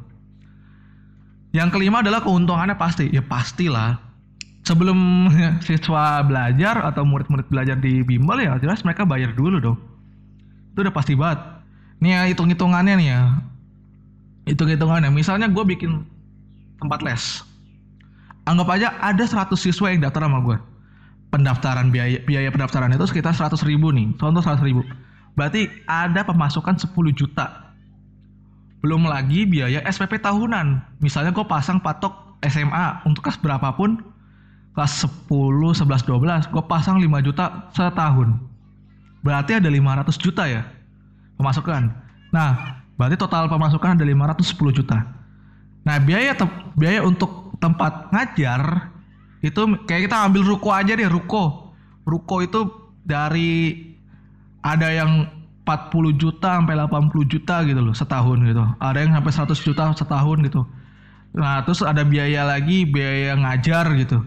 Yang 1.50 1.74
kelima 1.74 2.06
adalah 2.06 2.22
keuntungannya 2.22 2.78
pasti. 2.78 3.10
Ya 3.10 3.26
pastilah. 3.26 3.98
Sebelum 4.62 5.26
siswa 5.66 6.22
belajar 6.22 6.78
atau 6.86 7.02
murid-murid 7.02 7.50
belajar 7.50 7.74
di 7.74 8.06
bimbel 8.06 8.38
ya 8.46 8.54
jelas 8.62 8.86
mereka 8.86 9.02
bayar 9.02 9.34
dulu 9.34 9.58
dong. 9.58 9.78
Itu 10.78 10.86
udah 10.86 10.94
pasti 10.94 11.18
banget. 11.18 11.42
Nih 12.06 12.14
ya 12.14 12.20
hitung-hitungannya 12.30 12.94
nih 13.02 13.08
ya. 13.10 13.20
Hitung-hitungannya. 14.46 15.10
Misalnya 15.10 15.50
gue 15.50 15.64
bikin 15.66 16.06
tempat 16.78 17.02
les. 17.02 17.42
Anggap 18.46 18.78
aja 18.78 18.94
ada 19.02 19.24
100 19.26 19.58
siswa 19.58 19.90
yang 19.90 20.06
daftar 20.06 20.30
sama 20.30 20.38
gue 20.38 20.75
pendaftaran 21.30 21.90
biaya 21.90 22.22
biaya 22.22 22.48
pendaftaran 22.50 22.92
itu 22.94 23.06
sekitar 23.08 23.34
100 23.34 23.58
ribu 23.66 23.90
nih. 23.92 24.14
Contoh 24.16 24.42
100 24.42 24.62
ribu. 24.62 24.82
Berarti 25.36 25.68
ada 25.84 26.24
pemasukan 26.24 26.80
10 26.80 26.92
juta. 27.12 27.74
Belum 28.80 29.04
lagi 29.04 29.44
biaya 29.44 29.84
SPP 29.84 30.22
tahunan. 30.22 30.98
Misalnya 31.02 31.34
gue 31.34 31.44
pasang 31.44 31.82
patok 31.82 32.38
SMA 32.46 33.02
untuk 33.04 33.26
kelas 33.26 33.40
berapapun 33.40 34.00
kelas 34.76 35.08
10, 35.08 35.32
11, 35.72 36.04
12 36.04 36.52
gue 36.52 36.64
pasang 36.68 37.00
5 37.00 37.26
juta 37.26 37.72
setahun. 37.72 38.36
Berarti 39.24 39.56
ada 39.56 39.72
500 39.72 40.20
juta 40.20 40.44
ya 40.44 40.62
pemasukan. 41.40 41.82
Nah 42.30 42.50
berarti 43.00 43.16
total 43.16 43.48
pemasukan 43.48 43.96
ada 43.96 44.04
510 44.04 44.76
juta. 44.76 44.98
Nah 45.88 45.96
biaya 45.98 46.36
biaya 46.76 47.00
untuk 47.00 47.56
tempat 47.56 48.12
ngajar 48.12 48.92
itu 49.46 49.62
kayak 49.86 50.10
kita 50.10 50.16
ambil 50.26 50.42
ruko 50.42 50.74
aja 50.74 50.92
deh 50.98 51.06
ruko. 51.06 51.70
Ruko 52.02 52.42
itu 52.42 52.66
dari 53.06 53.82
ada 54.62 54.90
yang 54.90 55.30
40 55.66 56.14
juta 56.18 56.58
sampai 56.58 56.78
80 56.78 57.26
juta 57.26 57.62
gitu 57.66 57.80
loh 57.82 57.94
setahun 57.94 58.38
gitu. 58.42 58.62
Ada 58.82 58.98
yang 59.06 59.12
sampai 59.14 59.32
100 59.54 59.66
juta 59.66 59.82
setahun 59.94 60.38
gitu. 60.46 60.62
Nah 61.38 61.62
terus 61.62 61.82
ada 61.82 62.02
biaya 62.02 62.42
lagi 62.46 62.82
biaya 62.86 63.38
ngajar 63.38 63.94
gitu. 63.98 64.22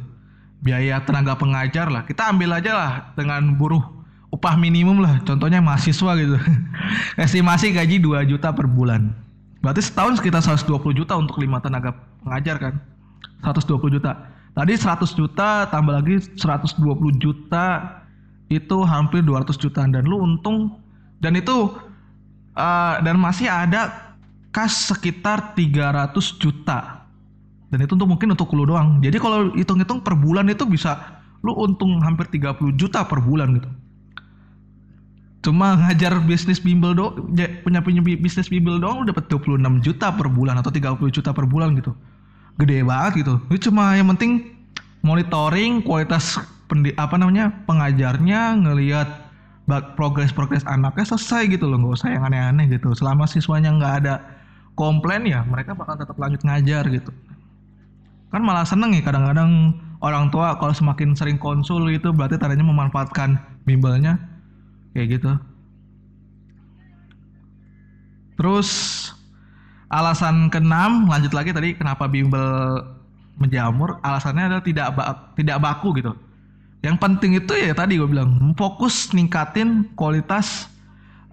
Biaya 0.60 1.04
tenaga 1.04 1.36
pengajar 1.40 1.88
lah. 1.88 2.04
Kita 2.04 2.32
ambil 2.32 2.60
aja 2.60 2.72
lah 2.76 2.92
dengan 3.16 3.56
buruh 3.56 3.84
upah 4.32 4.56
minimum 4.60 5.00
lah. 5.00 5.20
Contohnya 5.24 5.64
mahasiswa 5.64 6.12
gitu. 6.20 6.36
Estimasi 7.24 7.72
gaji 7.72 8.04
2 8.04 8.28
juta 8.28 8.52
per 8.52 8.68
bulan. 8.68 9.16
Berarti 9.60 9.84
setahun 9.84 10.20
sekitar 10.20 10.44
120 10.44 10.80
juta 10.96 11.20
untuk 11.20 11.40
lima 11.40 11.60
tenaga 11.60 11.96
pengajar 12.24 12.56
kan? 12.60 12.74
120 13.44 13.96
juta 13.96 14.39
Tadi 14.54 14.74
100 14.76 15.06
juta 15.16 15.70
tambah 15.70 15.94
lagi 15.94 16.20
120 16.20 16.82
juta 17.22 17.68
itu 18.50 18.78
hampir 18.82 19.22
200 19.22 19.56
jutaan 19.56 19.94
dan 19.94 20.10
lu 20.10 20.20
untung 20.20 20.82
dan 21.22 21.38
itu 21.38 21.70
uh, 22.58 22.96
dan 23.00 23.16
masih 23.22 23.46
ada 23.46 24.14
kas 24.50 24.90
sekitar 24.90 25.54
300 25.54 26.18
juta. 26.42 27.06
Dan 27.70 27.86
itu 27.86 27.94
untuk 27.94 28.10
mungkin 28.10 28.34
untuk 28.34 28.50
lu 28.58 28.66
doang. 28.66 28.98
Jadi 28.98 29.22
kalau 29.22 29.54
hitung-hitung 29.54 30.02
per 30.02 30.18
bulan 30.18 30.50
itu 30.50 30.66
bisa 30.66 31.22
lu 31.46 31.54
untung 31.54 32.02
hampir 32.02 32.26
30 32.26 32.58
juta 32.76 33.06
per 33.06 33.22
bulan 33.22 33.54
gitu. 33.62 33.70
Cuma 35.40 35.78
ngajar 35.78 36.20
bisnis 36.28 36.60
bimbel 36.60 36.92
do 36.92 37.16
punya 37.64 37.80
punya 37.80 38.02
bisnis 38.04 38.52
bimbel 38.52 38.82
doang 38.82 39.06
lu 39.06 39.14
dapat 39.14 39.32
26 39.32 39.62
juta 39.86 40.12
per 40.12 40.28
bulan 40.28 40.60
atau 40.60 40.68
30 40.68 41.00
juta 41.16 41.32
per 41.32 41.48
bulan 41.48 41.80
gitu 41.80 41.96
gede 42.60 42.84
banget 42.84 43.24
gitu. 43.24 43.40
Itu 43.50 43.72
cuma 43.72 43.96
yang 43.96 44.12
penting 44.16 44.52
monitoring 45.02 45.80
kualitas 45.82 46.38
pendi 46.68 46.92
apa 47.00 47.16
namanya 47.16 47.50
pengajarnya 47.66 48.60
ngelihat 48.62 49.08
progres-progres 49.96 50.66
anaknya 50.68 51.16
selesai 51.16 51.48
gitu 51.50 51.66
loh. 51.72 51.80
Nggak 51.80 52.04
usah 52.04 52.10
yang 52.12 52.24
aneh-aneh 52.28 52.68
gitu. 52.70 52.92
Selama 52.94 53.26
siswanya 53.26 53.72
nggak 53.72 53.94
ada 54.04 54.16
komplain 54.76 55.24
ya 55.26 55.44
mereka 55.48 55.72
bakal 55.74 55.96
tetap 55.96 56.20
lanjut 56.20 56.42
ngajar 56.44 56.84
gitu. 56.92 57.12
Kan 58.30 58.46
malah 58.46 58.68
seneng 58.68 58.94
ya 58.94 59.02
kadang-kadang 59.02 59.74
orang 60.00 60.30
tua 60.30 60.56
kalau 60.60 60.72
semakin 60.76 61.18
sering 61.18 61.40
konsul 61.42 61.90
gitu 61.90 62.14
berarti 62.14 62.38
tadinya 62.38 62.68
memanfaatkan 62.68 63.40
bimbelnya 63.66 64.20
kayak 64.94 65.20
gitu. 65.20 65.32
Terus 68.40 68.70
alasan 69.90 70.54
keenam 70.54 71.10
lanjut 71.10 71.34
lagi 71.34 71.50
tadi 71.50 71.74
kenapa 71.74 72.06
bimbel 72.06 72.82
menjamur? 73.42 73.98
Alasannya 74.06 74.54
adalah 74.54 74.64
tidak 74.64 74.88
tidak 75.34 75.58
baku 75.58 75.98
gitu. 75.98 76.14
Yang 76.80 76.96
penting 77.02 77.32
itu 77.36 77.52
ya 77.58 77.76
tadi 77.76 78.00
gue 78.00 78.08
bilang 78.08 78.56
fokus 78.56 79.12
ningkatin 79.12 79.90
kualitas 80.00 80.72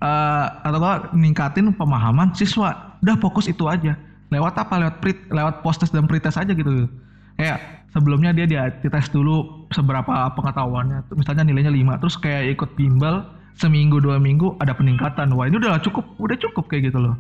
uh, 0.02 0.50
atau 0.64 1.12
ningkatin 1.14 1.70
pemahaman 1.76 2.34
siswa. 2.34 2.98
Udah 3.04 3.16
fokus 3.20 3.46
itu 3.46 3.68
aja. 3.68 3.94
Lewat 4.32 4.58
apa? 4.58 4.74
Lewat 4.82 4.96
pre, 4.98 5.14
lewat 5.30 5.62
post 5.62 5.84
test 5.84 5.94
dan 5.94 6.10
pretest 6.10 6.40
aja 6.40 6.50
gitu. 6.50 6.90
Kayak 7.38 7.86
sebelumnya 7.94 8.34
dia 8.34 8.48
dia 8.48 8.62
tes 8.80 9.06
dulu 9.12 9.68
seberapa 9.70 10.32
pengetahuannya. 10.34 11.14
Misalnya 11.14 11.46
nilainya 11.46 11.70
5 11.70 12.02
terus 12.02 12.16
kayak 12.18 12.58
ikut 12.58 12.70
bimbel 12.74 13.22
seminggu 13.54 14.02
dua 14.02 14.18
minggu 14.18 14.58
ada 14.58 14.74
peningkatan. 14.74 15.30
Wah 15.30 15.46
ini 15.46 15.62
udah 15.62 15.78
cukup 15.78 16.02
udah 16.18 16.34
cukup 16.40 16.66
kayak 16.66 16.90
gitu 16.90 16.98
loh 16.98 17.14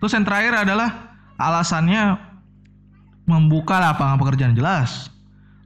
terus 0.00 0.12
yang 0.16 0.24
terakhir 0.24 0.66
adalah 0.66 1.14
alasannya 1.36 2.18
membuka 3.30 3.78
lapangan 3.78 4.18
pekerjaan 4.18 4.58
jelas. 4.58 5.08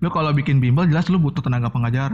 Lu 0.05 0.13
kalau 0.13 0.37
bikin 0.37 0.61
bimbel 0.61 0.85
jelas 0.85 1.09
lu 1.09 1.17
butuh 1.17 1.41
tenaga 1.41 1.73
pengajar. 1.73 2.13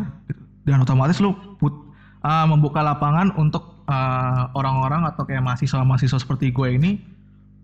Dan 0.63 0.85
otomatis 0.87 1.19
lu 1.19 1.35
put, 1.59 1.75
uh, 2.23 2.47
membuka 2.47 2.85
lapangan 2.85 3.35
untuk 3.35 3.83
uh, 3.91 4.53
orang-orang 4.55 5.03
atau 5.11 5.27
kayak 5.27 5.43
mahasiswa-mahasiswa 5.43 6.23
seperti 6.23 6.55
gue 6.55 6.79
ini 6.79 7.03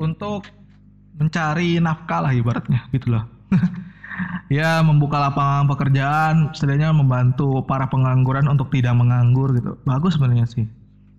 untuk 0.03 0.51
mencari 1.17 1.79
nafkah 1.79 2.27
lah 2.27 2.33
ibaratnya 2.35 2.91
gitu 2.91 3.15
loh. 3.15 3.25
Ya 4.49 4.81
membuka 4.81 5.21
lapangan 5.21 5.69
pekerjaan 5.69 6.35
setidaknya 6.57 6.89
membantu 6.95 7.61
para 7.67 7.85
pengangguran 7.91 8.49
untuk 8.49 8.73
tidak 8.73 8.97
menganggur 8.97 9.53
gitu. 9.53 9.77
Bagus 9.85 10.17
sebenarnya 10.17 10.47
sih. 10.49 10.65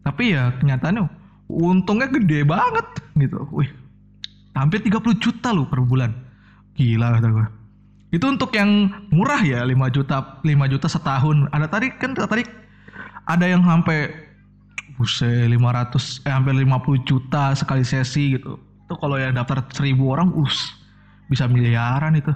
Tapi 0.02 0.34
ya 0.34 0.56
kenyataannya 0.58 1.06
untungnya 1.48 2.12
gede 2.12 2.44
banget 2.44 2.88
gitu. 3.16 3.48
Wih 3.52 3.72
hampir 4.58 4.82
30 4.82 5.18
juta 5.22 5.52
loh 5.56 5.68
per 5.68 5.82
bulan. 5.82 6.12
Gila 6.78 7.18
kata 7.18 7.30
gue 7.34 7.48
itu 8.08 8.24
untuk 8.24 8.56
yang 8.56 8.88
murah 9.12 9.44
ya 9.44 9.68
5 9.68 9.76
juta 9.92 10.40
5 10.40 10.72
juta 10.72 10.88
setahun. 10.88 11.52
Ada 11.52 11.68
tadi 11.68 11.88
kan 12.00 12.16
tadi 12.16 12.44
ada 13.28 13.46
yang 13.46 13.68
sampai 13.68 14.08
buset 14.96 15.52
500 15.52 16.24
eh 16.24 16.32
hampir 16.32 16.56
50 16.56 17.04
juta 17.04 17.52
sekali 17.52 17.84
sesi 17.84 18.40
gitu. 18.40 18.56
Itu 18.88 18.96
kalau 18.96 19.20
yang 19.20 19.36
daftar 19.36 19.60
1000 19.68 20.00
orang 20.00 20.32
us 20.40 20.72
bisa 21.28 21.52
miliaran 21.52 22.16
itu. 22.16 22.32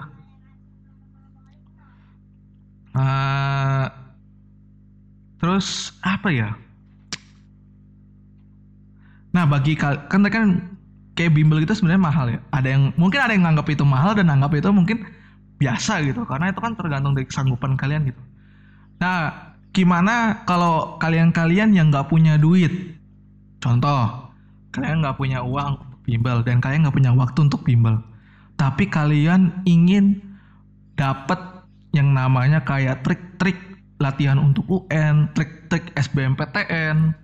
Uh, 2.92 3.88
terus 5.40 5.96
apa 6.04 6.28
ya 6.28 6.52
nah 9.32 9.48
bagi 9.48 9.74
kan 9.76 10.08
kan 10.08 10.46
kayak 11.12 11.32
bimbel 11.36 11.60
itu 11.60 11.72
sebenarnya 11.76 12.02
mahal 12.02 12.26
ya. 12.28 12.40
Ada 12.52 12.68
yang 12.72 12.82
mungkin 12.96 13.20
ada 13.20 13.32
yang 13.32 13.44
nganggap 13.48 13.68
itu 13.72 13.84
mahal 13.84 14.12
dan 14.16 14.32
nganggap 14.32 14.52
itu 14.56 14.68
mungkin 14.72 14.98
biasa 15.60 16.04
gitu. 16.04 16.24
Karena 16.24 16.52
itu 16.52 16.60
kan 16.60 16.72
tergantung 16.76 17.12
dari 17.12 17.26
kesanggupan 17.28 17.76
kalian 17.76 18.08
gitu. 18.08 18.22
Nah 19.00 19.52
gimana 19.72 20.44
kalau 20.44 20.96
kalian-kalian 21.00 21.72
yang 21.76 21.92
nggak 21.92 22.08
punya 22.08 22.36
duit? 22.40 22.96
Contoh 23.60 24.32
kalian 24.72 25.04
nggak 25.04 25.16
punya 25.20 25.44
uang 25.44 25.80
untuk 25.80 26.00
bimbel 26.08 26.40
dan 26.44 26.60
kalian 26.64 26.88
nggak 26.88 26.96
punya 26.96 27.12
waktu 27.12 27.38
untuk 27.44 27.60
bimbel. 27.64 28.00
Tapi 28.56 28.88
kalian 28.88 29.64
ingin 29.68 30.20
dapat 30.96 31.40
yang 31.92 32.12
namanya 32.16 32.64
kayak 32.64 33.04
trik-trik 33.04 33.56
latihan 34.00 34.40
untuk 34.40 34.64
UN, 34.66 35.30
trik-trik 35.36 35.92
SBMPTN, 35.94 37.14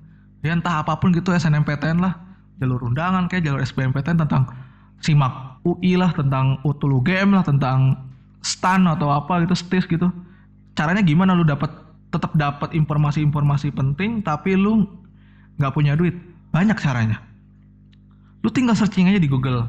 ya 0.43 0.55
entah 0.55 0.83
apa 0.83 0.99
pun 0.99 1.11
gitu 1.11 1.35
SNMPTN 1.35 1.99
lah, 1.99 2.15
jalur 2.63 2.83
undangan 2.87 3.27
kayak 3.27 3.47
jalur 3.47 3.61
SBMPTN 3.63 4.23
tentang 4.23 4.47
simak 5.03 5.63
UI 5.67 5.99
lah, 5.99 6.11
tentang 6.15 6.59
utulu 6.63 7.03
game 7.03 7.35
lah, 7.35 7.43
tentang 7.43 7.99
stan 8.43 8.87
atau 8.87 9.11
apa 9.11 9.43
gitu 9.43 9.55
stis 9.55 9.87
gitu. 9.87 10.11
Caranya 10.79 11.03
gimana? 11.03 11.35
Lu 11.35 11.43
dapat 11.43 11.71
tetap 12.09 12.33
dapat 12.39 12.73
informasi-informasi 12.73 13.75
penting 13.75 14.25
tapi 14.25 14.57
lu 14.57 14.87
nggak 15.59 15.75
punya 15.75 15.99
duit. 15.99 16.15
Banyak 16.55 16.79
caranya. 16.81 17.21
Lu 18.41 18.49
tinggal 18.49 18.79
searching 18.79 19.11
aja 19.11 19.21
di 19.21 19.29
Google. 19.29 19.69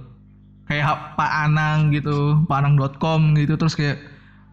Kayak 0.69 1.17
Pak 1.17 1.31
Anang 1.49 1.89
gitu 1.89 2.45
panang.com 2.45 3.33
gitu 3.33 3.57
terus 3.57 3.73
kayak 3.73 3.97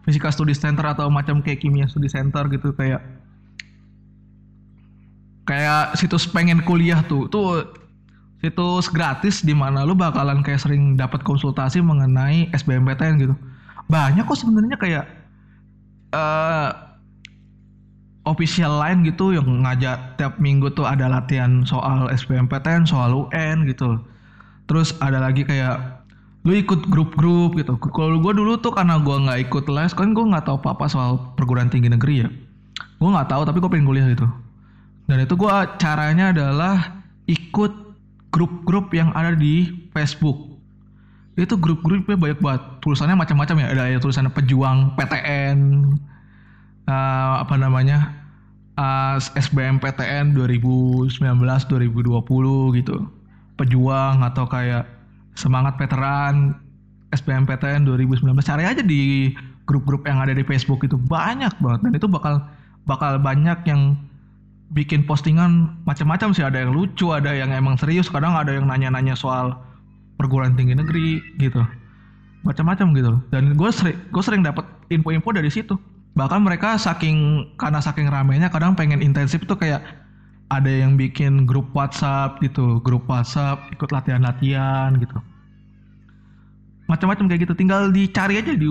Fisika 0.01 0.33
Study 0.33 0.57
Center 0.57 0.81
atau 0.81 1.13
macam 1.13 1.45
kayak 1.45 1.61
Kimia 1.61 1.85
Study 1.85 2.09
Center 2.09 2.49
gitu 2.49 2.73
kayak 2.73 3.05
kayak 5.47 5.95
situs 5.95 6.27
pengen 6.27 6.59
kuliah 6.67 6.99
tuh 7.07 7.31
tuh 7.31 7.63
situs 8.43 8.91
gratis 8.91 9.41
di 9.41 9.55
mana 9.55 9.87
lu 9.87 9.97
bakalan 9.97 10.45
kayak 10.45 10.61
sering 10.61 10.99
dapat 10.99 11.23
konsultasi 11.23 11.81
mengenai 11.81 12.51
SBMPTN 12.53 13.15
gitu 13.17 13.33
banyak 13.87 14.27
kok 14.27 14.37
sebenarnya 14.37 14.77
kayak 14.77 15.05
uh, 16.11 16.87
official 18.27 18.83
lain 18.83 19.07
gitu 19.07 19.31
yang 19.31 19.47
ngajak 19.63 20.19
tiap 20.19 20.35
minggu 20.37 20.67
tuh 20.75 20.83
ada 20.83 21.07
latihan 21.07 21.63
soal 21.63 22.11
SBMPTN, 22.11 22.83
soal 22.83 23.15
UN 23.15 23.63
gitu. 23.65 24.03
Terus 24.67 24.91
ada 24.99 25.23
lagi 25.23 25.47
kayak 25.47 26.03
lu 26.43 26.51
ikut 26.51 26.91
grup-grup 26.91 27.55
gitu. 27.55 27.79
Kalau 27.79 28.19
gue 28.19 28.33
dulu 28.35 28.59
tuh 28.59 28.75
karena 28.75 28.99
gue 28.99 29.15
nggak 29.15 29.39
ikut 29.47 29.65
les, 29.71 29.95
kan 29.95 30.11
gue 30.11 30.25
nggak 30.27 30.51
tahu 30.51 30.59
apa-apa 30.59 30.85
soal 30.91 31.11
perguruan 31.39 31.71
tinggi 31.71 31.87
negeri 31.87 32.27
ya. 32.27 32.29
Gue 32.99 33.09
nggak 33.09 33.31
tahu 33.31 33.47
tapi 33.47 33.63
gue 33.63 33.71
pengen 33.71 33.87
kuliah 33.87 34.07
gitu. 34.11 34.27
Dan 35.07 35.23
itu 35.23 35.33
gue 35.39 35.51
caranya 35.79 36.35
adalah 36.35 36.99
ikut 37.31 37.73
grup-grup 38.31 38.91
yang 38.91 39.15
ada 39.15 39.33
di 39.33 39.87
Facebook. 39.95 40.59
Itu 41.39 41.55
grup-grupnya 41.55 42.19
banyak 42.19 42.39
banget. 42.43 42.61
Tulisannya 42.83 43.15
macam-macam 43.15 43.55
ya. 43.63 43.67
Ada 43.71 43.83
ya 43.95 43.99
tulisannya 44.03 44.33
pejuang 44.35 44.99
PTN 44.99 45.57
uh, 46.85 46.91
eh, 46.91 47.33
apa 47.41 47.55
namanya 47.55 48.11
uh, 48.75 49.15
SBM 49.17 49.79
PTN 49.79 50.35
2019 50.35 51.15
2020 51.15 52.77
gitu. 52.83 52.97
Pejuang 53.57 54.21
atau 54.27 54.45
kayak 54.45 54.85
semangat 55.39 55.79
veteran 55.79 56.57
SBM 57.15 57.47
PTN 57.47 57.87
2019 57.87 58.27
cari 58.43 58.63
aja 58.67 58.83
di 58.83 59.31
grup-grup 59.63 60.03
yang 60.03 60.19
ada 60.19 60.35
di 60.35 60.43
Facebook 60.43 60.83
itu. 60.83 60.99
Banyak 60.99 61.63
banget. 61.63 61.79
Dan 61.85 61.93
itu 61.95 62.07
bakal 62.11 62.43
bakal 62.87 63.19
banyak 63.19 63.61
yang 63.67 63.95
bikin 64.75 65.07
postingan 65.07 65.79
macam-macam 65.87 66.35
sih. 66.35 66.43
Ada 66.43 66.67
yang 66.67 66.75
lucu 66.75 67.13
ada 67.15 67.31
yang 67.31 67.53
emang 67.53 67.79
serius. 67.79 68.11
Kadang 68.11 68.35
ada 68.35 68.51
yang 68.51 68.67
nanya-nanya 68.67 69.15
soal 69.15 69.55
perguruan 70.19 70.57
tinggi 70.57 70.75
negeri 70.75 71.21
gitu. 71.39 71.63
Macam-macam 72.43 72.87
gitu 72.95 73.11
dan 73.29 73.55
gue 73.59 73.69
sering 73.71 73.97
gue 74.09 74.23
sering 74.23 74.41
dapat 74.43 74.63
info-info 74.91 75.29
dari 75.35 75.51
situ. 75.51 75.75
Bahkan 76.17 76.41
mereka 76.41 76.79
saking 76.81 77.49
karena 77.61 77.77
saking 77.77 78.09
ramenya 78.09 78.49
kadang 78.49 78.73
pengen 78.73 79.05
intensif 79.05 79.45
tuh 79.45 79.59
kayak 79.59 79.85
ada 80.47 80.71
yang 80.71 80.95
bikin 80.95 81.45
grup 81.45 81.69
WhatsApp 81.75 82.39
gitu. 82.41 82.79
Grup 82.81 83.05
WhatsApp 83.05 83.67
ikut 83.75 83.91
latihan-latihan 83.91 84.95
gitu. 84.97 85.19
Macam-macam 86.87 87.27
kayak 87.27 87.41
gitu. 87.45 87.53
Tinggal 87.53 87.91
dicari 87.91 88.39
aja 88.39 88.55
di 88.55 88.67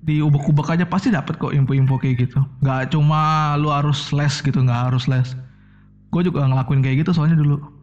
di 0.00 0.24
ubek-ubek 0.24 0.72
aja 0.74 0.88
pasti 0.88 1.12
dapat 1.12 1.36
kok 1.36 1.52
info-info 1.52 2.00
kayak 2.00 2.28
gitu 2.28 2.40
nggak 2.64 2.92
cuma 2.96 3.52
lu 3.60 3.68
harus 3.68 4.08
les 4.16 4.32
gitu 4.40 4.58
nggak 4.64 4.92
harus 4.92 5.04
les 5.06 5.36
gue 6.10 6.22
juga 6.24 6.48
ngelakuin 6.48 6.80
kayak 6.80 7.04
gitu 7.04 7.12
soalnya 7.12 7.36
dulu 7.36 7.80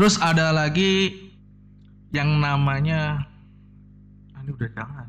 Terus 0.00 0.20
ada 0.20 0.52
lagi 0.52 1.12
yang 2.12 2.40
namanya 2.40 3.24
ah, 4.36 4.40
ini 4.40 4.50
udah 4.52 4.70
jangan. 4.76 5.06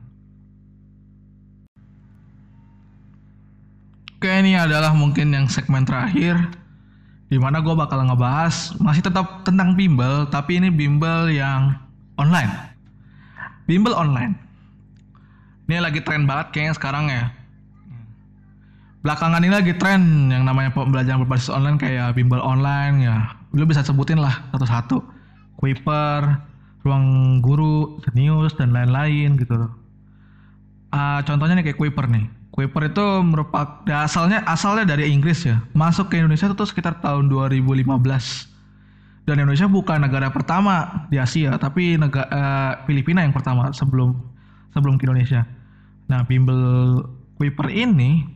Oke 4.21 4.29
ini 4.29 4.53
adalah 4.53 4.93
mungkin 4.93 5.33
yang 5.33 5.49
segmen 5.49 5.81
terakhir 5.81 6.37
di 7.31 7.39
mana 7.39 7.63
gue 7.63 7.73
bakal 7.73 8.05
ngebahas 8.05 8.75
masih 8.77 9.01
tetap 9.01 9.47
tentang 9.47 9.73
bimbel 9.73 10.27
tapi 10.29 10.61
ini 10.61 10.69
bimbel 10.69 11.31
yang 11.31 11.73
online. 12.21 12.51
Bimbel 13.65 13.97
online. 13.97 14.37
Ini 15.71 15.79
lagi 15.79 16.03
tren 16.03 16.27
banget 16.27 16.51
kayaknya 16.51 16.75
sekarang 16.75 17.07
ya. 17.07 17.31
Belakangan 19.07 19.39
ini 19.39 19.55
lagi 19.55 19.71
tren 19.79 20.27
yang 20.27 20.43
namanya 20.43 20.75
pembelajaran 20.75 21.23
berbasis 21.23 21.47
online 21.47 21.79
kayak 21.79 22.11
bimbel 22.11 22.43
online 22.43 23.07
ya 23.07 23.39
lu 23.55 23.63
bisa 23.67 23.83
sebutin 23.83 24.19
lah 24.19 24.47
satu-satu 24.51 24.99
Kuiper, 25.61 26.41
ruang 26.81 27.37
guru, 27.37 28.01
Genius 28.01 28.57
dan 28.57 28.73
lain-lain 28.73 29.37
gitu. 29.37 29.69
Uh, 30.89 31.21
contohnya 31.23 31.61
nih 31.61 31.71
kayak 31.71 31.77
Kuiper 31.77 32.09
nih. 32.09 32.25
Kuiper 32.49 32.89
itu 32.89 33.05
merupakan 33.21 33.85
ya 33.85 34.09
asalnya 34.09 34.41
asalnya 34.49 34.89
dari 34.89 35.13
Inggris 35.13 35.45
ya. 35.45 35.61
Masuk 35.77 36.09
ke 36.09 36.17
Indonesia 36.17 36.49
itu 36.49 36.65
sekitar 36.65 36.97
tahun 36.99 37.29
2015. 37.29 37.85
Dan 39.23 39.37
Indonesia 39.37 39.69
bukan 39.69 40.01
negara 40.01 40.33
pertama 40.33 41.05
di 41.13 41.21
Asia, 41.21 41.53
tapi 41.61 41.93
negara 41.93 42.27
uh, 42.27 42.73
Filipina 42.89 43.21
yang 43.21 43.31
pertama 43.31 43.69
sebelum 43.69 44.17
sebelum 44.73 44.97
ke 44.97 45.05
Indonesia. 45.05 45.45
Nah, 46.11 46.27
bimbel 46.27 46.59
Kuiper 47.39 47.71
ini 47.71 48.27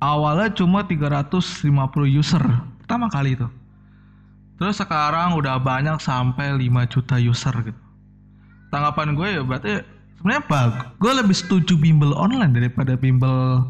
awalnya 0.00 0.48
cuma 0.56 0.88
350 0.88 1.68
user 2.08 2.40
pertama 2.80 3.12
kali 3.12 3.36
itu. 3.36 3.44
Terus 4.56 4.80
sekarang 4.80 5.36
udah 5.36 5.60
banyak 5.60 6.00
sampai 6.00 6.56
5 6.56 6.88
juta 6.88 7.20
user 7.20 7.52
gitu. 7.60 7.80
Tanggapan 8.72 9.12
gue 9.12 9.28
ya 9.36 9.42
berarti 9.44 9.84
sebenarnya 10.16 10.42
bagus. 10.48 10.84
Gue 10.96 11.12
lebih 11.12 11.36
setuju 11.36 11.76
bimbel 11.76 12.16
online 12.16 12.56
daripada 12.56 12.96
bimbel 12.96 13.68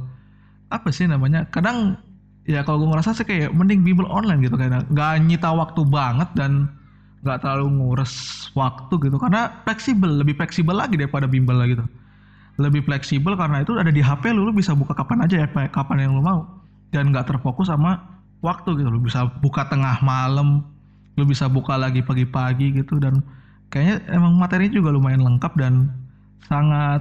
apa 0.70 0.88
sih 0.94 1.11
namanya? 1.11 1.51
Kadang 1.51 1.98
ya 2.46 2.62
kalau 2.62 2.86
gue 2.86 2.88
ngerasa 2.94 3.18
sih 3.18 3.26
kayak 3.26 3.51
mending 3.51 3.82
bimbel 3.82 4.07
online 4.07 4.46
gitu 4.46 4.55
karena 4.55 4.86
nggak 4.94 5.26
nyita 5.26 5.51
waktu 5.51 5.82
banget 5.90 6.30
dan 6.38 6.70
nggak 7.20 7.44
terlalu 7.44 7.68
ngurus 7.76 8.48
waktu 8.57 8.94
gitu 8.96 9.20
karena 9.20 9.53
fleksibel 9.68 10.09
lebih 10.09 10.40
fleksibel 10.40 10.72
lagi 10.72 10.96
daripada 10.96 11.28
bimbel 11.28 11.61
gitu 11.68 11.84
lebih 12.61 12.84
fleksibel 12.84 13.32
karena 13.34 13.64
itu 13.64 13.72
ada 13.80 13.88
di 13.88 14.04
HP 14.04 14.36
lu, 14.36 14.44
lu 14.44 14.52
bisa 14.52 14.76
buka 14.76 14.92
kapan 14.92 15.24
aja 15.24 15.42
ya 15.42 15.48
kapan 15.48 16.06
yang 16.06 16.12
lu 16.14 16.22
mau. 16.22 16.44
Dan 16.92 17.11
nggak 17.11 17.32
terfokus 17.32 17.72
sama 17.72 17.98
waktu 18.44 18.76
gitu 18.76 18.88
lu 18.92 19.00
bisa 19.00 19.26
buka 19.40 19.66
tengah 19.72 20.00
malam 20.04 20.64
lu 21.18 21.24
bisa 21.28 21.48
buka 21.48 21.80
lagi 21.80 22.04
pagi-pagi 22.04 22.76
gitu. 22.76 23.00
Dan 23.00 23.24
kayaknya 23.72 24.04
emang 24.12 24.36
materinya 24.36 24.76
juga 24.76 24.92
lumayan 24.92 25.24
lengkap 25.24 25.52
dan 25.56 25.88
sangat 26.44 27.00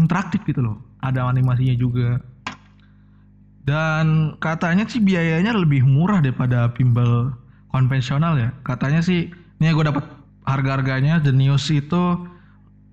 interaktif 0.00 0.40
gitu 0.48 0.64
loh 0.64 0.76
ada 1.04 1.28
animasinya 1.28 1.76
juga. 1.76 2.18
Dan 3.64 4.36
katanya 4.44 4.84
sih 4.84 5.00
biayanya 5.00 5.56
lebih 5.56 5.84
murah 5.84 6.20
daripada 6.20 6.68
bimbel 6.72 7.32
konvensional 7.72 8.36
ya. 8.36 8.52
Katanya 8.64 9.00
sih 9.00 9.32
ini 9.60 9.72
gue 9.72 9.84
dapat 9.84 10.04
harga-harganya 10.44 11.24
The 11.24 11.32
News 11.32 11.64
itu 11.72 12.02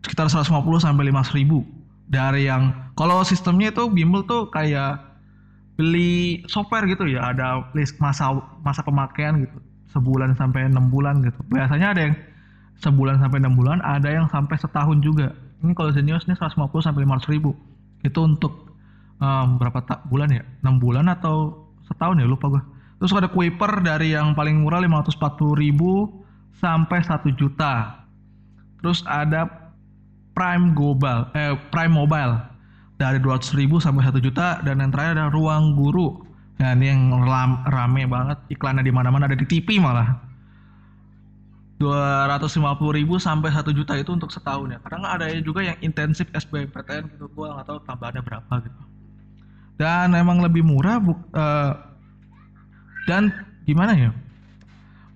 sekitar 0.01 0.31
150 0.31 0.47
sampai 0.79 1.11
500 1.11 1.37
ribu 1.37 1.67
dari 2.11 2.51
yang 2.51 2.91
kalau 2.99 3.23
sistemnya 3.23 3.71
itu 3.71 3.87
bimbel 3.87 4.27
tuh 4.27 4.51
kayak 4.51 4.99
beli 5.79 6.43
software 6.51 6.83
gitu 6.85 7.07
ya 7.07 7.31
ada 7.31 7.71
list 7.71 7.95
masa 8.03 8.35
masa 8.61 8.83
pemakaian 8.83 9.47
gitu 9.47 9.57
sebulan 9.91 10.33
sampai 10.39 10.71
enam 10.71 10.87
bulan 10.87 11.19
gitu. 11.21 11.39
Biasanya 11.51 11.87
ada 11.95 12.01
yang 12.09 12.15
sebulan 12.79 13.19
sampai 13.19 13.37
enam 13.43 13.53
bulan, 13.53 13.83
ada 13.83 14.07
yang 14.07 14.25
sampai 14.31 14.55
setahun 14.57 15.03
juga. 15.03 15.35
Ini 15.61 15.75
kalau 15.77 15.93
Zenius 15.93 16.25
ini 16.25 16.33
150 16.33 16.57
sampai 16.81 17.05
500 17.05 17.33
ribu. 17.35 17.53
Itu 18.01 18.25
untuk 18.25 18.73
um, 19.21 19.61
berapa 19.61 19.85
bulan 20.09 20.33
ya? 20.33 20.43
6 20.65 20.81
bulan 20.81 21.05
atau 21.11 21.67
setahun 21.85 22.17
ya 22.17 22.25
lupa 22.25 22.49
gue. 22.49 22.63
Terus 23.03 23.11
ada 23.13 23.29
Kuiper 23.29 23.81
dari 23.85 24.13
yang 24.15 24.33
paling 24.33 24.61
murah 24.61 24.81
540 24.81 25.61
ribu 25.61 26.23
sampai 26.57 27.03
1 27.03 27.29
juta. 27.37 28.05
Terus 28.81 29.05
ada 29.05 29.60
Prime 30.31 30.73
Global, 30.73 31.31
eh 31.35 31.55
Prime 31.69 31.91
Mobile 31.91 32.39
dari 32.95 33.17
200 33.19 33.57
ribu 33.57 33.81
sampai 33.81 34.05
1 34.07 34.21
juta 34.21 34.61
dan 34.61 34.79
yang 34.79 34.93
terakhir 34.93 35.17
ada 35.17 35.27
Ruang 35.33 35.73
Guru 35.73 36.31
Ya 36.61 36.77
ini 36.77 36.93
yang 36.93 37.25
rame 37.65 38.05
banget 38.05 38.37
iklannya 38.53 38.85
di 38.85 38.93
mana-mana 38.93 39.25
ada 39.25 39.33
di 39.33 39.49
TV 39.49 39.81
malah. 39.81 40.13
250 41.81 42.61
ribu 42.93 43.17
sampai 43.17 43.49
1 43.49 43.65
juta 43.73 43.97
itu 43.97 44.13
untuk 44.13 44.29
setahun 44.29 44.69
ya. 44.69 44.77
Kadang 44.85 45.01
ada 45.01 45.25
juga 45.41 45.65
yang 45.65 45.73
intensif 45.81 46.29
SBMPTN 46.29 47.09
gitu, 47.17 47.25
gua 47.33 47.57
nggak 47.57 47.65
tahu 47.65 47.77
tambahannya 47.89 48.21
berapa 48.21 48.53
gitu. 48.61 48.81
Dan 49.81 50.13
emang 50.13 50.45
lebih 50.45 50.61
murah 50.61 51.01
bu 51.01 51.17
uh, 51.33 51.73
dan 53.09 53.33
gimana 53.65 53.97
ya? 53.97 54.13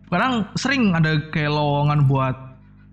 Kadang 0.10 0.50
sering 0.58 0.98
ada 0.98 1.30
kayak 1.30 1.54
lowongan 1.54 2.10
buat 2.10 2.34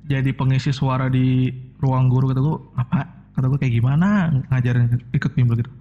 jadi 0.04 0.28
pengisi 0.36 0.76
suara 0.76 1.08
di 1.08 1.48
ruang 1.82 2.06
guru 2.08 2.30
kata 2.30 2.40
gue 2.40 2.56
apa 2.78 3.10
kata 3.34 3.46
gue 3.50 3.58
kayak 3.58 3.74
gimana 3.82 4.30
ngajarin 4.48 5.02
ikut 5.12 5.32
bimbel 5.34 5.58
gitu 5.58 5.72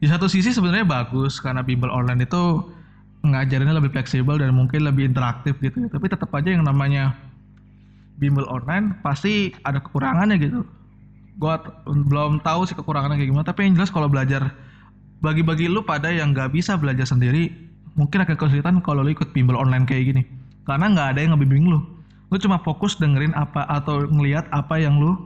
di 0.00 0.08
satu 0.08 0.26
sisi 0.26 0.50
sebenarnya 0.50 0.88
bagus 0.88 1.38
karena 1.38 1.60
bimbel 1.60 1.92
online 1.92 2.24
itu 2.24 2.64
ngajarinnya 3.20 3.76
lebih 3.76 3.92
fleksibel 3.92 4.40
dan 4.40 4.56
mungkin 4.56 4.88
lebih 4.88 5.12
interaktif 5.12 5.60
gitu. 5.60 5.76
Tapi 5.92 6.06
tetap 6.08 6.32
aja 6.32 6.48
yang 6.48 6.64
namanya 6.64 7.12
bimbel 8.16 8.48
online 8.48 8.96
pasti 9.04 9.52
ada 9.64 9.76
kekurangannya 9.80 10.36
gitu. 10.40 10.64
Gua 11.36 11.60
belum 11.84 12.40
tahu 12.40 12.68
sih 12.68 12.76
kekurangannya 12.76 13.20
kayak 13.20 13.28
gimana, 13.32 13.46
tapi 13.46 13.68
yang 13.68 13.76
jelas 13.76 13.92
kalau 13.92 14.08
belajar 14.08 14.52
bagi-bagi 15.20 15.68
lu 15.68 15.84
pada 15.84 16.08
yang 16.08 16.32
nggak 16.32 16.52
bisa 16.56 16.80
belajar 16.80 17.04
sendiri, 17.04 17.52
mungkin 17.92 18.24
akan 18.24 18.36
kesulitan 18.40 18.80
kalau 18.80 19.04
lu 19.04 19.12
ikut 19.12 19.36
bimbel 19.36 19.56
online 19.56 19.84
kayak 19.84 20.16
gini. 20.16 20.22
Karena 20.64 20.88
nggak 20.92 21.08
ada 21.16 21.20
yang 21.20 21.36
ngebimbing 21.36 21.76
lu. 21.76 21.80
Lu 22.30 22.36
cuma 22.38 22.62
fokus 22.62 22.94
dengerin 22.96 23.34
apa 23.34 23.66
atau 23.66 24.06
ngelihat 24.06 24.46
apa 24.54 24.78
yang 24.78 25.02
lu 25.02 25.18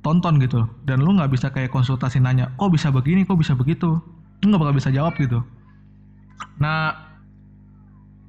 tonton 0.00 0.40
gitu 0.40 0.64
dan 0.88 1.04
lu 1.04 1.12
nggak 1.12 1.28
bisa 1.28 1.52
kayak 1.52 1.68
konsultasi 1.68 2.22
nanya 2.22 2.54
kok 2.56 2.70
bisa 2.70 2.88
begini? 2.88 3.26
Kok 3.26 3.38
bisa 3.42 3.52
begitu? 3.58 3.98
Lu 4.40 4.44
nggak 4.46 4.62
bakal 4.62 4.76
bisa 4.78 4.90
jawab 4.94 5.18
gitu. 5.18 5.42
Nah 6.62 6.94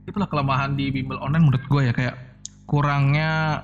itulah 0.09 0.27
kelemahan 0.27 0.73
di 0.73 0.89
bimbel 0.89 1.21
online 1.21 1.45
menurut 1.45 1.63
gue 1.69 1.81
ya 1.87 1.93
kayak 1.93 2.15
kurangnya 2.65 3.61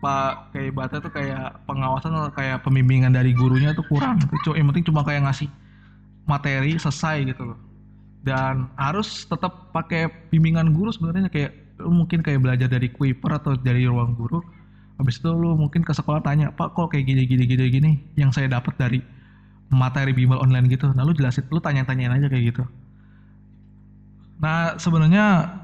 pak 0.00 0.50
kayak 0.56 0.72
bata 0.72 0.96
tuh 0.98 1.12
kayak 1.12 1.60
pengawasan 1.68 2.16
atau 2.16 2.32
kayak 2.32 2.64
pembimbingan 2.64 3.12
dari 3.12 3.36
gurunya 3.36 3.76
tuh 3.76 3.84
kurang 3.84 4.16
itu 4.32 4.56
yang 4.56 4.72
penting 4.72 4.88
cuma 4.88 5.04
kayak 5.04 5.28
ngasih 5.28 5.48
materi 6.24 6.74
selesai 6.76 7.26
gitu 7.26 7.54
loh. 7.54 7.58
Dan 8.20 8.68
harus 8.76 9.24
tetap 9.24 9.72
pakai 9.72 10.28
bimbingan 10.28 10.76
guru 10.76 10.92
sebenarnya 10.92 11.32
kayak 11.32 11.52
mungkin 11.88 12.20
kayak 12.20 12.40
belajar 12.44 12.68
dari 12.68 12.92
Kuiper 12.92 13.36
atau 13.36 13.56
dari 13.56 13.88
ruang 13.88 14.12
guru 14.16 14.40
habis 15.00 15.16
itu 15.16 15.32
lu 15.32 15.56
mungkin 15.56 15.80
ke 15.80 15.96
sekolah 15.96 16.20
tanya 16.20 16.52
pak 16.52 16.76
kok 16.76 16.92
kayak 16.92 17.08
gini 17.08 17.24
gini 17.24 17.48
gini 17.48 17.64
gini 17.72 17.90
yang 18.20 18.28
saya 18.28 18.52
dapat 18.52 18.76
dari 18.76 19.00
materi 19.70 20.12
bimbel 20.12 20.42
online 20.42 20.66
gitu? 20.68 20.90
Nah 20.92 21.06
lu 21.06 21.14
jelasin 21.16 21.46
lu 21.48 21.62
tanya-tanyain 21.62 22.12
aja 22.12 22.26
kayak 22.28 22.52
gitu. 22.52 22.62
Nah 24.42 24.76
sebenarnya 24.76 25.56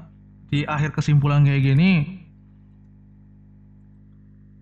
di 0.49 0.63
akhir 0.65 0.95
kesimpulan 0.95 1.43
kayak 1.43 1.59
gini 1.59 2.23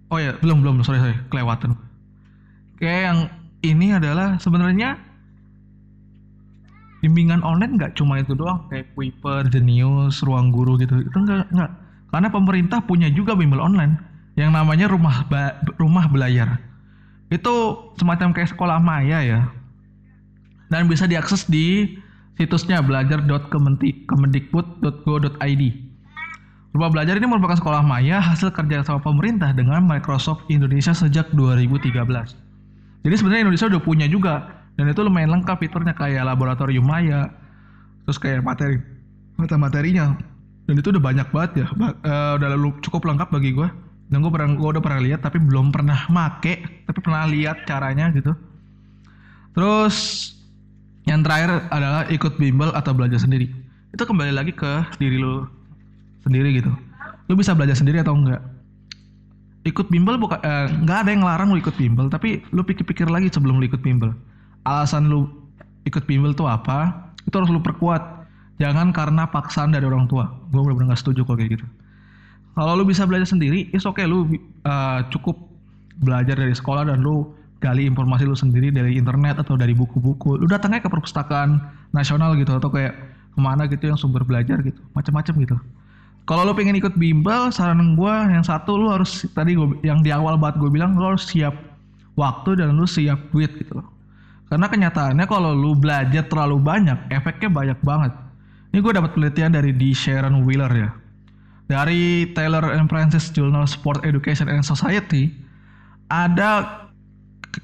oh 0.09 0.17
ya 0.19 0.35
belum 0.43 0.59
belum 0.59 0.83
sorry 0.83 0.99
sorry 0.99 1.15
kelewatan. 1.31 1.79
Kayak 2.81 3.01
yang 3.07 3.19
ini 3.63 3.87
adalah 3.95 4.35
sebenarnya 4.43 4.99
bimbingan 7.05 7.45
online 7.45 7.77
nggak 7.77 7.93
cuma 7.93 8.17
itu 8.17 8.33
doang 8.33 8.65
kayak 8.73 8.89
Kuiper, 8.97 9.45
Genius, 9.53 10.25
Ruang 10.25 10.49
Guru 10.49 10.81
gitu 10.81 11.05
itu 11.05 11.17
enggak 11.21 11.45
enggak 11.53 11.71
karena 12.09 12.29
pemerintah 12.31 12.79
punya 12.81 13.11
juga 13.13 13.37
bimbel 13.37 13.61
online 13.61 13.99
yang 14.39 14.55
namanya 14.55 14.87
rumah 14.87 15.27
ba 15.27 15.59
rumah 15.75 16.07
belajar. 16.07 16.63
Itu 17.27 17.83
semacam 17.99 18.31
kayak 18.31 18.55
sekolah 18.55 18.79
maya 18.79 19.19
ya. 19.19 19.51
Dan 20.71 20.87
bisa 20.87 21.11
diakses 21.11 21.43
di 21.51 21.99
situsnya 22.39 22.79
belajar.kemendikbud.go.id. 22.83 25.63
Rumah 26.75 26.91
belajar 26.91 27.15
ini 27.19 27.27
merupakan 27.27 27.55
sekolah 27.59 27.83
maya 27.83 28.19
hasil 28.23 28.51
kerja 28.51 28.83
sama 28.83 28.99
pemerintah 29.03 29.51
dengan 29.51 29.83
Microsoft 29.83 30.43
Indonesia 30.51 30.91
sejak 30.91 31.31
2013. 31.35 31.91
Jadi 33.03 33.15
sebenarnya 33.15 33.41
Indonesia 33.47 33.67
udah 33.71 33.81
punya 33.83 34.07
juga 34.11 34.64
dan 34.75 34.91
itu 34.91 34.99
lumayan 35.03 35.31
lengkap 35.39 35.55
fiturnya 35.55 35.95
kayak 35.95 36.27
laboratorium 36.27 36.83
maya, 36.83 37.31
terus 38.03 38.19
kayak 38.19 38.43
materi 38.43 38.79
mata 39.39 39.55
materinya. 39.55 40.15
Dan 40.65 40.81
itu 40.81 40.89
udah 40.89 41.03
banyak 41.03 41.27
banget 41.29 41.51
ya, 41.63 41.67
uh, 41.69 42.35
udah 42.35 42.47
lalu 42.57 42.73
cukup 42.81 43.05
lengkap 43.05 43.29
bagi 43.29 43.53
gue 43.53 43.69
dan 44.09 44.21
gue 44.21 44.29
pernah 44.29 44.53
gue 44.53 44.69
udah 44.77 44.83
pernah 44.83 45.01
lihat 45.01 45.25
tapi 45.25 45.41
belum 45.41 45.73
pernah 45.73 46.05
make 46.13 46.85
tapi 46.85 46.99
pernah 47.01 47.25
lihat 47.29 47.65
caranya 47.65 48.09
gitu. 48.13 48.33
Terus 49.55 49.95
yang 51.05 51.21
terakhir 51.21 51.69
adalah 51.69 52.05
ikut 52.09 52.37
bimbel 52.41 52.73
atau 52.73 52.91
belajar 52.93 53.21
sendiri. 53.21 53.49
Itu 53.93 54.03
kembali 54.03 54.33
lagi 54.33 54.51
ke 54.53 54.85
diri 54.97 55.21
lo 55.21 55.47
sendiri 56.25 56.57
gitu. 56.57 56.73
Lo 57.29 57.33
bisa 57.37 57.53
belajar 57.53 57.77
sendiri 57.77 58.01
atau 58.01 58.17
enggak? 58.17 58.41
Ikut 59.65 59.89
bimbel 59.89 60.21
bukan 60.21 60.41
eh, 60.41 60.67
nggak 60.85 60.97
ada 61.05 61.09
yang 61.09 61.21
ngelarang 61.25 61.49
lo 61.53 61.57
ikut 61.57 61.73
bimbel 61.77 62.05
tapi 62.09 62.41
lo 62.53 62.61
pikir-pikir 62.61 63.09
lagi 63.09 63.33
sebelum 63.33 63.57
lo 63.57 63.65
ikut 63.65 63.81
bimbel 63.81 64.13
alasan 64.65 65.07
lo 65.07 65.31
ikut 65.85 66.03
bimbel 66.09 66.33
tuh 66.33 66.49
apa 66.49 67.13
itu 67.25 67.33
harus 67.37 67.49
lo 67.49 67.61
perkuat 67.61 68.01
jangan 68.57 68.89
karena 68.91 69.29
paksaan 69.29 69.71
dari 69.71 69.85
orang 69.85 70.09
tua 70.09 70.27
gue 70.49 70.59
benar-benar 70.61 70.93
nggak 70.93 71.01
setuju 71.01 71.23
kalau 71.23 71.37
kayak 71.37 71.61
gitu 71.61 71.65
kalau 72.55 72.71
lu 72.79 72.87
bisa 72.87 73.03
belajar 73.03 73.27
sendiri, 73.27 73.67
is 73.75 73.83
oke 73.83 73.99
okay, 73.99 74.07
lu 74.07 74.31
uh, 74.63 75.03
cukup 75.11 75.35
belajar 75.99 76.39
dari 76.39 76.55
sekolah 76.55 76.87
dan 76.87 77.03
lu 77.03 77.27
gali 77.59 77.83
informasi 77.83 78.23
lu 78.23 78.35
sendiri 78.35 78.71
dari 78.71 78.95
internet 78.95 79.43
atau 79.43 79.59
dari 79.59 79.75
buku-buku. 79.75 80.39
Lu 80.39 80.47
datangnya 80.47 80.79
ke 80.79 80.87
perpustakaan 80.87 81.59
nasional 81.91 82.31
gitu 82.39 82.55
atau 82.55 82.71
kayak 82.71 82.95
ke 83.35 83.39
mana 83.43 83.67
gitu 83.67 83.91
yang 83.91 83.99
sumber 83.99 84.23
belajar 84.23 84.63
gitu, 84.63 84.79
macam-macam 84.95 85.33
gitu. 85.43 85.55
Kalau 86.25 86.47
lu 86.47 86.55
pengen 86.55 86.79
ikut 86.79 86.95
bimbel, 86.95 87.51
saran 87.51 87.99
gue 87.99 88.15
yang 88.31 88.41
satu 88.41 88.79
lu 88.79 88.87
harus 88.87 89.27
tadi 89.35 89.59
gua, 89.59 89.75
yang 89.83 89.99
di 89.99 90.15
awal 90.15 90.39
banget 90.39 90.63
gue 90.63 90.71
bilang 90.71 90.95
lu 90.95 91.11
harus 91.11 91.27
siap 91.27 91.53
waktu 92.15 92.55
dan 92.55 92.79
lu 92.79 92.87
siap 92.87 93.19
duit 93.35 93.51
gitu 93.59 93.83
loh. 93.83 93.87
Karena 94.45 94.69
kenyataannya 94.69 95.25
kalau 95.25 95.57
lu 95.57 95.73
belajar 95.73 96.29
terlalu 96.29 96.61
banyak, 96.61 97.09
efeknya 97.09 97.49
banyak 97.49 97.79
banget. 97.81 98.13
Ini 98.69 98.79
gue 98.83 98.93
dapat 98.93 99.15
penelitian 99.17 99.51
dari 99.55 99.71
D. 99.73 99.95
Sharon 99.95 100.45
Wheeler 100.45 100.69
ya. 100.69 100.89
Dari 101.65 102.29
Taylor 102.37 102.77
and 102.77 102.85
Francis 102.85 103.33
Journal 103.33 103.65
Sport 103.65 104.05
Education 104.05 104.45
and 104.45 104.61
Society, 104.61 105.33
ada 106.13 106.83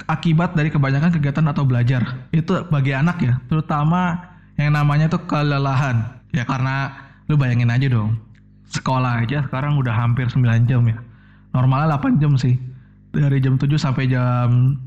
akibat 0.10 0.58
dari 0.58 0.74
kebanyakan 0.74 1.14
kegiatan 1.14 1.46
atau 1.46 1.68
belajar. 1.68 2.26
Itu 2.34 2.66
bagi 2.74 2.98
anak 2.98 3.22
ya, 3.22 3.38
terutama 3.46 4.18
yang 4.58 4.74
namanya 4.74 5.06
tuh 5.12 5.22
kelelahan. 5.30 6.18
Ya 6.34 6.48
karena 6.48 6.90
lu 7.30 7.38
bayangin 7.38 7.70
aja 7.70 7.86
dong, 7.92 8.18
sekolah 8.72 9.22
aja 9.22 9.46
sekarang 9.46 9.78
udah 9.78 9.94
hampir 9.94 10.26
9 10.32 10.66
jam 10.66 10.82
ya. 10.88 10.98
Normalnya 11.54 12.00
8 12.00 12.18
jam 12.18 12.34
sih. 12.40 12.58
Dari 13.12 13.44
jam 13.44 13.60
7 13.60 13.68
sampai 13.76 14.08
jam 14.08 14.80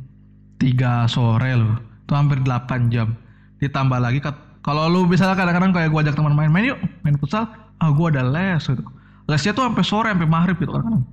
3 0.61 1.11
sore 1.11 1.53
loh. 1.57 1.77
Itu 2.05 2.13
hampir 2.13 2.41
8 2.43 2.93
jam. 2.93 3.17
Ditambah 3.59 3.99
lagi 3.99 4.21
kalau 4.65 4.89
lu 4.89 5.05
misalnya 5.05 5.37
kadang-kadang 5.37 5.77
kayak 5.77 5.89
gua 5.93 6.01
ajak 6.01 6.17
teman 6.17 6.33
main, 6.33 6.49
main 6.49 6.73
yuk, 6.73 6.81
main 7.05 7.17
futsal. 7.21 7.45
Ah 7.79 7.93
gua 7.93 8.09
ada 8.09 8.25
les 8.25 8.65
gitu. 8.65 8.81
Lesnya 9.29 9.53
tuh 9.53 9.65
sampai 9.69 9.85
sore, 9.85 10.09
sampai 10.13 10.29
maghrib 10.29 10.57
gitu 10.57 10.73
kadang-kadang. 10.73 11.05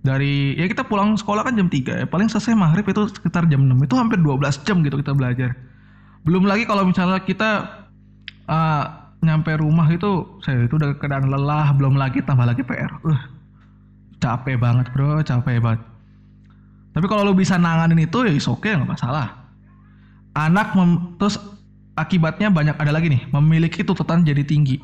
Dari 0.00 0.56
ya 0.56 0.64
kita 0.64 0.86
pulang 0.86 1.18
sekolah 1.18 1.44
kan 1.44 1.58
jam 1.58 1.66
3 1.66 2.02
ya. 2.02 2.06
Paling 2.06 2.30
selesai 2.30 2.54
maghrib 2.54 2.86
itu 2.86 3.10
sekitar 3.10 3.50
jam 3.50 3.66
6. 3.66 3.86
Itu 3.86 3.94
hampir 3.98 4.22
12 4.22 4.62
jam 4.62 4.80
gitu 4.86 4.96
kita 5.02 5.12
belajar. 5.12 5.58
Belum 6.22 6.46
lagi 6.46 6.64
kalau 6.68 6.86
misalnya 6.86 7.20
kita 7.24 7.80
uh, 8.46 8.84
nyampe 9.20 9.52
rumah 9.60 9.84
itu 9.92 10.40
saya 10.40 10.64
itu 10.64 10.80
udah 10.80 10.96
keadaan 10.96 11.28
lelah 11.28 11.76
belum 11.76 11.94
lagi 12.00 12.24
tambah 12.24 12.48
lagi 12.48 12.64
PR 12.64 12.88
uh, 13.04 13.20
capek 14.16 14.56
banget 14.56 14.88
bro 14.96 15.20
capek 15.20 15.60
banget 15.60 15.80
tapi 16.90 17.06
kalau 17.06 17.22
lu 17.22 17.34
bisa 17.38 17.54
nanganin 17.54 18.02
itu 18.02 18.26
ya 18.26 18.32
oke 18.34 18.66
okay, 18.66 18.74
nggak 18.74 18.90
masalah. 18.98 19.46
Anak 20.34 20.74
mem 20.74 21.14
terus 21.18 21.38
akibatnya 21.94 22.50
banyak 22.50 22.74
ada 22.78 22.90
lagi 22.90 23.10
nih 23.10 23.22
memiliki 23.30 23.86
tuntutan 23.86 24.26
jadi 24.26 24.42
tinggi. 24.42 24.82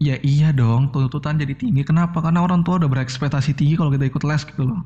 Ya 0.00 0.18
iya 0.24 0.50
dong 0.50 0.90
tuntutan 0.90 1.36
jadi 1.36 1.52
tinggi 1.52 1.84
kenapa? 1.84 2.24
Karena 2.24 2.42
orang 2.42 2.64
tua 2.64 2.80
udah 2.80 2.88
berekspektasi 2.88 3.52
tinggi 3.52 3.76
kalau 3.76 3.92
kita 3.92 4.08
ikut 4.08 4.24
les 4.24 4.42
gitu 4.48 4.64
loh. 4.64 4.80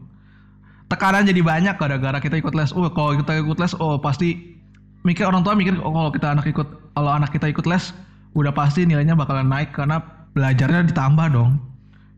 Tekanan 0.86 1.26
jadi 1.26 1.42
banyak 1.42 1.74
gara-gara 1.78 2.18
kita 2.18 2.38
ikut 2.42 2.54
les. 2.58 2.70
Oh 2.74 2.86
kalau 2.90 3.14
kita 3.14 3.42
ikut 3.42 3.58
les 3.62 3.72
oh 3.78 3.98
pasti 4.02 4.58
mikir 5.06 5.30
orang 5.30 5.46
tua 5.46 5.54
mikir 5.54 5.78
oh 5.78 5.94
kalau 5.94 6.10
kita 6.10 6.26
anak 6.34 6.46
ikut 6.50 6.66
kalau 6.98 7.10
anak 7.14 7.30
kita 7.30 7.46
ikut 7.46 7.66
les 7.70 7.94
udah 8.34 8.50
pasti 8.50 8.82
nilainya 8.84 9.14
bakalan 9.14 9.46
naik 9.46 9.70
karena 9.70 10.02
belajarnya 10.34 10.90
ditambah 10.90 11.26
dong. 11.30 11.62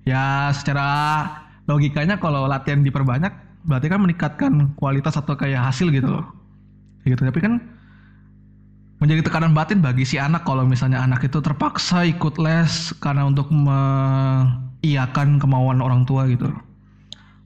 Ya 0.08 0.48
secara 0.56 1.28
logikanya 1.68 2.16
kalau 2.16 2.48
latihan 2.48 2.80
diperbanyak 2.80 3.47
berarti 3.66 3.86
kan 3.90 4.00
meningkatkan 4.02 4.52
kualitas 4.78 5.16
atau 5.18 5.34
kayak 5.34 5.70
hasil 5.70 5.90
gitu 5.90 6.08
loh. 6.10 6.26
Gitu. 7.02 7.18
Tapi 7.18 7.40
kan 7.40 7.62
menjadi 8.98 9.22
tekanan 9.26 9.54
batin 9.54 9.78
bagi 9.78 10.02
si 10.02 10.18
anak 10.18 10.42
kalau 10.42 10.66
misalnya 10.66 11.02
anak 11.02 11.22
itu 11.22 11.38
terpaksa 11.38 12.02
ikut 12.06 12.36
les 12.42 12.90
karena 12.98 13.26
untuk 13.26 13.48
mengiakan 13.54 15.38
kemauan 15.38 15.78
orang 15.82 16.02
tua 16.06 16.26
gitu. 16.26 16.50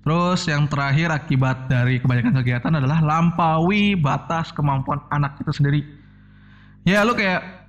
Terus 0.03 0.51
yang 0.51 0.67
terakhir 0.67 1.15
akibat 1.15 1.71
dari 1.71 2.03
kebanyakan 2.03 2.43
kegiatan 2.43 2.73
adalah 2.75 2.99
lampaui 2.99 3.95
batas 3.95 4.51
kemampuan 4.51 4.99
anak 5.15 5.39
itu 5.39 5.53
sendiri. 5.55 5.81
Ya 6.83 7.07
lu 7.07 7.15
kayak 7.15 7.63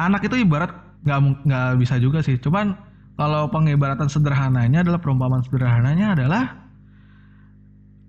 anak 0.00 0.26
itu 0.26 0.40
ibarat 0.40 0.72
nggak 1.04 1.18
nggak 1.44 1.68
bisa 1.80 1.94
juga 1.96 2.20
sih 2.24 2.36
cuman 2.40 2.76
kalau 3.16 3.48
pengibaratan 3.52 4.08
sederhananya 4.08 4.84
adalah 4.84 5.00
perumpamaan 5.00 5.44
sederhananya 5.44 6.16
adalah 6.16 6.69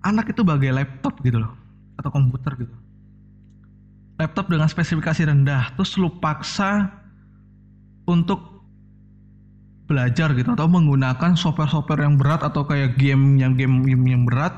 anak 0.02 0.30
itu 0.34 0.42
bagai 0.42 0.74
laptop 0.74 1.18
gitu 1.22 1.42
loh 1.42 1.52
atau 1.98 2.10
komputer 2.10 2.54
gitu. 2.58 2.74
Laptop 4.18 4.50
dengan 4.50 4.68
spesifikasi 4.70 5.26
rendah 5.26 5.74
terus 5.74 5.94
lu 5.98 6.10
paksa 6.22 6.90
untuk 8.06 8.62
belajar 9.86 10.32
gitu 10.32 10.54
atau 10.54 10.66
menggunakan 10.70 11.34
software-software 11.34 12.06
yang 12.06 12.16
berat 12.16 12.40
atau 12.40 12.64
kayak 12.64 12.96
game 12.96 13.38
yang 13.38 13.58
game, 13.58 13.82
game 13.82 14.04
yang 14.06 14.22
berat. 14.26 14.54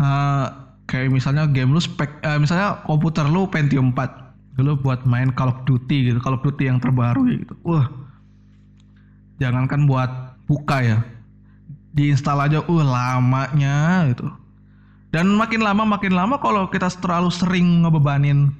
Uh, 0.00 0.48
kayak 0.88 1.12
misalnya 1.12 1.44
game 1.46 1.70
lu 1.70 1.78
spek 1.78 2.08
uh, 2.24 2.40
misalnya 2.40 2.80
komputer 2.88 3.28
lu 3.28 3.46
Pentium 3.46 3.92
4 3.92 4.58
dulu 4.58 4.80
buat 4.80 5.04
main 5.04 5.30
Call 5.36 5.52
of 5.52 5.62
Duty 5.68 6.10
gitu 6.10 6.18
Call 6.18 6.40
of 6.40 6.42
Duty 6.42 6.66
yang 6.66 6.80
terbaru 6.80 7.28
gitu. 7.30 7.54
Wah 7.62 7.86
jangankan 9.40 9.84
buat 9.88 10.10
buka 10.48 10.82
ya 10.84 10.98
diinstal 11.94 12.38
aja 12.38 12.62
uh 12.62 12.82
lamanya 12.84 14.06
gitu. 14.14 14.26
Dan 15.10 15.34
makin 15.34 15.66
lama 15.66 15.82
makin 15.82 16.14
lama 16.14 16.38
kalau 16.38 16.70
kita 16.70 16.86
terlalu 17.02 17.34
sering 17.34 17.82
ngebebanin 17.82 18.54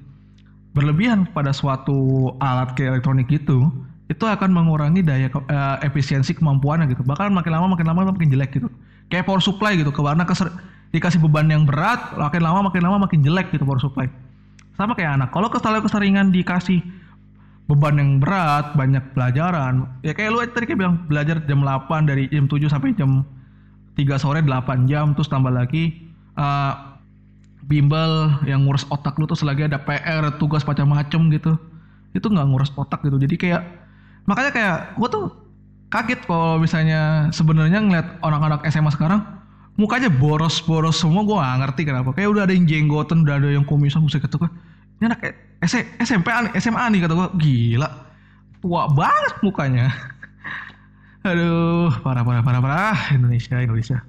berlebihan 0.74 1.26
pada 1.30 1.54
suatu 1.54 2.30
alat 2.42 2.74
kayak 2.74 2.98
elektronik 2.98 3.30
gitu 3.30 3.70
itu 4.10 4.26
akan 4.26 4.50
mengurangi 4.50 5.06
daya 5.06 5.30
uh, 5.30 5.78
efisiensi 5.86 6.34
kemampuannya 6.34 6.90
gitu. 6.90 7.06
Bahkan 7.06 7.30
makin 7.30 7.54
lama 7.54 7.78
makin 7.78 7.86
lama 7.86 8.10
makin 8.10 8.30
jelek 8.34 8.58
gitu. 8.58 8.66
Kayak 9.06 9.30
power 9.30 9.38
supply 9.38 9.78
gitu 9.78 9.94
karena 9.94 10.26
keser 10.26 10.50
dikasih 10.90 11.22
beban 11.22 11.46
yang 11.46 11.62
berat 11.62 12.18
makin 12.18 12.42
lama 12.42 12.66
makin 12.66 12.82
lama 12.82 13.06
makin 13.06 13.22
jelek 13.22 13.54
gitu 13.54 13.62
power 13.62 13.78
supply. 13.78 14.10
Sama 14.74 14.98
kayak 14.98 15.22
anak 15.22 15.30
kalau 15.30 15.46
kesalahan 15.46 15.86
keseringan 15.86 16.34
dikasih 16.34 16.82
beban 17.70 17.94
yang 18.02 18.18
berat 18.18 18.74
banyak 18.74 19.14
pelajaran. 19.14 19.86
Ya 20.02 20.10
kayak 20.10 20.30
lu 20.34 20.42
tadi 20.50 20.66
kayak 20.66 20.80
bilang 20.82 20.96
belajar 21.06 21.38
jam 21.46 21.62
8 21.62 22.10
dari 22.10 22.26
jam 22.26 22.50
7 22.50 22.66
sampai 22.66 22.98
jam 22.98 23.22
3 23.94 24.18
sore 24.18 24.42
8 24.42 24.90
jam. 24.90 25.14
Terus 25.14 25.30
tambah 25.30 25.54
lagi 25.54 26.10
uh, 26.34 26.98
bimbel 27.70 28.34
yang 28.50 28.66
ngurus 28.66 28.82
otak 28.90 29.14
lu 29.22 29.30
terus 29.30 29.46
lagi 29.46 29.70
ada 29.70 29.78
PR 29.78 30.34
tugas 30.42 30.66
macam-macam 30.66 31.30
gitu. 31.30 31.54
Itu 32.10 32.26
nggak 32.26 32.46
ngurus 32.50 32.74
otak 32.74 33.06
gitu. 33.06 33.22
Jadi 33.22 33.38
kayak 33.38 33.62
makanya 34.26 34.50
kayak 34.50 34.76
gua 34.98 35.06
tuh 35.06 35.24
kaget 35.94 36.26
kalau 36.26 36.58
misalnya 36.58 37.30
sebenarnya 37.30 37.78
ngeliat 37.78 38.18
orang-anak 38.26 38.66
SMA 38.66 38.90
sekarang 38.90 39.22
mukanya 39.78 40.10
boros-boros 40.10 40.98
semua. 40.98 41.22
Gua 41.22 41.46
gak 41.46 41.70
ngerti 41.70 41.82
kenapa. 41.86 42.10
Kayak 42.18 42.34
udah 42.34 42.42
ada 42.50 42.52
yang 42.58 42.66
jenggotan 42.66 43.22
udah 43.22 43.38
ada 43.38 43.48
yang 43.54 43.62
kumisan 43.62 44.02
musik 44.02 44.26
gitu 44.26 44.42
kan. 44.42 44.50
Ini 44.98 45.06
anak 45.06 45.22
SMP 45.60 46.28
SMA 46.56 46.84
nih 46.92 47.00
kata 47.04 47.14
gue 47.16 47.28
gila. 47.40 47.90
Tua 48.60 48.88
banget 48.88 49.34
mukanya. 49.44 49.88
Aduh 51.28 51.92
parah 52.00 52.24
parah 52.24 52.42
parah 52.44 52.60
parah. 52.60 52.98
Indonesia 53.12 53.60
Indonesia. 53.60 54.00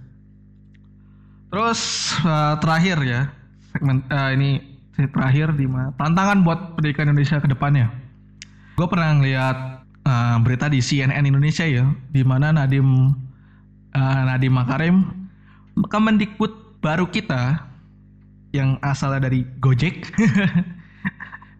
Terus 1.51 2.11
uh, 2.23 2.55
terakhir 2.63 2.97
ya. 3.03 3.21
Segmen 3.71 4.03
uh, 4.07 4.31
ini 4.35 4.63
terakhir 4.95 5.55
di 5.55 5.67
mana 5.67 5.91
tantangan 5.95 6.43
buat 6.43 6.59
pendidikan 6.79 7.11
Indonesia 7.11 7.39
ke 7.39 7.47
depannya. 7.51 7.91
Gue 8.79 8.87
pernah 8.87 9.11
ngeliat 9.19 9.81
uh, 10.07 10.37
berita 10.39 10.71
di 10.71 10.79
CNN 10.79 11.27
Indonesia 11.27 11.67
ya 11.67 11.85
di 12.11 12.23
mana 12.23 12.55
Nadim 12.55 13.11
uh, 13.95 14.21
Nadim 14.27 14.53
Makarim 14.55 15.03
Kemendikbud 15.87 16.83
baru 16.83 17.07
kita 17.07 17.63
yang 18.51 18.75
asalnya 18.83 19.31
dari 19.31 19.47
Gojek 19.63 20.03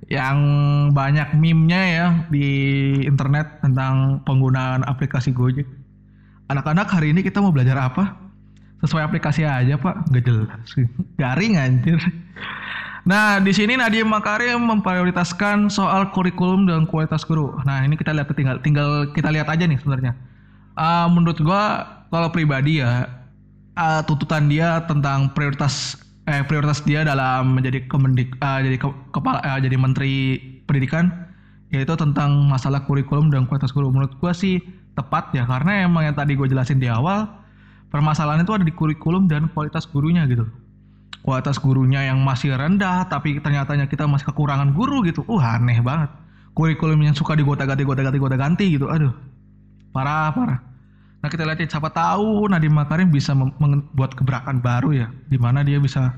yang 0.10 0.38
banyak 0.96 1.38
meme-nya 1.38 1.82
ya 1.86 2.08
di 2.34 2.48
internet 3.06 3.62
tentang 3.62 4.24
penggunaan 4.26 4.82
aplikasi 4.88 5.30
Gojek. 5.36 5.68
Anak-anak 6.50 6.90
hari 6.90 7.14
ini 7.14 7.22
kita 7.22 7.40
mau 7.40 7.54
belajar 7.54 7.78
apa? 7.78 8.18
Sesuai 8.82 9.06
aplikasi 9.06 9.46
aja 9.46 9.78
pak, 9.78 10.10
gak 10.10 10.26
jelas. 10.26 10.68
Garing 11.22 11.54
anjir. 11.62 12.02
Nah 13.02 13.42
di 13.42 13.50
sini 13.50 13.78
Nadiem 13.78 14.06
Makarim 14.06 14.62
memprioritaskan 14.62 15.74
soal 15.74 16.14
kurikulum 16.14 16.70
dan 16.70 16.86
kualitas 16.86 17.26
guru. 17.26 17.58
Nah 17.66 17.82
ini 17.82 17.98
kita 17.98 18.14
lihat 18.14 18.30
tinggal 18.34 18.58
tinggal 18.62 19.10
kita 19.14 19.34
lihat 19.34 19.50
aja 19.50 19.66
nih 19.66 19.78
sebenarnya. 19.82 20.14
Uh, 20.78 21.10
menurut 21.10 21.38
gua 21.42 21.88
kalau 22.14 22.30
pribadi 22.30 22.82
ya 22.82 23.10
uh, 23.74 24.02
tuntutan 24.06 24.46
dia 24.46 24.86
tentang 24.86 25.34
prioritas 25.34 25.98
eh 26.30 26.46
prioritas 26.46 26.86
dia 26.86 27.02
dalam 27.02 27.58
menjadi 27.58 27.90
kemendik 27.90 28.38
uh, 28.42 28.62
jadi 28.62 28.78
ke, 28.78 28.88
kepala 29.10 29.42
uh, 29.42 29.58
jadi 29.58 29.74
menteri 29.74 30.38
pendidikan 30.70 31.10
yaitu 31.74 31.98
tentang 31.98 32.46
masalah 32.46 32.86
kurikulum 32.86 33.34
dan 33.34 33.50
kualitas 33.50 33.74
guru 33.74 33.90
menurut 33.90 34.14
gua 34.22 34.36
sih 34.36 34.62
tepat 34.94 35.32
ya 35.34 35.48
karena 35.48 35.88
emang 35.88 36.12
yang 36.12 36.16
tadi 36.16 36.36
gue 36.36 36.46
jelasin 36.46 36.78
di 36.78 36.92
awal 36.92 37.26
permasalahan 37.90 38.44
itu 38.44 38.52
ada 38.52 38.66
di 38.68 38.76
kurikulum 38.76 39.26
dan 39.32 39.48
kualitas 39.52 39.88
gurunya 39.88 40.28
gitu. 40.28 40.48
Kualitas 41.22 41.62
gurunya 41.62 42.02
yang 42.10 42.20
masih 42.26 42.58
rendah 42.58 43.06
tapi 43.06 43.38
ternyatanya 43.40 43.86
kita 43.86 44.10
masih 44.10 44.34
kekurangan 44.34 44.74
guru 44.74 45.06
gitu. 45.06 45.22
Uh 45.30 45.40
aneh 45.40 45.80
banget. 45.80 46.10
Kurikulum 46.52 47.00
yang 47.00 47.16
suka 47.16 47.38
digoda-ganti 47.40 47.88
goda-ganti 47.88 48.20
goda-ganti 48.20 48.66
gitu. 48.76 48.92
Aduh. 48.92 49.14
Parah 49.96 50.32
parah 50.36 50.71
Nah 51.22 51.30
kita 51.30 51.46
lihat 51.46 51.62
siapa 51.62 51.94
tahu 51.94 52.50
Nadiem 52.50 52.74
Makarim 52.74 53.14
bisa 53.14 53.38
membuat 53.38 54.18
gebrakan 54.18 54.58
baru 54.58 55.06
ya, 55.06 55.08
di 55.30 55.38
mana 55.38 55.62
dia 55.62 55.78
bisa 55.78 56.10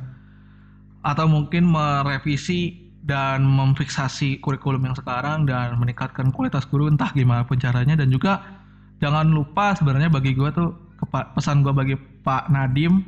atau 1.04 1.28
mungkin 1.28 1.68
merevisi 1.68 2.80
dan 3.04 3.44
memfiksasi 3.44 4.40
kurikulum 4.40 4.88
yang 4.88 4.96
sekarang 4.96 5.44
dan 5.44 5.76
meningkatkan 5.76 6.32
kualitas 6.32 6.64
guru 6.72 6.88
entah 6.88 7.12
gimana 7.12 7.44
pun 7.44 7.60
caranya. 7.60 8.00
Dan 8.00 8.08
juga 8.08 8.40
jangan 9.04 9.28
lupa 9.28 9.76
sebenarnya 9.76 10.08
bagi 10.08 10.32
gue 10.32 10.48
tuh 10.56 10.72
pesan 11.12 11.68
gue 11.68 11.76
bagi 11.76 11.96
Pak 12.24 12.48
Nadim 12.48 13.04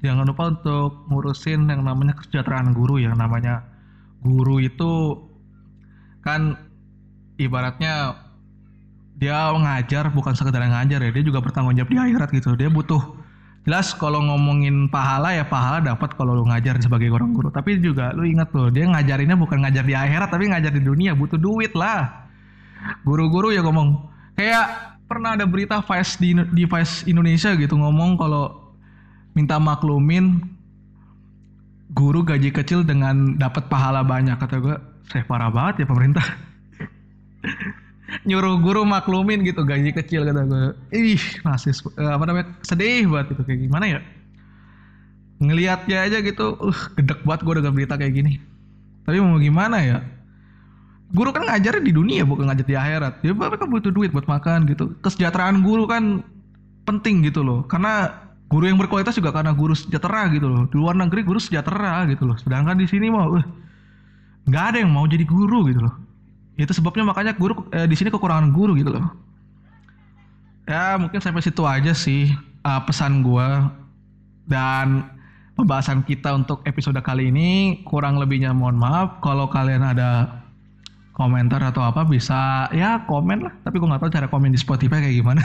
jangan 0.00 0.28
lupa 0.28 0.52
untuk 0.52 1.08
ngurusin 1.08 1.68
yang 1.68 1.84
namanya 1.84 2.16
kesejahteraan 2.16 2.76
guru 2.76 3.00
yang 3.00 3.16
namanya 3.16 3.64
guru 4.24 4.60
itu 4.60 5.20
kan 6.24 6.56
ibaratnya 7.36 8.23
dia 9.14 9.54
ngajar 9.54 10.10
bukan 10.10 10.34
sekedar 10.34 10.66
ngajar 10.66 10.98
ya 10.98 11.10
dia 11.14 11.24
juga 11.24 11.38
bertanggung 11.38 11.78
jawab 11.78 11.90
di 11.90 11.98
akhirat 11.98 12.28
gitu. 12.34 12.58
Dia 12.58 12.66
butuh 12.66 13.00
jelas 13.64 13.94
kalau 13.96 14.20
ngomongin 14.20 14.92
pahala 14.92 15.32
ya 15.32 15.46
pahala 15.46 15.80
dapat 15.80 16.12
kalau 16.18 16.36
lu 16.36 16.44
ngajar 16.50 16.76
sebagai 16.82 17.08
orang 17.14 17.30
guru. 17.30 17.48
Tapi 17.54 17.78
juga 17.78 18.10
lu 18.12 18.26
ingat 18.26 18.50
loh 18.52 18.68
dia 18.68 18.90
ngajarinnya 18.90 19.38
bukan 19.38 19.62
ngajar 19.62 19.84
di 19.86 19.94
akhirat 19.94 20.28
tapi 20.34 20.50
ngajar 20.50 20.72
di 20.74 20.82
dunia 20.82 21.14
butuh 21.14 21.38
duit 21.38 21.72
lah. 21.78 22.26
Guru-guru 23.06 23.54
ya 23.54 23.62
ngomong 23.62 24.10
kayak 24.34 24.98
pernah 25.06 25.38
ada 25.38 25.46
berita 25.46 25.78
Vice 25.80 26.18
di, 26.18 26.34
di 26.52 26.64
Vice 26.66 27.06
Indonesia 27.06 27.54
gitu 27.54 27.78
ngomong 27.78 28.18
kalau 28.18 28.74
minta 29.32 29.62
maklumin 29.62 30.42
guru 31.94 32.26
gaji 32.26 32.50
kecil 32.50 32.82
dengan 32.82 33.38
dapat 33.38 33.70
pahala 33.70 34.02
banyak. 34.02 34.36
Kata 34.36 34.58
gue 34.58 34.76
saya 35.08 35.22
parah 35.24 35.54
banget 35.54 35.84
ya 35.84 35.86
pemerintah 35.86 36.24
nyuruh 38.22 38.62
guru 38.62 38.86
maklumin 38.86 39.42
gitu 39.42 39.66
gaji 39.66 39.90
kecil 39.90 40.22
kata 40.22 40.46
gue 40.46 40.64
ih 40.94 41.22
masih 41.42 41.74
eh, 41.98 42.12
apa 42.14 42.24
namanya 42.30 42.46
sedih 42.62 43.10
banget 43.10 43.34
itu 43.34 43.42
kayak 43.42 43.60
gimana 43.66 43.84
ya? 43.98 44.00
Ngelihatnya 45.42 45.98
aja 46.06 46.18
gitu 46.22 46.54
uh 46.62 46.80
gedek 46.94 47.26
banget 47.26 47.40
gue 47.42 47.54
dengan 47.58 47.72
berita 47.74 47.94
kayak 47.98 48.14
gini. 48.14 48.32
Tapi 49.04 49.18
mau 49.18 49.36
gimana 49.42 49.82
ya? 49.82 49.98
Guru 51.14 51.30
kan 51.34 51.46
ngajar 51.46 51.82
di 51.82 51.90
dunia 51.90 52.22
bukan 52.22 52.48
ngajar 52.48 52.66
di 52.66 52.76
akhirat. 52.78 53.14
Ya 53.26 53.34
mereka 53.34 53.66
butuh 53.66 53.90
duit 53.90 54.14
buat 54.14 54.30
makan 54.30 54.70
gitu. 54.70 54.94
Kesejahteraan 55.02 55.66
guru 55.66 55.90
kan 55.90 56.22
penting 56.86 57.26
gitu 57.26 57.42
loh. 57.42 57.66
Karena 57.66 58.10
guru 58.48 58.70
yang 58.70 58.78
berkualitas 58.78 59.18
juga 59.18 59.34
karena 59.34 59.52
guru 59.52 59.74
sejahtera 59.74 60.30
gitu 60.30 60.46
loh. 60.46 60.64
Di 60.70 60.76
luar 60.78 60.94
negeri 60.96 61.26
guru 61.26 61.42
sejahtera 61.42 62.06
gitu 62.08 62.24
loh. 62.24 62.38
Sedangkan 62.40 62.78
di 62.78 62.86
sini 62.88 63.12
mau 63.12 63.30
uh, 63.36 63.44
nggak 64.48 64.64
ada 64.74 64.76
yang 64.80 64.90
mau 64.92 65.04
jadi 65.04 65.24
guru 65.24 65.68
gitu 65.68 65.82
loh 65.84 66.03
itu 66.54 66.70
sebabnya 66.70 67.02
makanya 67.02 67.34
guru 67.34 67.66
eh, 67.74 67.86
di 67.90 67.98
sini 67.98 68.14
kekurangan 68.14 68.54
guru 68.54 68.78
gitu 68.78 68.94
loh. 68.94 69.10
Ya 70.64 70.96
mungkin 70.96 71.20
sampai 71.20 71.44
situ 71.44 71.60
aja 71.66 71.92
sih 71.92 72.32
uh, 72.64 72.80
pesan 72.88 73.20
gue 73.20 73.48
dan 74.48 75.12
pembahasan 75.58 76.00
kita 76.02 76.32
untuk 76.32 76.64
episode 76.64 76.96
kali 77.04 77.28
ini 77.28 77.82
kurang 77.84 78.16
lebihnya 78.16 78.56
mohon 78.56 78.78
maaf. 78.78 79.20
Kalau 79.20 79.50
kalian 79.50 79.84
ada 79.84 80.40
komentar 81.14 81.62
atau 81.62 81.84
apa 81.84 82.06
bisa 82.06 82.70
ya 82.72 83.04
komen 83.04 83.44
lah. 83.44 83.54
Tapi 83.66 83.76
gue 83.76 83.88
nggak 83.90 84.02
tahu 84.06 84.12
cara 84.14 84.26
komen 84.30 84.54
di 84.54 84.60
Spotify 84.60 85.04
kayak 85.04 85.16
gimana. 85.20 85.42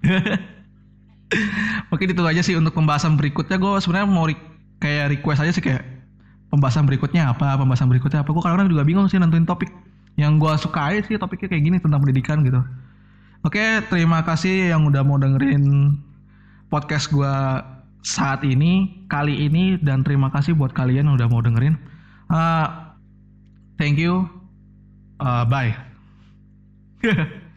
Mungkin 1.90 2.06
itu 2.10 2.22
aja 2.22 2.42
sih 2.44 2.54
untuk 2.54 2.76
pembahasan 2.76 3.18
berikutnya. 3.18 3.58
Gue 3.58 3.80
sebenarnya 3.82 4.06
mau 4.06 4.28
re 4.28 4.38
kayak 4.80 5.18
request 5.18 5.40
aja 5.44 5.52
sih 5.56 5.64
kayak 5.64 5.82
pembahasan 6.48 6.88
berikutnya 6.88 7.32
apa 7.32 7.58
pembahasan 7.58 7.90
berikutnya 7.90 8.22
apa. 8.22 8.30
Gue 8.30 8.42
kadang-kadang 8.44 8.70
juga 8.70 8.86
bingung 8.86 9.10
sih 9.10 9.18
nentuin 9.18 9.48
topik 9.48 9.70
yang 10.18 10.38
gue 10.38 10.52
sukai 10.58 11.02
sih 11.06 11.18
topiknya 11.18 11.48
kayak 11.52 11.64
gini 11.64 11.76
tentang 11.78 12.00
pendidikan 12.02 12.42
gitu. 12.42 12.60
Oke 13.46 13.84
terima 13.88 14.20
kasih 14.24 14.72
yang 14.74 14.84
udah 14.84 15.00
mau 15.04 15.16
dengerin 15.16 15.96
podcast 16.68 17.08
gue 17.10 17.34
saat 18.00 18.40
ini 18.44 19.04
kali 19.12 19.48
ini 19.48 19.76
dan 19.80 20.00
terima 20.00 20.32
kasih 20.32 20.56
buat 20.56 20.72
kalian 20.72 21.08
yang 21.08 21.16
udah 21.16 21.28
mau 21.28 21.40
dengerin. 21.44 21.76
Uh, 22.30 22.94
thank 23.76 24.00
you. 24.00 24.28
Uh, 25.20 25.44
bye 25.44 25.76